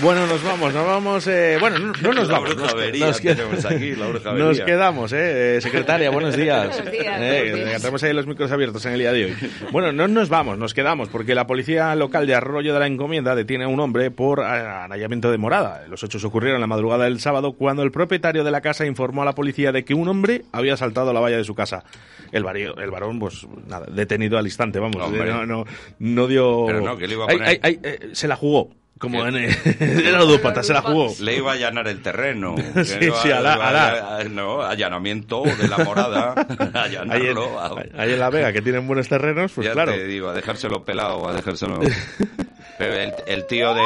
[0.01, 1.25] Bueno, nos vamos, nos vamos.
[1.27, 2.49] eh, bueno, no, no nos La vamos.
[2.49, 6.35] bruja nos, avería nos qued- tenemos aquí, la bruja nos quedamos, eh, eh, secretaria, buenos
[6.35, 6.67] días.
[6.75, 9.35] Buenos días, Eh, tenemos ahí los micros abiertos en el día de hoy.
[9.71, 13.35] Bueno, no nos vamos, nos quedamos, porque la policía local de Arroyo de la Encomienda
[13.35, 15.85] detiene a un hombre por anallamiento de morada.
[15.89, 19.25] Los hechos ocurrieron la madrugada del sábado cuando el propietario de la casa informó a
[19.25, 21.85] la policía de que un hombre había saltado la valla de su casa.
[22.33, 24.97] El, el varón, pues nada, detenido al instante, vamos.
[25.13, 25.63] Eh, No, no,
[25.99, 26.65] no dio.
[26.67, 28.69] Pero no, que le iba a Ay, poner- ay, ay, eh, se la jugó.
[28.97, 31.13] Como en, era ludópata, se la jugó.
[31.19, 32.55] Le iba a allanar el terreno.
[32.85, 36.33] Sí, iba- sí, a- No, allanamiento de la morada.
[36.73, 37.59] Ahí en, allanarlo.
[37.59, 39.91] a- ahí en La Vega, que tienen buenos terrenos, pues ya claro.
[39.91, 41.79] te digo, a dejárselo pelado, a dejárselo...
[42.79, 43.81] El tío de...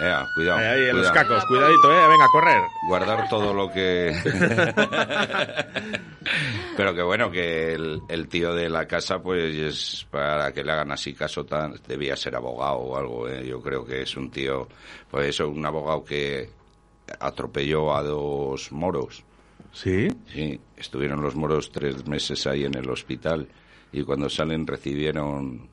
[0.00, 0.58] Ea, cuidado.
[0.58, 1.28] Ahí, en los cuidado.
[1.28, 2.62] cacos, cuidadito, eh, venga, a correr.
[2.88, 4.14] Guardar todo lo que...
[6.76, 10.72] Pero que bueno, que el, el tío de la casa, pues es para que le
[10.72, 13.28] hagan así caso, tan, debía ser abogado o algo.
[13.28, 13.46] ¿eh?
[13.46, 14.66] Yo creo que es un tío,
[15.10, 16.48] pues eso, un abogado que
[17.18, 19.22] atropelló a dos moros.
[19.72, 20.08] ¿Sí?
[20.32, 23.46] Sí, estuvieron los moros tres meses ahí en el hospital
[23.92, 25.68] y cuando salen recibieron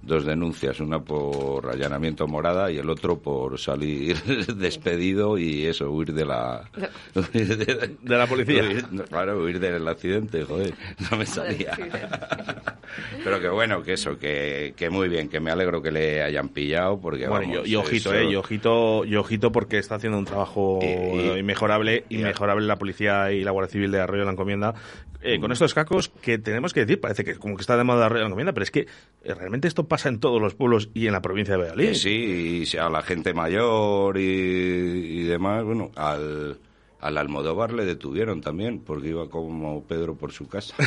[0.00, 4.16] dos denuncias, una por allanamiento morada y el otro por salir
[4.56, 6.70] despedido y eso, huir de la...
[7.14, 8.62] huir de, De la policía.
[8.62, 10.74] huir- claro, huir del accidente, joder,
[11.10, 11.76] no me salía.
[13.24, 16.48] Pero que bueno, que eso, que, que muy bien, que me alegro que le hayan
[16.48, 19.96] pillado porque Bueno, vamos, y, y ojito, eso- eh, y ojito, y ojito porque está
[19.96, 24.26] haciendo un trabajo eh, inmejorable, inmejorable la policía y la Guardia Civil de Arroyo de
[24.26, 24.74] la Encomienda.
[25.20, 25.40] Eh, Mm.
[25.40, 28.24] Con estos cacos que tenemos que decir, parece que como que está de moda la
[28.26, 28.86] Encomienda, pero es que
[29.24, 31.94] eh, realmente esto pasa en todos los pueblos y en la provincia de Valladolid.
[31.94, 36.58] Sí, y a la gente mayor y, y demás, bueno, al,
[37.00, 40.74] al Almodóvar le detuvieron también, porque iba como Pedro por su casa.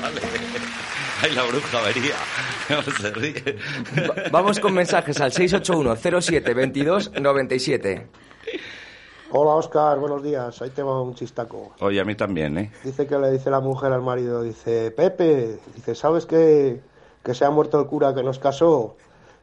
[0.00, 0.20] vale.
[1.22, 2.14] Ay, la bruja vería.
[2.68, 3.56] No se ríe.
[4.08, 8.06] Va- Vamos con mensajes al 681 07 22 97.
[9.38, 10.62] Hola Oscar, buenos días.
[10.62, 11.74] Ahí te va un chistaco.
[11.80, 12.72] Oye, a mí también, ¿eh?
[12.82, 16.80] Dice que le dice la mujer al marido, dice, Pepe, dice, ¿sabes que,
[17.22, 18.96] que se ha muerto el cura que nos casó?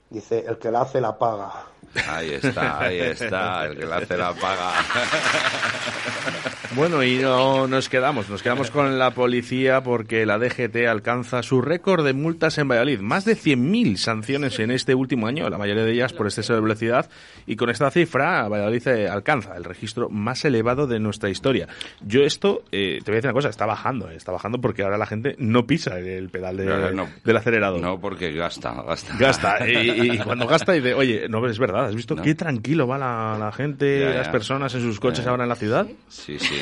[0.10, 1.68] Dice, el que la hace la paga.
[2.10, 4.72] Ahí está, ahí está, el que le hace la paga.
[6.76, 11.62] Bueno, y no nos quedamos, nos quedamos con la policía porque la DGT alcanza su
[11.62, 13.00] récord de multas en Valladolid.
[13.00, 16.62] Más de 100.000 sanciones en este último año, la mayoría de ellas por exceso de
[16.62, 17.10] velocidad.
[17.46, 21.68] Y con esta cifra, Valladolid eh, alcanza el registro más elevado de nuestra historia.
[22.02, 24.82] Yo esto, eh, te voy a decir una cosa, está bajando, eh, está bajando porque
[24.82, 27.10] ahora la gente no pisa el pedal de- No, no, no.
[27.24, 27.82] del acelerador.
[27.82, 29.16] No, porque gasta, gasta.
[29.20, 29.70] Gasta.
[29.70, 32.24] Y, y cuando gasta dice, oye, no, es verdad, ¿has visto No.
[32.24, 34.16] qué tranquilo va la, la gente, Ya, ya.
[34.18, 35.30] las personas en sus coches Ya.
[35.30, 35.86] ahora en la ciudad?
[36.08, 36.56] Sí, sí.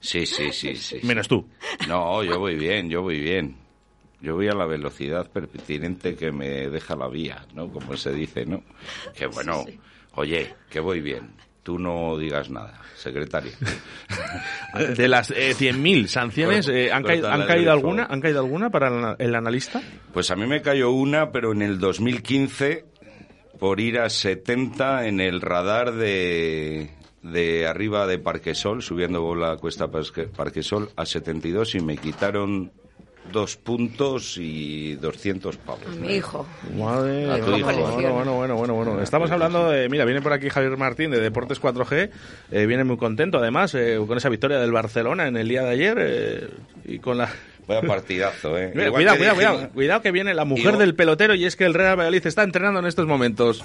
[0.00, 1.00] Sí, sí, sí, sí.
[1.02, 1.48] Menos tú.
[1.88, 3.56] No, yo voy bien, yo voy bien.
[4.20, 7.70] Yo voy a la velocidad pertinente que me deja la vía, ¿no?
[7.70, 8.62] Como se dice, ¿no?
[9.14, 9.64] Que bueno,
[10.14, 11.30] oye, que voy bien.
[11.62, 13.52] Tú no digas nada, secretario.
[14.96, 18.04] De las eh, 100.000 sanciones, eh, ¿han, caído, ¿han caído alguna?
[18.04, 19.80] ¿Han caído alguna para el, el analista?
[20.12, 22.84] Pues a mí me cayó una, pero en el 2015
[23.58, 26.90] por ir a 70 en el radar de,
[27.24, 32.70] de arriba de Parquesol, subiendo por la cuesta Parque- Parquesol a 72 y me quitaron
[33.32, 35.80] dos puntos y 200 pavos.
[35.86, 36.46] A mi hijo.
[36.78, 37.64] Madre A tu hijo.
[37.72, 39.00] bueno, bueno, bueno, bueno, bueno.
[39.00, 42.10] Estamos hablando de, mira, viene por aquí Javier Martín de Deportes 4G,
[42.52, 45.70] eh, viene muy contento además eh, con esa victoria del Barcelona en el día de
[45.70, 46.48] ayer eh,
[46.84, 47.30] y con la...
[47.66, 48.72] Vaya partidazo, ¿eh?
[48.74, 51.72] Mira, cuidado, cuidado, cuidado, cuidado que viene la mujer del pelotero y es que el
[51.72, 53.64] Real Valladolid está entrenando en estos momentos.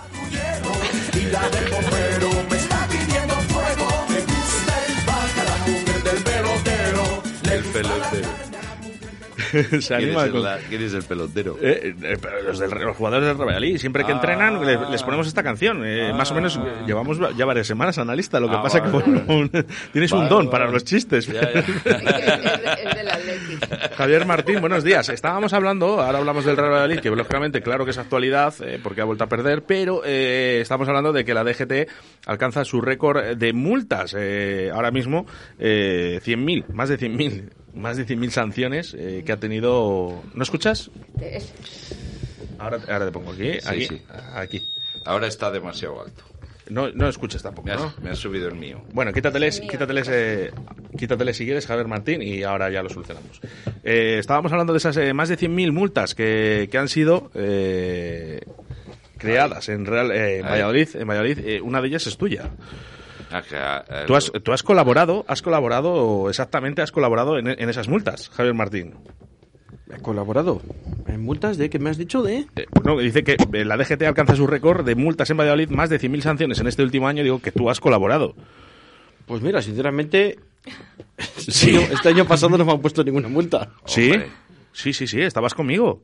[9.51, 11.57] ¿Quién, anima es el, con- la- quién es el pelotero?
[11.61, 14.15] Eh, eh, pero los, del- los jugadores del Real Valladolid, siempre que Ah.
[14.15, 15.84] entrenan le- les ponemos esta canción.
[15.85, 18.39] Eh, Más o menos eh, llevamos ya varias semanas analista.
[18.39, 20.49] Lo que Ah, pasa vale, que bueno, un- tienes un don vale.
[20.49, 21.27] para los chistes.
[21.27, 21.63] Ya, ya.
[23.97, 25.09] Javier Martín, buenos días.
[25.09, 29.01] Estábamos hablando, ahora hablamos del Real Valladolid, que lógicamente claro que es actualidad, eh, porque
[29.01, 31.89] ha vuelto a perder, pero eh, estamos hablando de que la DGT
[32.26, 34.15] alcanza su récord de multas.
[34.17, 35.26] eh, ahora mismo,
[35.57, 37.49] eh, 100.000, más de 100.000,
[37.80, 40.22] más de 100.000 sanciones eh, que ha tenido...
[40.34, 40.91] ¿No escuchas?
[42.57, 44.01] Ahora, ahora te pongo aquí, Sí, aquí, sí.
[44.34, 44.69] aquí.
[45.06, 46.23] Ahora está demasiado alto.
[46.69, 47.93] No, no escuchas tampoco, Me has, ¿no?
[48.03, 48.84] me has subido el mío.
[48.93, 50.51] Bueno, quítateles, quítateles, eh,
[50.97, 53.41] quítateles si quieres, Javier Martín, y ahora ya lo solucionamos.
[53.84, 58.41] Eh, estábamos hablando de esas eh, más de 100.000 multas que, que han sido eh,
[59.18, 60.45] creadas en, Real, eh, en.
[60.45, 60.89] Valladolid.
[60.95, 62.49] En Valladolid eh, una de ellas es tuya.
[63.31, 67.69] Ah, ah, eh, Tú has, tú has colaborado, has colaborado, exactamente has colaborado en, en
[67.69, 68.95] esas multas, Javier Martín.
[69.91, 70.61] ¿He colaborado?
[71.07, 72.45] ¿En multas de qué me has dicho de?
[72.56, 75.89] Eh, no, dice que eh, la DGT alcanza su récord de multas en Valladolid, más
[75.89, 77.23] de 100.000 sanciones en este último año.
[77.23, 78.35] Digo que tú has colaborado.
[79.26, 80.38] Pues mira, sinceramente,
[81.38, 81.69] Sí.
[81.72, 83.69] este, año, este año pasado no me han puesto ninguna multa.
[83.85, 84.11] ¿Sí?
[84.73, 86.01] Sí, sí, sí, estabas conmigo.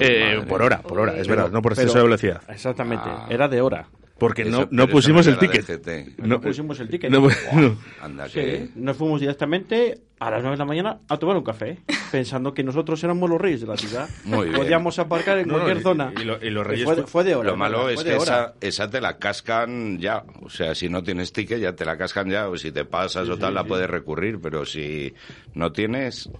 [0.00, 2.40] Eh, por hora, por hora, es verdad, no por exceso de velocidad.
[2.48, 3.26] Exactamente, Ah.
[3.28, 3.88] era de hora.
[4.18, 5.66] Porque Eso- no, no pusimos no el ticket.
[5.66, 6.18] DGT.
[6.26, 7.10] No, pusimos el ticket.
[7.10, 7.28] no, ¿no?
[7.60, 7.76] no.
[8.00, 8.68] Anda, Sí, que...
[8.74, 11.80] nos fuimos directamente a las 9 de la mañana a tomar un café,
[12.10, 14.08] pensando que nosotros éramos los reyes de la ciudad.
[14.24, 14.56] Muy bien.
[14.56, 16.14] Podíamos aparcar en cualquier zona.
[16.18, 17.50] y lo- y los reyes fue, fue- fue de hora.
[17.50, 20.24] Lo malo es que esa, esa te la cascan ya.
[20.40, 22.48] O sea, si no tienes ticket ya te la cascan ya.
[22.48, 24.40] O si te pasas o tal, la puedes recurrir.
[24.40, 25.12] Pero si
[25.52, 26.30] no tienes,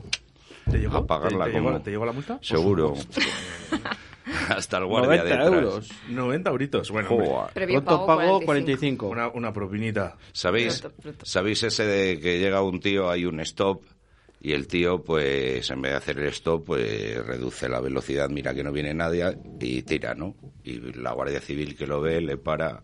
[0.70, 0.96] ¿Te llegó?
[0.96, 1.82] a pagarla ¿Te, te como...
[1.82, 2.38] ¿Te llegó la multa?
[2.40, 2.94] Seguro.
[4.56, 5.46] Hasta el guardia 90 detrás.
[5.52, 5.90] euros.
[6.08, 6.90] 90 euritos.
[6.90, 8.46] Bueno, Previo Pronto pago pago 45.
[8.46, 9.08] 45.
[9.08, 10.16] una, una propinita.
[10.32, 11.26] ¿Sabéis, Pronto, pronto.
[11.26, 13.82] ¿Sabéis ese de que llega un tío, hay un stop
[14.40, 18.54] y el tío, pues, en vez de hacer el stop, pues, reduce la velocidad, mira
[18.54, 20.36] que no viene nadie y tira, ¿no?
[20.62, 22.82] Y la Guardia Civil que lo ve, le para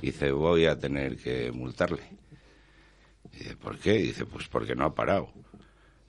[0.00, 2.02] y dice, voy a tener que multarle.
[3.32, 3.96] Y dice, ¿por qué?
[3.96, 5.28] Y dice, pues porque no ha parado.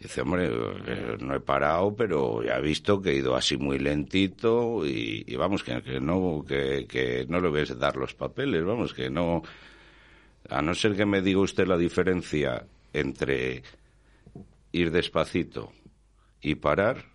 [0.04, 3.80] Dice, hombre, eh, no he parado, pero ya he visto que he ido así muy
[3.80, 8.94] lentito y, vamos, que, no que, que no le voy a dar los papeles, vamos,
[8.94, 9.42] que no...
[10.50, 13.64] A no ser que me diga usted la diferencia entre
[14.74, 15.72] ir despacito
[16.42, 17.06] y parar,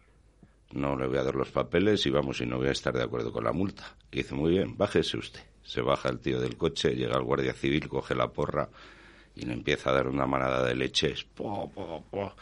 [0.73, 3.03] no le voy a dar los papeles y vamos, y no voy a estar de
[3.03, 3.97] acuerdo con la multa.
[4.11, 5.43] Y dice, muy bien, bájese usted.
[5.63, 8.71] Se baja el tío del coche, llega el guardia civil, coge la porra
[9.37, 11.25] y le empieza a dar una manada de leches.
[11.25, 12.33] Po, po, po.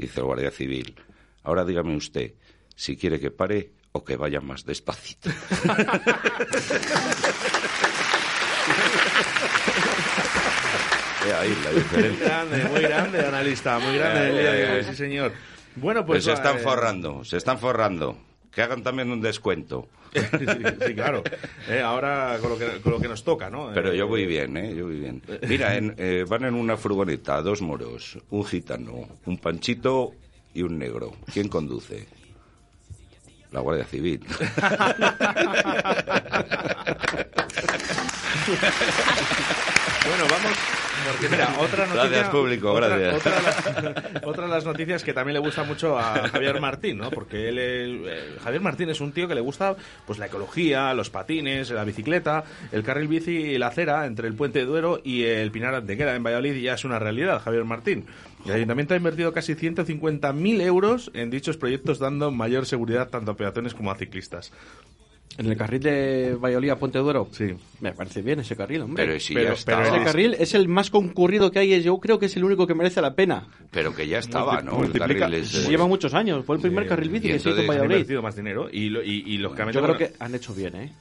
[0.00, 0.94] Y dice el guardia civil,
[1.42, 2.32] ahora dígame usted
[2.74, 5.28] si quiere que pare o que vaya más despacito.
[11.38, 12.26] Ahí la Muy diferencia.
[12.26, 14.84] grande, muy grande, analista, muy grande.
[14.88, 15.32] Sí, señor.
[15.76, 16.24] Bueno, Pues pues...
[16.24, 18.18] se están eh, forrando, se están forrando.
[18.52, 19.88] Que hagan también un descuento.
[20.12, 20.20] sí,
[20.86, 21.22] sí, claro.
[21.68, 23.70] Eh, ahora con lo, que, con lo que nos toca, ¿no?
[23.72, 24.74] Pero Eh, yo voy bien, ¿eh?
[24.74, 25.22] Yo voy bien.
[25.48, 30.12] Mira, en- eh, van en una furgoneta dos moros, un gitano, un panchito
[30.52, 31.12] y un negro.
[31.32, 32.08] ¿Quién conduce?
[33.52, 34.20] La Guardia Civil.
[40.06, 40.56] Bueno, vamos,
[41.08, 42.08] Porque mira, otra noticia...
[42.08, 43.14] Gracias, público, otra- gracias.
[43.26, 43.42] Otra, de
[43.82, 47.10] las, otra de las noticias que también le gusta mucho a Javier Martín, ¿no?
[47.10, 51.10] Porque él, eh, Javier Martín es un tío que le gusta pues la ecología, los
[51.10, 55.24] patines, la bicicleta, el carril bici y la acera entre el Puente de Duero y
[55.24, 58.06] el Pinar Antequera en Valladolid y ya es una realidad, Javier Martín.
[58.46, 63.36] El ayuntamiento ha invertido casi 150.000 euros en dichos proyectos dando mayor seguridad tanto a
[63.36, 64.52] peatones como a ciclistas.
[65.40, 67.26] En el carril de Valladolid a Puente Duero.
[67.32, 67.46] Sí.
[67.80, 69.06] Me parece bien ese carril, hombre.
[69.06, 69.88] Pero si ya estaba.
[69.88, 71.82] ese carril es el más concurrido que hay.
[71.82, 73.48] Yo creo que es el único que merece la pena.
[73.70, 74.84] Pero que ya estaba, ¿no?
[74.84, 76.44] El carril es- Lleva muchos años.
[76.44, 77.94] Fue el primer carril bici que se hizo en entonces- Han Valladolid.
[77.96, 79.78] invertido más dinero y, lo- y, y lógicamente...
[79.78, 80.92] Yo creo bueno, que han hecho bien, ¿eh?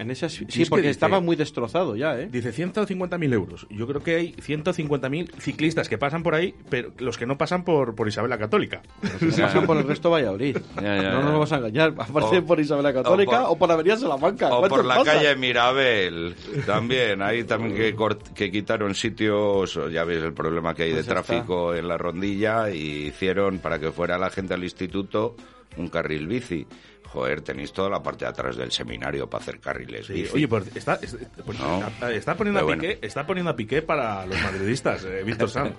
[0.00, 2.28] En sí, Si es porque dice- estaba muy destrozado ya, ¿eh?
[2.32, 3.66] Dice 150.000 euros.
[3.70, 7.64] Yo creo que hay 150.000 ciclistas que pasan por ahí, pero los que no pasan
[7.64, 8.82] por, por Isabel la Católica.
[9.20, 10.56] No pasan por el resto de Valladolid.
[10.80, 11.94] Ya, ya, no nos vamos a engañar.
[11.98, 14.46] Aparte O- por Isabel la Católica o por- o por, Avenida Salamanca.
[14.48, 16.34] O ¿Cuántos por la calle Mirabel,
[16.66, 17.20] también.
[17.22, 21.14] Ahí también que, cort- que quitaron sitios, ya ves el problema que hay Pues de
[21.14, 25.36] ya tráfico en la rondilla y hicieron para que fuera la gente al instituto
[25.76, 26.66] un carril bici.
[27.12, 30.64] Joder, tenéis toda la parte de atrás del seminario para hacer carriles Sí, oye, pues
[30.76, 31.84] está, está- pues No.
[31.86, 32.80] está- está poniendo a bueno.
[32.82, 35.74] Piqué, está poniendo a Piqué para los madridistas, eh, Víctor Sanz.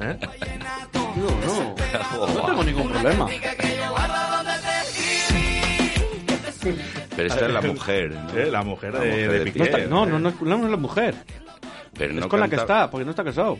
[0.00, 0.18] ¿Eh?
[1.16, 2.34] No, no.
[2.34, 3.28] No tengo ningún problema.
[7.16, 8.10] Pero esta es la mujer.
[8.10, 8.30] ¿no?
[8.38, 9.58] Eh, la mujer La de, mujer de de Piqué.
[9.58, 11.14] No, está- no, no, no, es- no es la mujer.
[11.96, 13.58] Pero es no con la que está, porque no está casado.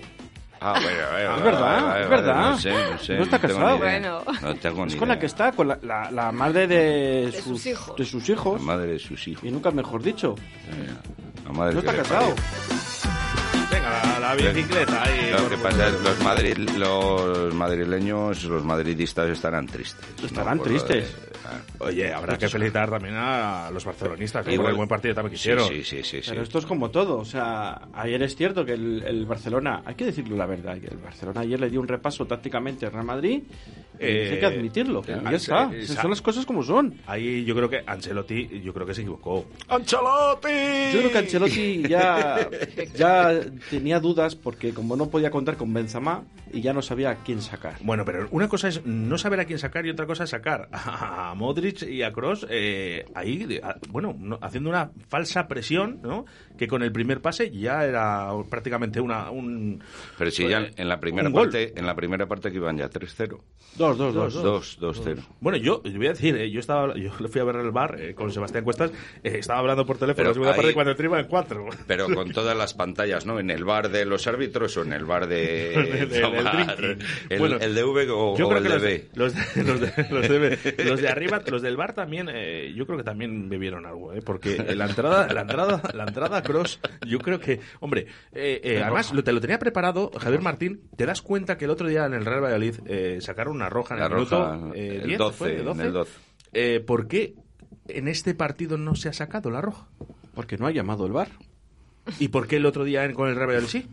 [0.61, 2.51] Ah, bueno, bueno, Es verdad, vale, es vale, verdad.
[2.51, 3.15] No sé, no sé.
[3.16, 3.77] No está tengo casado.
[3.77, 3.91] ni idea.
[4.01, 4.23] Bueno.
[4.43, 5.20] No tengo Es ni con la idea.
[5.20, 7.97] que está, con la, la, la madre de, De sus hijos.
[7.97, 8.61] de sus hijos.
[8.61, 9.45] La madre de sus hijos.
[9.45, 10.35] Y nunca mejor dicho.
[11.47, 12.35] La madre No está casado.
[12.35, 12.35] parió.
[14.21, 15.31] La, bicicleta ahí.
[15.31, 20.05] Lo que pasa es que los, madrid, los madrileños, los madridistas estarán tristes.
[20.25, 21.17] Estarán de- tristes.
[21.45, 21.61] ah.
[21.79, 25.33] Oye, habrá que felicitar también a los barcelonistas, que Igual- por el buen partido también
[25.33, 26.21] que Sí, sí, sí.
[26.29, 27.19] Pero esto es como todo.
[27.19, 30.89] O sea, ayer es cierto que el, el Barcelona, hay que decirlo la verdad, que
[30.89, 33.43] el Barcelona ayer le dio un repaso tácticamente al Real Madrid.
[33.45, 35.03] y Eh, hay que admitirlo.
[35.07, 35.71] eh, y ya está.
[35.73, 36.95] eh, son las cosas como son.
[37.07, 39.47] Ahí yo creo que Ancelotti, yo creo que se equivocó.
[39.69, 40.93] ¡Ancelotti!
[40.93, 42.49] Yo creo que Ancelotti ya,
[42.95, 43.41] ya
[43.78, 47.43] tenía dudas porque como no podía contar con Benzema y ya no sabía a quién
[47.43, 47.74] sacar.
[47.82, 50.69] Bueno, pero una cosa es no saber a quién sacar y otra cosa es sacar
[50.73, 52.47] a Modric y a Cross
[53.15, 56.24] ahí, de- a- bueno, no- haciendo una falsa presión, ¿no?
[56.57, 59.82] Que con el primer pase ya era prácticamente una un
[60.19, 63.40] Pero si ya en la primera parte, en la primera parte que iban ya 3-0.
[63.77, 64.35] Dos, dos, dos.
[64.35, 65.23] 2 2-0.
[65.40, 68.01] Bueno, yo, voy a decir, eh, yo estaba, yo le fui a ver el bar
[68.01, 68.90] eh, con Sebastián Cuestas,
[69.23, 71.66] eh, estaba hablando por teléfono Pero la segunda ahí- parte cuando el iba en cuatro.
[71.86, 73.39] Pero con todas las pantallas, ¿no?
[73.39, 76.77] En el bar de los árbitros o en el bar de tomar
[77.29, 79.09] el, Bueno, el de V o, yo o creo el que de los, B.
[79.15, 80.59] los de, los, de, los de B.
[80.87, 84.23] Los de arriba, los del bar también, eh, yo creo que también bebieron algo, ¿eh?
[84.25, 89.13] porque la entrada, la entrada, la entrada cross, yo creo que, hombre, eh, eh, además
[89.13, 90.89] lo, te lo tenía preparado Javier Martín.
[90.97, 93.95] Te das cuenta que el otro día en el Real Valladolid eh, sacaron una roja
[93.95, 95.61] en La el roja, minuto eh, el 10, 12, ¿fue?
[95.61, 96.13] en el 12.
[96.53, 97.35] Eh, ¿Por qué
[97.89, 99.89] en este partido no se ha sacado la roja?
[100.35, 101.29] Porque no ha llamado el bar.
[102.20, 103.87] ¿Y por qué el otro día con el Real Valladolid sí?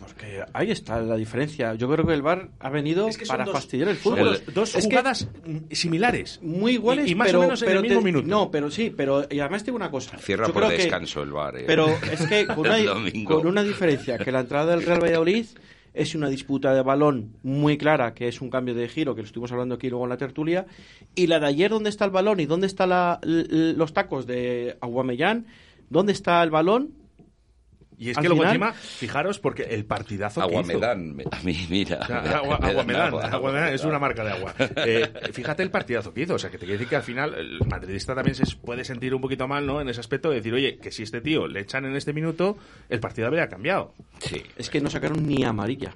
[0.00, 1.74] Porque ahí está la diferencia.
[1.74, 4.12] Yo creo que el bar ha venido Es que son para dos- fastidiar el son
[4.16, 4.24] fútbol.
[4.44, 5.28] dos- dos Es que- jugadas
[5.70, 6.40] similares.
[6.42, 8.26] muy iguales, Y- y más o pero, menos en el mismo te- minuto.
[8.28, 10.16] No, pero sí, pero y además tengo una cosa.
[10.18, 11.56] Cierra Yo por creo que- descanso el bar.
[11.58, 11.64] eh.
[11.66, 12.78] Pero es que con una,
[13.24, 15.46] con una diferencia, que la entrada del Real Valladolid
[15.94, 19.26] es una disputa de balón muy clara, que es un cambio de giro, que lo
[19.26, 20.66] estuvimos hablando aquí luego en la tertulia,
[21.14, 22.38] y la de ayer, ¿dónde está el balón?
[22.38, 22.90] ¿Y dónde están
[23.22, 25.46] los tacos de Aguamellán?
[25.90, 26.90] ¿Dónde está el balón?
[28.00, 30.86] Y es Al que luego final- encima, fijaros, porque el partidazo Agua que me hizo...
[31.32, 31.98] a mí, mira.
[32.00, 33.24] O sea, agua, me agua dan me dan, agua.
[33.26, 34.54] agua me dan, es una marca de agua.
[34.86, 37.34] Eh, fíjate el partidazo que hizo, o sea, que te quiere decir que al final
[37.34, 39.80] el madridista también se puede sentir un poquito mal, ¿no?
[39.80, 42.56] En ese aspecto de decir, oye, que si este tío le echan en este minuto,
[42.88, 43.94] el partido habría cambiado.
[44.20, 44.42] Sí.
[44.56, 45.92] Es que no sacaron ni amarilla.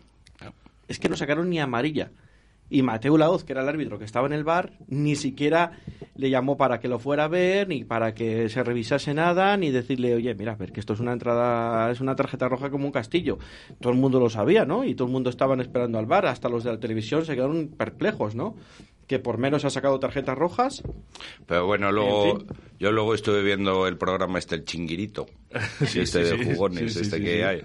[0.88, 2.10] Es que no sacaron ni amarilla.
[2.74, 5.72] Y Mateo Laoz, que era el árbitro que estaba en el bar, ni siquiera
[6.14, 9.70] le llamó para que lo fuera a ver, ni para que se revisase nada, ni
[9.70, 12.86] decirle, oye, mira, a ver, que esto es una entrada, es una tarjeta roja como
[12.86, 13.38] un castillo.
[13.78, 14.84] Todo el mundo lo sabía, ¿no?
[14.84, 17.68] Y todo el mundo estaban esperando al bar, hasta los de la televisión se quedaron
[17.68, 18.56] perplejos, ¿no?
[19.06, 20.82] Que por menos ha sacado tarjetas rojas.
[21.46, 22.56] Pero bueno, luego, En fin.
[22.78, 25.26] yo luego estuve viendo el programa este, el chinguirito,
[25.86, 27.60] Sí, este sí, de jugones, Sí, este que hay.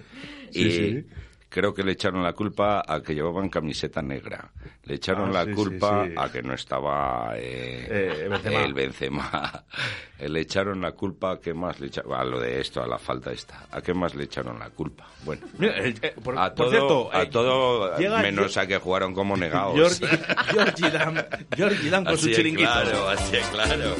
[0.50, 1.04] Sí, y sí.
[1.48, 4.50] Creo que le echaron la culpa a que llevaban camiseta negra.
[4.84, 6.14] Le echaron Ah, la sí, culpa sí.
[6.16, 8.64] a que no estaba eh, Eh, Benzema.
[8.64, 9.64] el Benzema.
[10.20, 12.88] Eh, le echaron la culpa a qué más le echaron, a lo de esto, a
[12.88, 13.66] la falta esta.
[13.70, 15.06] ¿A qué más le echaron la culpa?
[15.24, 15.46] Bueno.
[15.58, 18.78] Mira, eh, eh, por, a por todo, cierto, a eh, todo llega- menos a que
[18.78, 19.76] jugaron como negados.
[20.00, 20.18] George,
[20.50, 21.24] George Dan,
[21.56, 22.68] George Dan con así su chiringuito.
[22.68, 23.94] claro, así de claro.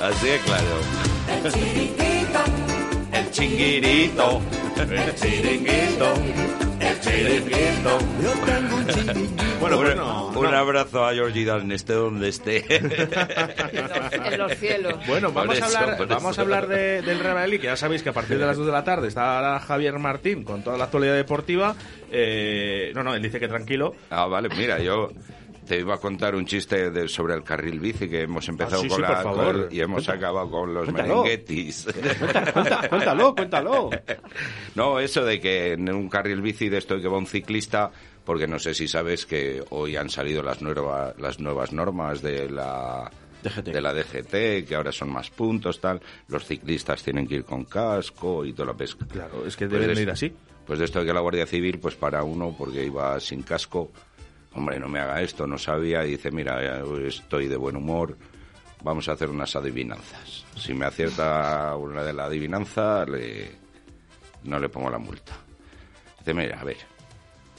[0.00, 2.07] Así de claro.
[3.40, 4.42] El chiringuito,
[4.80, 7.98] el chinguirito, el chiringuito, el chiringuito.
[8.20, 10.56] Yo tengo un Bueno, un, bueno, un no.
[10.58, 12.64] abrazo a Georgie Dan, esté donde esté.
[12.76, 14.94] En los cielos.
[15.06, 16.40] Bueno, vamos a hablar, vamos eso.
[16.40, 18.66] a hablar de- del Real Valladolid, que ya sabéis que a partir de las 2
[18.66, 21.76] de la tarde está Javier Martín con toda la actualidad deportiva.
[22.10, 23.94] Eh, no, no, él dice que tranquilo.
[24.10, 25.10] Ah, vale, mira, yo
[25.68, 28.82] te iba a contar un chiste de- sobre el carril bici que hemos empezado Ah,
[28.82, 31.22] sí, con sí, la con- y hemos acabado con los Cuéntalo.
[31.22, 31.86] merenguetis.
[32.90, 33.90] Cuéntalo, cuéntalo.
[34.74, 37.90] No, eso de que en un carril bici de esto que va un ciclista,
[38.24, 42.48] porque no sé si sabes que hoy han salido las nuevas las nuevas normas de
[42.50, 43.10] la
[43.64, 46.00] de la DGT, que ahora son más puntos, tal.
[46.28, 49.06] Los ciclistas tienen que ir con casco y toda la pesca.
[49.06, 50.32] Claro, es que Pues deben de- ir así.
[50.66, 53.90] Pues de esto de que la Guardia Civil, pues para uno, porque iba sin casco,
[54.54, 58.16] hombre, no me haga esto, no sabía, y dice, mira, estoy de buen humor,
[58.82, 60.44] vamos a hacer unas adivinanzas.
[60.56, 63.50] Si me acierta una de la adivinanza, le,
[64.44, 65.32] no le pongo la multa.
[66.18, 66.78] Dice, mira, a ver,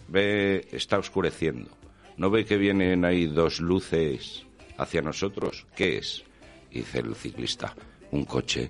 [0.07, 1.69] ve, está oscureciendo.
[2.17, 4.45] ¿No ve que vienen ahí dos luces
[4.77, 5.65] hacia nosotros?
[5.75, 6.23] ¿Qué es?
[6.69, 7.73] Dice el ciclista,
[8.11, 8.69] un coche.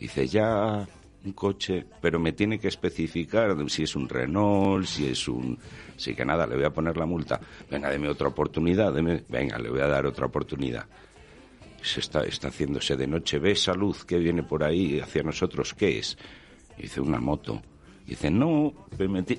[0.00, 0.86] Dice, ya,
[1.24, 5.58] un coche, pero me tiene que especificar si es un Renault, si es un...
[5.96, 7.40] Sí que nada, le voy a poner la multa.
[7.70, 9.24] Venga, deme otra oportunidad, deme...
[9.28, 10.86] Venga, le voy a dar otra oportunidad.
[11.82, 13.38] Se está, está haciéndose de noche.
[13.38, 15.74] ¿Ve esa luz que viene por ahí hacia nosotros?
[15.74, 16.18] ¿Qué es?
[16.76, 17.62] Dice, una moto.
[18.06, 18.74] Dice, no,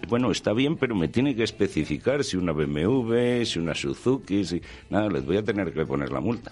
[0.08, 4.62] bueno, está bien, pero me tiene que especificar si una BMW, si una Suzuki, si...
[4.90, 6.52] Nada, les voy a tener que poner la multa.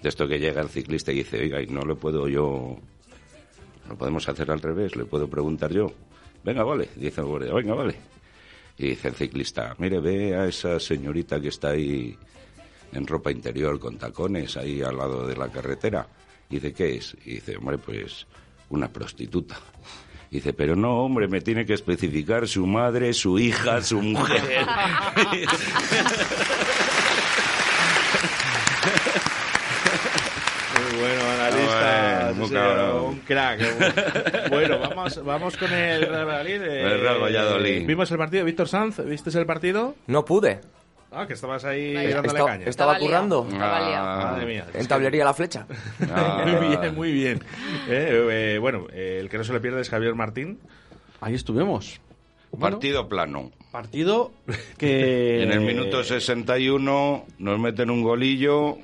[0.00, 2.78] De esto que llega el ciclista y dice, oiga, y no le puedo yo...
[3.90, 5.92] Lo podemos hacer al revés, le puedo preguntar yo.
[6.44, 7.96] Venga, vale, dice el guardia, venga, vale.
[8.78, 12.16] Y dice el ciclista, mire, ve a esa señorita que está ahí
[12.92, 16.06] en ropa interior con tacones ahí al lado de la carretera.
[16.48, 17.16] Y dice, ¿qué es?
[17.24, 18.28] Y dice, hombre, pues
[18.68, 19.58] una prostituta.
[20.30, 24.64] Dice, pero no, hombre, me tiene que especificar su madre, su hija, su mujer.
[30.76, 31.39] Muy bueno,
[32.36, 33.04] Muy cabrón.
[33.04, 34.48] un crack.
[34.50, 36.62] Bueno, vamos, vamos con el Real Valladolid.
[36.62, 37.86] eh, El Real Valladolid.
[37.86, 38.44] ¿Vimos el partido?
[38.44, 39.94] Víctor Sanz, ¿viste el partido?
[40.06, 40.60] No pude.
[41.12, 42.64] Ah, que estabas ahí dándole Estaba- caña.
[42.66, 43.46] estaba currando.
[43.50, 44.06] Estaba liado.
[44.30, 44.66] Madre mía.
[44.74, 45.66] En tablería la flecha.
[46.46, 47.40] muy bien, muy bien.
[47.88, 50.60] Eh, eh, bueno, eh, el que no se le pierde es Javier Martín.
[51.20, 52.00] Ahí estuvimos.
[52.58, 53.50] Partido plano.
[53.72, 54.32] Partido
[54.78, 55.42] que...
[55.42, 58.78] En el minuto 61 nos meten un golillo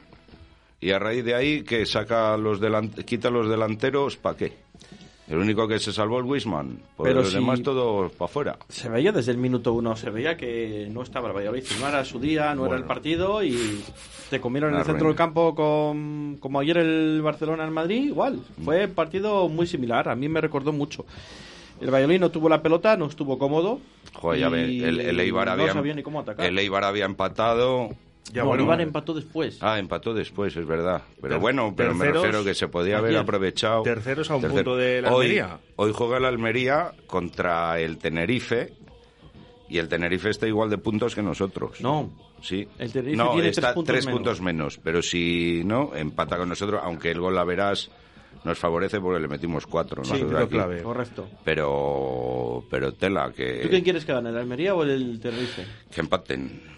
[0.80, 4.52] y a raíz de ahí que saca los delan- quita los delanteros, ¿para qué?
[5.28, 8.58] El único que se salvó es Wisman, por Pero los si- demás todos para afuera.
[8.68, 12.04] Se veía desde el minuto uno, se veía que no estaba el Valladolid, no era
[12.04, 12.86] su día, no era el Bueno.
[12.86, 13.82] partido y
[14.30, 18.38] te comieron en el centro del campo con, como ayer el Barcelona en Madrid, igual.
[18.64, 21.04] Fue un partido muy similar, a mí me recordó mucho.
[21.80, 23.80] El Valladolid no tuvo la pelota, no estuvo cómodo.
[24.14, 26.46] Joder, ya y ves, el, el Eibar no había, sabía ni cómo atacar.
[26.46, 27.90] el Eibar había empatado.
[28.34, 29.58] No, el Eibar empató después.
[29.60, 31.02] Ah, empató después, es verdad.
[31.20, 33.82] Pero Ter- bueno, pero me refiero que se podía haber aprovechado.
[33.82, 35.58] Terceros a un Tercer- punto de la hoy, Almería.
[35.76, 38.72] Hoy juega el Almería contra el Tenerife.
[39.68, 41.80] Y el Tenerife está igual de puntos que nosotros.
[41.80, 42.10] No.
[42.40, 42.68] Sí.
[42.78, 44.12] El Tenerife no, tiene está tres puntos menos.
[44.12, 44.78] puntos menos.
[44.82, 47.90] Pero si no, empata con nosotros, aunque el gol la verás
[48.44, 50.04] nos favorece porque le metimos cuatro.
[50.04, 50.82] Sí, creo clave.
[50.84, 51.28] Correcto.
[51.42, 55.64] Pero, pero tela, que, ¿Tú quién quieres que gane, el Almería o el Tenerife?
[55.92, 56.75] que empaten.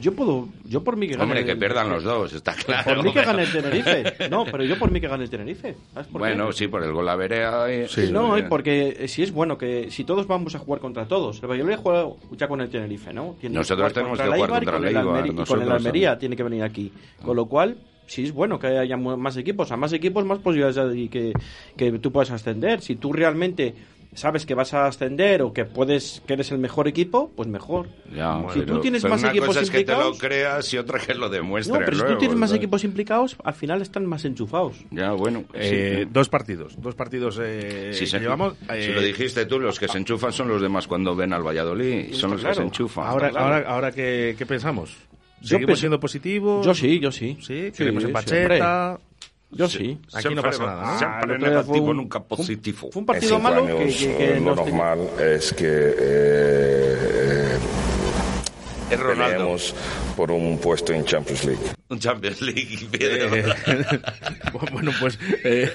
[0.00, 2.94] Yo puedo, yo por mí que gane Hombre, que pierdan los dos, está claro.
[2.96, 4.28] Por mí que gane el Tenerife.
[4.30, 5.76] No, pero yo por mí que gane el Tenerife.
[5.92, 6.28] ¿Sabes por qué?
[6.28, 7.42] Bueno, sí, por el gol la veré.
[7.68, 10.80] eh, no, eh, eh, porque eh, si es bueno que si todos vamos a jugar
[10.80, 11.42] contra todos.
[11.42, 13.36] El Valladolid juega ya con el Tenerife, ¿no?
[13.38, 16.18] Tiene Nosotros tenemos que jugar y contra con el Eibar, y con el Almería también.
[16.18, 16.92] tiene que venir aquí.
[17.22, 20.92] Con lo cual, si es bueno que haya más equipos, a más equipos, más posibilidades
[20.94, 21.32] de que,
[21.76, 22.80] que tú puedas ascender.
[22.80, 23.74] Si tú realmente
[24.14, 27.88] sabes que vas a ascender o que puedes que eres el mejor equipo, pues mejor.
[28.14, 30.72] Ya, si pero- tú tienes pero más una equipos cosa es que te lo creas
[30.74, 33.82] y otra que lo demuestres no, pero si tú tienes más equipos implicados, al final
[33.82, 34.76] están más enchufados.
[34.90, 35.44] Ya, bueno.
[35.54, 36.08] Eh, sí.
[36.12, 38.54] Dos partidos, dos partidos eh, Si que llevamos.
[38.58, 41.42] si eh, lo dijiste tú, los que se enchufan son los demás cuando ven al
[41.46, 42.12] Valladolid.
[42.14, 43.06] Son los que se enchufan.
[43.06, 43.46] Ahora, claro.
[43.54, 44.90] ahora, ahora ¿qué, qué pensamos?
[45.40, 46.66] Yo ¿Seguimos pienso- siendo positivos?
[46.66, 47.38] Yo sí, yo sí.
[47.40, 49.00] Sí, Sí, en Pacheta.
[49.52, 49.98] Yo sí.
[50.12, 50.98] Aquí no pasa nada, ¿no?
[50.98, 52.88] Siempre Ah, negativo, fue un- nunca positivo.
[52.92, 57.19] Fue un partido malo que, que- que lo nos tenía- normal es que eh,
[58.90, 59.24] Es Ronaldo.
[59.36, 59.74] peleemos
[60.16, 61.62] por un puesto en Champions League.
[61.88, 63.34] Un Champions League, Pedro.
[63.36, 63.44] Eh,
[64.72, 65.70] bueno, pues eh,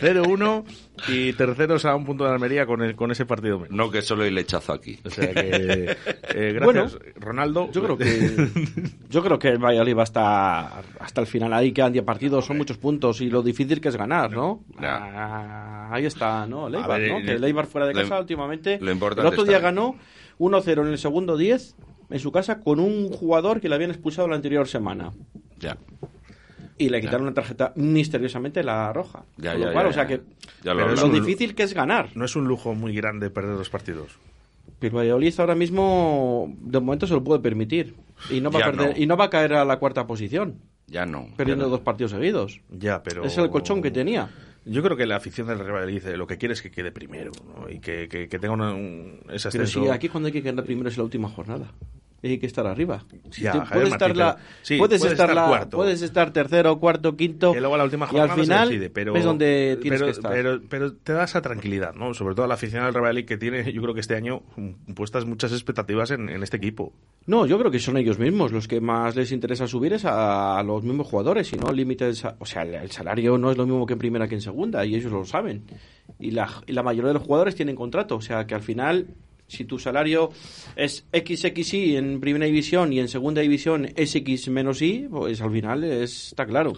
[0.00, 0.64] 0-1
[1.08, 3.60] y terceros a un punto de Almería con, el- con ese partido.
[3.60, 3.74] menos.
[3.76, 4.98] No, que solo hay lechazo aquí.
[5.04, 5.96] O sea que,
[6.34, 7.70] eh, gracias, Bueno, Ronaldo.
[7.72, 8.48] Yo creo que
[9.08, 12.44] yo creo que el Valladolid va a estar hasta el final ahí quedan 10 partidos,
[12.44, 14.64] son muchos puntos y lo difícil que es ganar, ¿no?
[14.78, 16.66] Ah, ahí está, ¿no?
[16.68, 17.18] El Eibar, ver, ¿no?
[17.18, 18.78] eh, Que el Eibar fuera de lo- casa últimamente.
[18.80, 19.96] lo importante el otro día ganó
[20.38, 21.76] 1-0 en el segundo 10
[22.10, 25.12] en su casa con un jugador que le habían expulsado la anterior semana.
[25.58, 25.76] Ya.
[26.80, 29.24] Y le quitaron la tarjeta misteriosamente la roja.
[29.36, 30.08] Ya, Con lo ya, cual, ya, o sea ya.
[30.08, 30.22] que
[30.62, 32.10] Ya lo difícil que es ganar.
[32.14, 34.12] No es un lujo muy grande perder dos partidos.
[34.78, 37.94] Pero Valladolid ahora mismo, de momento, se lo puede permitir.
[38.30, 39.02] Y no va, a, Ya perder, no.
[39.02, 41.28] y no va a caer a la cuarta posición, Ya no.
[41.36, 41.70] perdiendo ya no.
[41.72, 42.60] dos partidos seguidos.
[42.70, 43.24] Ya, pero...
[43.24, 44.28] Es el colchón que tenía.
[44.64, 47.32] Yo creo que la afición del Real eh, lo que quiere es que quede primero
[47.56, 47.70] ¿no?
[47.70, 50.62] y que, que- que tenga una- un, ese Pero si aquí cuando hay que quedar
[50.64, 51.72] primero es la última jornada.
[52.20, 53.04] Y hay que estar arriba.
[53.38, 55.76] Ya, te- Javier puedes, estar la- sí, puedes, puedes estar estar la- cuarto.
[55.76, 57.52] puedes estar tercero, cuarto, quinto.
[57.52, 60.06] Que luego la última y jornada al final se decide, pero, es donde tienes pero,
[60.06, 60.32] que estar.
[60.32, 62.14] Pero, pero te da esa tranquilidad, ¿no?
[62.14, 64.94] Sobre todo a la afición del Real que tiene, yo creo que este año mm,
[64.94, 66.92] puestas muchas expectativas en, en este equipo.
[67.26, 70.58] No, yo creo que son ellos mismos los que más les interesa subir es a,
[70.58, 72.24] a los mismos jugadores y no límites.
[72.40, 74.84] O sea, el, el salario no es lo mismo que en primera que en segunda
[74.84, 75.62] y ellos lo saben.
[76.18, 79.06] Y la, y la mayoría de los jugadores tienen contrato, o sea que al final,
[79.48, 80.30] si tu salario
[80.76, 85.50] es XXI en primera división y en segunda división es X menos Y, pues al
[85.50, 86.74] final es- está claro.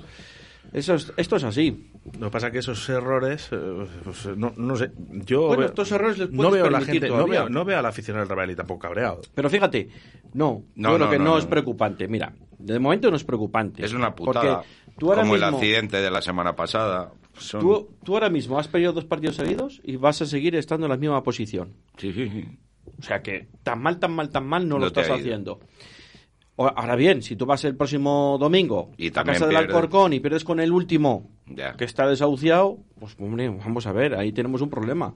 [0.73, 1.89] Eso es- esto es así.
[2.19, 3.57] Lo que pasa es que esos errores, eh,
[4.05, 4.93] pues, no, no sé,
[5.27, 7.79] yo Bueno, veo- estos errores les no veo a la gente, no veo, no veo
[7.79, 9.21] a la afición del Real Valladolid tampoco cabreado.
[9.35, 9.89] Pero fíjate,
[10.35, 11.39] no, No, yo creo no, que no, no, no.
[11.39, 12.07] es preocupante.
[12.09, 13.85] Mira, de momento no es preocupante.
[13.85, 14.59] Es una putada.
[14.63, 17.11] Porque tú ahora Como el accidente de la semana pasada.
[17.41, 20.87] Son- Tú, tú ahora mismo has perdido dos partidos seguidos y vas a seguir estando
[20.87, 21.75] en la misma posición.
[21.97, 22.45] Sí, sí, sí.
[22.99, 25.61] O sea que tan mal, tan mal, tan mal no, No lo estás haciendo.
[26.69, 29.57] Ahora bien, si tú vas el próximo domingo Y a casa del.
[29.57, 31.75] Alcorcón y pierdes con el último Ya.
[31.77, 35.15] que está desahuciado, pues hombre, vamos a ver, ahí tenemos un problema.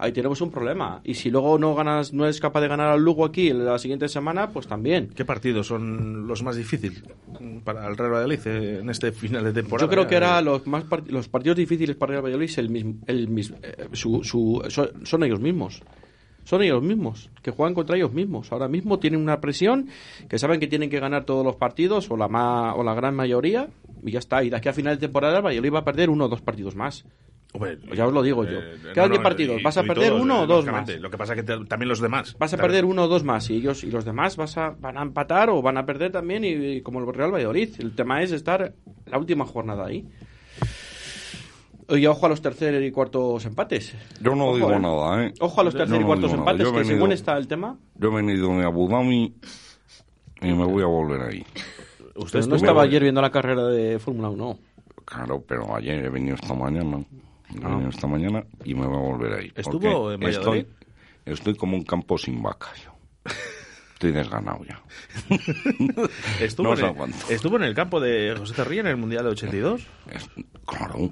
[0.00, 1.00] Ahí tenemos un problema.
[1.04, 4.08] Y si luego no ganas, no es capaz de ganar al Lugo aquí la siguiente
[4.08, 5.08] semana, pues también.
[5.14, 7.02] ¿Qué partidos son los más difíciles
[7.64, 9.86] para el Real Valladolid eh, en este final de temporada?
[9.86, 12.70] Yo creo que ahora los más part- los partidos difíciles para el Valladolid es el
[12.70, 15.82] mismo, el mis- eh, su- su- son, son ellos mismos.
[16.48, 18.50] Son ellos mismos, que juegan contra ellos mismos.
[18.52, 19.88] Ahora mismo tienen una presión,
[20.30, 23.14] que saben que tienen que ganar todos los partidos, o la, ma- o la gran
[23.14, 23.68] mayoría,
[24.02, 24.42] y ya está.
[24.42, 26.40] Y de aquí a final de temporada el Valladolid va a perder uno o dos
[26.40, 27.04] partidos más.
[27.52, 28.60] Pues ya os lo digo yo.
[28.60, 30.88] eh, Quedan no, 10 no, partidos, y- vas a perder todos, uno o dos más.
[30.98, 32.34] Lo que pasa es que te- también los demás.
[32.38, 32.68] Vas a Claro.
[32.68, 35.50] perder uno o dos más y ellos y los demás vas a, van a empatar
[35.50, 37.70] o van a perder también y, y como el Real Valladolid.
[37.78, 38.72] El tema es estar
[39.06, 40.06] la última jornada ahí.
[41.90, 43.94] Y ojo a los terceros y cuartos empates.
[44.20, 44.78] Yo no Ojo, digo eh.
[44.80, 45.32] nada, ¿eh?
[45.40, 47.78] Ojo a los Yo terceros y cuartos empates, que venido- según está el tema.
[47.94, 49.34] Yo he venido en Abu Dhabi
[50.42, 51.46] y me voy a volver ahí.
[52.14, 54.58] Usted no estaba ayer viendo la carrera de Fórmula 1.
[55.04, 56.98] Claro, pero ayer he venido esta mañana.
[57.54, 57.68] He Ah.
[57.70, 59.52] venido esta mañana y me voy a volver ahí.
[59.54, 60.66] ¿Estuvo en Valladolid?
[60.66, 62.92] Estoy, estoy como un campo sin vaca yo.
[63.94, 64.80] Estoy desganado ya.
[66.40, 69.30] Estuvo, No en el, estuvo en el campo de José Tarría en el Mundial de
[69.30, 69.86] 82.
[70.66, 71.10] Claro,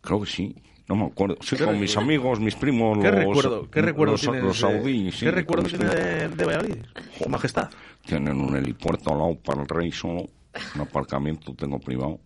[0.00, 0.54] creo que sí.
[0.88, 1.36] No me acuerdo.
[1.40, 4.56] Sí, ¿Qué con mis amigos, mis primos, ¿Qué los, recuerdo, qué recuerdo los, tienes, los
[4.58, 6.04] sí, ¿Qué recuerdo tiene primos.
[6.04, 6.76] de, de Valladolid?
[7.16, 7.70] Su majestad.
[8.04, 10.28] Tienen un helipuerto al lado para el rey solo.
[10.74, 12.18] Un aparcamiento tengo privado.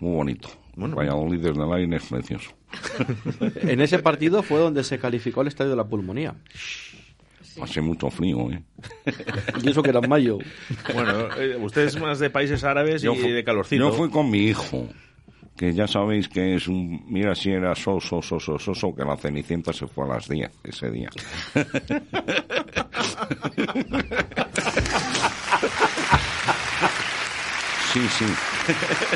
[0.00, 0.48] Muy bonito.
[0.86, 2.50] Valladolid desde el aire es precioso.
[3.62, 6.34] En ese partido fue donde se calificó el estadio de la pulmonía.
[7.60, 8.62] Hace mucho frío, ¿eh?
[9.62, 10.38] Y eso que era en mayo.
[10.94, 13.82] Bueno, eh, usted es más de países árabes Yo y de calorcito.
[13.82, 14.88] Yo fui con mi hijo,
[15.58, 17.04] que ya sabéis que es un...
[17.08, 20.90] Mira si era soso, soso, soso, que la Cenicienta se fue a las 10 ese
[20.90, 21.10] día.
[27.92, 28.24] Sí, sí.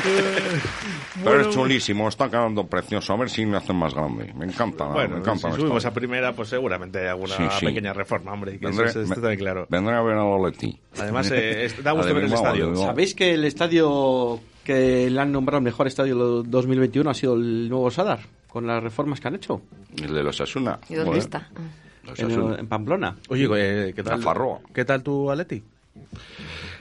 [0.01, 1.41] Pero Bueno.
[1.41, 3.13] es chulísimo, está quedando precioso.
[3.13, 4.33] A ver si lo hacen más grande.
[4.35, 5.51] Me encanta, Bueno, me encanta.
[5.51, 7.65] si subimos a primera, pues seguramente hay alguna Sí, sí.
[7.67, 8.57] pequeña reforma, hombre.
[8.57, 9.67] Que Vendré- eso está me- claro.
[9.69, 10.75] Vendré a ver a Loleti.
[10.99, 12.75] Además, eh, es- da gusto ver el estadio.
[12.75, 17.69] ¿Sabéis que el estadio que le han nombrado mejor estadio del 2021 ha sido el
[17.69, 18.19] nuevo Sadar?
[18.47, 19.61] Con las reformas que han hecho.
[20.01, 20.79] El de los Asuna.
[20.89, 21.49] ¿Y dónde está?
[22.17, 23.15] En, en Pamplona.
[23.29, 24.21] Oye, eh, ¿qué tal?
[24.73, 25.63] ¿Qué tal tu Atleti?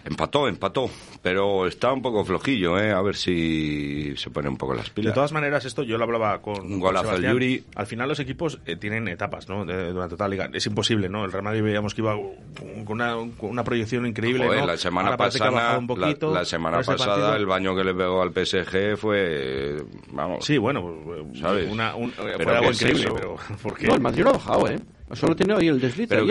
[0.05, 0.91] Empató, empató.
[1.23, 2.91] Pero está un poco flojillo, ¿eh?
[2.91, 5.15] A ver si se pone un poco las De pilas.
[5.15, 7.33] todas maneras, esto yo lo hablaba con, Un con golazo Sebastián.
[7.35, 7.65] Yuri.
[7.77, 9.65] Al final los equipos eh, tienen etapas, ¿no?
[9.65, 10.51] De- durante toda la liga.
[10.53, 11.25] Es imposible, ¿no?
[11.25, 14.67] El Real Madrid veíamos que iba con una, con una proyección increíble, Joder, ¿no?
[14.67, 16.33] la semana pasada, bajado un poquito.
[16.33, 19.77] la, la semana Ahora pasada partido- el baño que le pegó al PSG fue,
[20.11, 20.45] vamos.
[20.45, 21.71] Sí, bueno, pues, ¿sabes?
[21.71, 23.87] una- un- eh, fue algo ¿qué es increíble, pero ¿por qué?
[23.87, 24.81] No, el Madrid no ha bajado, ¿eh?
[25.13, 26.25] Solo tiene hoy el desliz Pero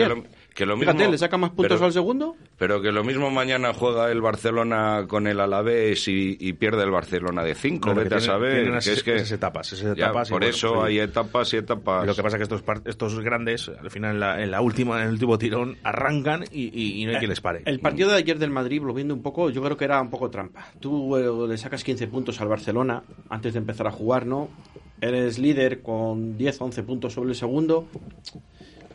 [0.54, 2.36] que lo, Fíjate, mismo- le saca más puntos pero- al segundo.
[2.58, 6.90] Pero que lo mismo mañana juega el Barcelona con el Alavés y, y pierde el
[6.90, 8.68] Barcelona de 5, Claro, que vete a saber.
[8.70, 10.98] unas- que es que, esas etapas, esas Ya, etapas y por bueno, eso pues, hay
[10.98, 12.06] etapas y etapas.
[12.06, 14.60] Lo que pasa es que estos, par- estos grandes, al final, en la, en la
[14.60, 17.62] última, en el último tirón, arrancan y, y- y no hay quien les pare.
[17.64, 20.10] El partido de ayer del Madrid, lo viendo un poco, yo creo que era un
[20.10, 20.66] poco trampa.
[20.80, 24.48] Tú eh, le sacas 15 puntos al Barcelona antes de empezar a jugar, ¿no?
[25.00, 27.88] Eres líder con 10, 11 puntos sobre el segundo.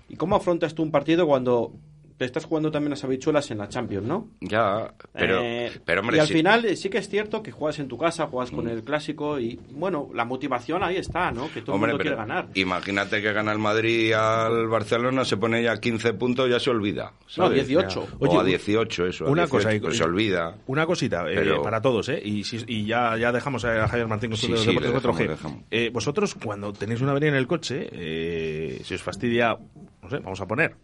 [0.09, 1.73] ¿Y cómo afrontas tú un partido cuando
[2.17, 4.29] te estás jugando también las habichuelas en la Champions, ¿no?
[4.41, 7.77] Ya, pero, Eh, pero hombre, y al sí- final sí que es cierto que juegas
[7.79, 11.51] en tu casa, juegas con el clásico y bueno, la motivación ahí está, ¿no?
[11.53, 12.47] Que todo Hombre, el mundo pero quiere ganar.
[12.55, 17.11] Imagínate que gana el Madrid al Barcelona, se pone ya 15 puntos, ya se olvida.
[17.11, 17.67] No, ¿sabes?
[17.67, 18.07] 18.
[18.19, 19.25] O Oye, a 18, eso.
[19.25, 20.55] a una 18, cosa, y- pues se olvida.
[20.67, 22.19] Una cosita eh, Pero- para todos, ¿eh?
[22.23, 24.89] Y, si- y ya, ya dejamos a Javier Martín con Sí, su de sí, Deportes
[24.89, 25.17] le 4G.
[25.17, 25.63] dejamos, le dejamos.
[25.69, 29.55] Eh, vosotros, cuando tenéis una avería en el coche, eh, si os fastidia,
[30.01, 30.75] no sé, vamos a poner.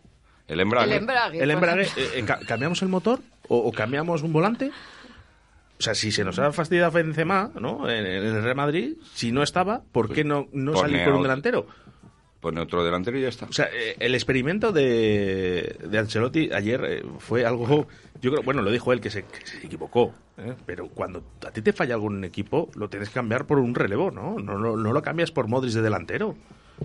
[0.47, 0.91] El embrague.
[0.91, 0.97] El
[1.51, 4.71] embrague, El eh, eh, ca- ¿cambiamos el motor o, o cambiamos un volante?
[5.79, 7.89] O sea, si se nos ha fastidiado Benzema, ¿no?
[7.89, 11.15] En, en el Real Madrid, si no estaba, ¿por qué no, no pone salir con
[11.15, 11.65] un delantero?
[12.39, 13.45] Pone otro delantero y ya está.
[13.45, 17.87] O sea, eh, el experimento de, de Ancelotti ayer eh, fue algo,
[18.21, 20.53] yo creo, bueno, lo dijo él que se, que se equivocó, ¿eh?
[20.65, 24.11] pero cuando a ti te falla algún equipo, lo tienes que cambiar por un relevo,
[24.11, 24.37] ¿no?
[24.39, 26.35] No, no, no lo cambias por Modric de delantero,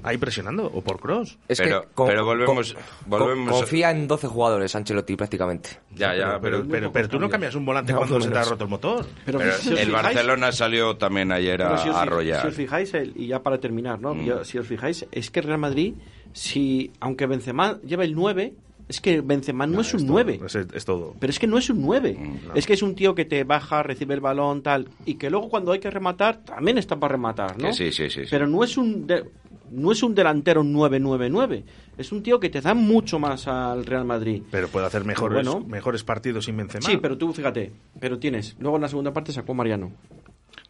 [0.03, 1.39] ahí presionando, o por Cross.
[1.49, 5.71] Es Pero- que con- pero volvemos- con- volvemos confía en 12 jugadores Ancelotti prácticamente.
[5.95, 8.45] Ya, ya, pero, pero, pero tú no cambias un volante No, cuando se te ha
[8.45, 9.07] roto el motor.
[9.25, 12.43] Pero, Pero si os el fijáis- Barcelona salió también ayer a, si os, arrollar.
[12.43, 14.15] si os fijáis, el- y ya para terminar, ¿no?
[14.15, 14.25] Mm.
[14.25, 15.95] Yo- si os fijáis, es que Real Madrid,
[16.33, 18.53] si aunque Benzema lleva el 9,
[18.89, 20.41] es que Benzema no, es un 9.
[20.47, 21.15] Es, es todo.
[21.21, 22.17] Pero es que no es un 9.
[22.19, 24.89] Mm, Es que es un tío que te baja, recibe el balón, tal.
[25.05, 27.69] Y que luego cuando hay que rematar, también está para rematar, ¿no?
[27.69, 28.29] Que sí, sí, sí, sí.
[28.31, 29.07] Pero no es un.
[29.07, 29.25] de-
[29.71, 31.63] no es un delantero 9-9-9.
[31.97, 34.43] Es un tío que te da mucho más al Real Madrid.
[34.51, 35.67] Pero puede hacer mejores, Bueno.
[35.67, 36.87] mejores partidos sin Benzema.
[36.87, 37.73] Sí, pero tú fíjate.
[38.01, 38.57] Pero tienes.
[38.61, 39.93] Luego en la segunda parte sacó Mariano.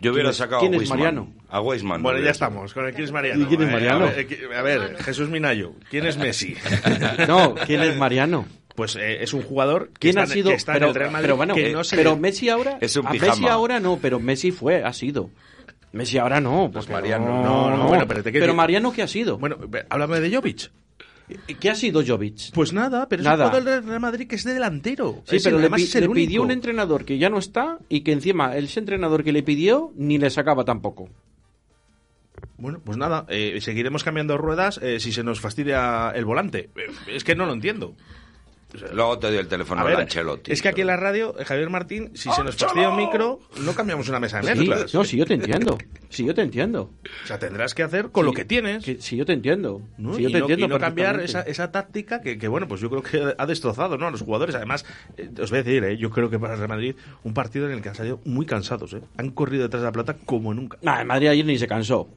[0.01, 0.99] Yo hubiera ¿Quién es- sacado quién a es Weisman.
[0.99, 1.33] Mariano?
[1.49, 2.03] A Weisman.
[2.03, 2.73] Bueno, ya estamos.
[2.73, 3.43] ¿Con el quién es Mariano?
[3.43, 4.05] ¿Y quién es Eh, Mariano?
[4.07, 6.55] A ver, eh, a ver, Jesús Minayo, ¿quién es Messi?
[7.29, 8.47] No, ¿quién es Mariano?
[8.77, 10.51] Pues eh, es un jugador que ¿Quién está, ha sido?
[10.51, 12.21] que está pero, en el Real Madrid pero bueno, que eh, no se pero le-
[12.21, 12.79] Messi ahora.
[12.81, 13.13] Es un a.
[13.13, 15.31] Messi ahora no, pero Messi fue, ha sido.
[15.93, 16.71] Messi ahora no.
[16.73, 17.43] Pues Mariano.
[17.43, 19.39] No, no, bueno, pero te Pero Mariano, ¿qué ha sido?
[19.39, 19.57] Bueno,
[19.91, 20.71] háblame de Jovic.
[21.61, 22.53] ¿Qué ha sido Jovic?
[22.55, 23.35] Pues nada, pero Nada.
[23.35, 25.23] es un jugador del Real Madrid que es de delantero.
[25.27, 27.39] Sí, Es pero el- le, pi- es el le pidió un entrenador que ya no
[27.39, 31.09] está y que encima ese entrenador que le pidió ni le sacaba tampoco.
[32.57, 36.71] Bueno, pues nada, eh, seguiremos cambiando ruedas eh, si se nos fastidia el volante.
[36.77, 37.95] Eh, es que no lo entiendo.
[38.93, 40.53] Luego te doy el teléfono A de ver, Ancelotti.
[40.53, 43.41] es que aquí en la radio, eh, Javier Martín, si se nos fastidia un micro,
[43.63, 44.93] no cambiamos una mesa de Sí, mezclas.
[44.95, 45.79] no, sí, yo te entiendo.
[46.11, 46.91] Sí, yo te entiendo.
[47.25, 48.85] O sea, tendrás que hacer con lo que tienes.
[48.85, 49.81] Que- sí, yo te entiendo.
[49.97, 50.15] ¿no?
[50.15, 52.69] Sí, yo y, te no, entiendo y no cambiar esa, esa táctica que, que, bueno,
[52.69, 54.07] pues yo creo que ha destrozado ¿no?
[54.07, 54.55] a los jugadores.
[54.55, 54.85] Además,
[55.17, 57.67] eh, os voy a decir, eh, yo creo que para el Real Madrid, un partido
[57.67, 58.93] en el que han salido muy cansados.
[58.93, 59.01] ¿eh?
[59.17, 60.77] Han corrido detrás de la plata como nunca.
[60.83, 62.09] Nah, el Madrid ayer ni se cansó.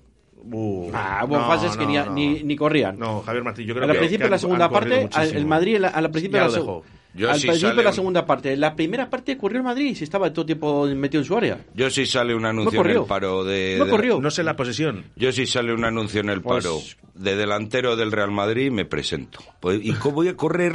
[0.44, 2.12] Uh, Ah, hubo no, fases que no, ni, no.
[2.14, 2.98] ni, ni corrían.
[2.98, 5.10] No, Javier Martín, yo creo al que, principio que de la han- segunda han parte,
[5.14, 5.46] al- el.
[5.46, 6.82] Madrid al, al principio de la, dejó.
[6.82, 8.58] seg- Yo al sí principio sale de la un- segunda parte.
[8.58, 11.60] La primera parte corrió el Madrid, si estaba todo tiempo metido en su área.
[11.76, 13.76] Yo sí sale un anuncio en el paro de...
[13.78, 14.20] No de- corrió.
[14.20, 15.04] No sé la posesión.
[15.16, 16.80] Yo sí sale un anuncio en el Pues- paro
[17.22, 19.40] de delantero del Real Madrid me presento.
[19.60, 20.74] Pues, ¿Y cómo voy a correr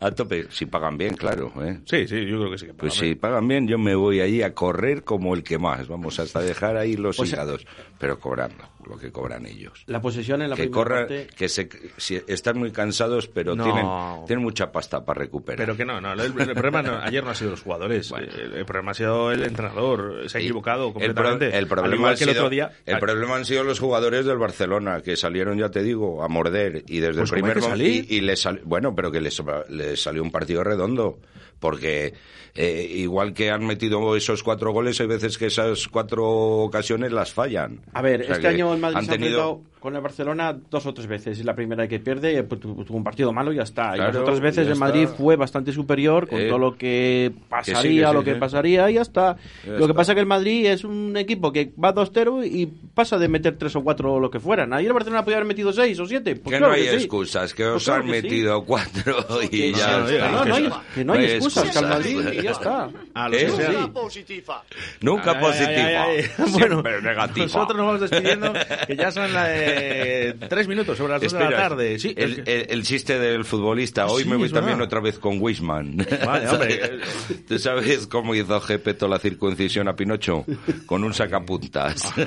[0.00, 0.46] a tope?
[0.50, 1.52] Si pagan bien, claro.
[1.62, 1.80] ¿eh?
[1.86, 2.66] Sí, sí, yo creo que sí.
[2.66, 5.88] que Pues si pagan bien, yo me voy allí a correr como el que más.
[5.88, 7.66] Vamos hasta dejar ahí los Pues- hígados,
[7.98, 9.84] pero cobrando lo que cobran ellos.
[9.86, 11.28] La posesión en la que primera corran, parte.
[11.36, 11.68] que se,
[11.98, 13.62] si están muy cansados, pero No.
[13.64, 13.86] tienen,
[14.26, 15.56] tienen mucha pasta para recuperar.
[15.58, 18.54] Pero que no, no, el, el problema no- ayer no ha sido los jugadores, el,
[18.54, 21.56] el problema ha sido el entrenador, se ha equivocado el, pro- completamente.
[21.56, 22.72] el problema sido, día.
[22.84, 26.84] el problema han sido los jugadores del Barcelona que salieron ya te digo a morder
[26.86, 30.02] y desde Pues el primer momento y, y les sal- bueno pero que les, les
[30.02, 31.18] salió un partido redondo
[31.58, 32.12] porque
[32.54, 36.26] eh, igual que han metido esos cuatro goles hay veces que esas cuatro
[36.64, 37.80] ocasiones las fallan.
[37.94, 40.94] A ver, O sea este año el Madrid han tenido con el Barcelona dos o
[40.94, 41.38] tres veces.
[41.40, 43.96] Y la primera que pierde, pues, tu- tuvo un partido malo y ya está.
[43.96, 45.16] y las otras veces el Madrid está.
[45.16, 48.34] fue bastante superior con Eh, todo lo que pasaría, que sí, que sí, lo que
[48.34, 48.40] sí.
[48.40, 49.36] pasaría y ya está.
[49.66, 53.18] Ya lo que pasa que el Madrid es un equipo que va 2-0 y pasa
[53.18, 54.72] de meter tres o cuatro o lo que fueran.
[54.72, 56.36] Ayer el Barcelona podía haber metido seis o siete.
[56.36, 56.96] Pues que claro no hay que sí.
[56.96, 58.22] excusas, que Pues os claro han que sí.
[58.28, 60.30] metido cuatro y Que ya no, está.
[60.30, 61.90] no, no hay, que no hay excusas, que al excusas.
[62.22, 62.88] Madrid y ya está.
[63.32, 63.48] ¿Eh?
[63.50, 63.90] Sí.
[63.92, 64.62] positiva.
[65.00, 66.06] Nunca positiva.
[66.52, 67.46] Bueno, negativa.
[67.46, 68.52] nosotros nos vamos despidiendo,
[68.86, 69.32] que ya son
[69.76, 71.98] eh, tres minutos sobre las dos de la tarde.
[71.98, 74.06] Sí, el, es que- el- el chiste del futbolista.
[74.06, 75.96] Hoy Sí, me voy también otra vez con Wisman.
[76.24, 77.00] Vale, hombre.
[77.48, 80.44] ¿Tú sabes cómo hizo Gepetto la circuncisión a Pinocho?
[80.86, 82.02] Con un sacapuntas.
[82.16, 82.22] ya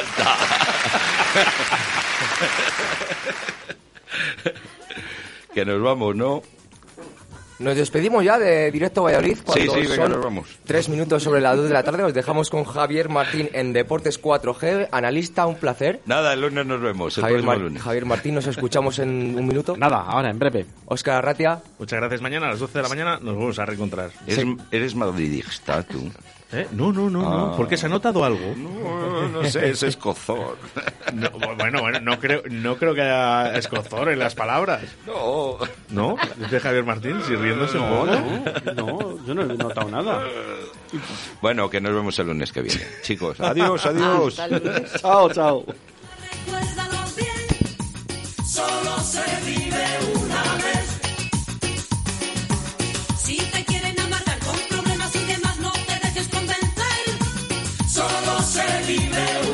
[0.00, 0.36] está.
[5.54, 6.42] que nos vamos, ¿no?
[7.58, 9.38] Nos despedimos ya de Directo Valladolid.
[9.44, 10.58] Cuando Sí, sí, venga, son nos vamos.
[10.66, 12.02] Tres minutos sobre las dos de la tarde.
[12.02, 14.88] Os dejamos con Javier Martín en Deportes 4G.
[14.92, 16.00] Analista, un placer.
[16.04, 17.82] Nada, el lunes nos vemos, el Javier, Mar- lunes.
[17.82, 19.08] Javier Martín, nos escuchamos en
[19.38, 19.74] un minuto.
[19.76, 20.66] Nada, ahora, en breve.
[20.84, 21.62] Óscar Arratia.
[21.78, 22.20] Muchas gracias.
[22.20, 24.10] Mañana a las 12 de la mañana nos vamos a reencontrar.
[24.26, 26.10] Eres, eres madridista, tú.
[26.56, 26.66] ¿Eh?
[26.72, 27.46] No, no, no, no.
[27.52, 27.56] Ah.
[27.56, 28.54] ¿Por qué se ha notado algo?
[28.56, 30.56] No, no sé, es escozor.
[31.12, 34.82] No, bueno, bueno, no creo, no creo que haya escozor en las palabras.
[35.06, 35.58] No.
[35.90, 36.16] ¿No?
[36.36, 38.72] Dice Javier Martín, si riéndose un poco.
[38.74, 40.22] No, yo no he notado nada.
[41.42, 42.82] Bueno, que nos vemos el lunes que viene.
[43.02, 44.38] Chicos, adiós, adiós.
[44.38, 44.92] Hasta el lunes.
[45.00, 45.64] Chao, chao.
[48.46, 49.84] Solo se vive
[58.86, 59.45] Happy Melody.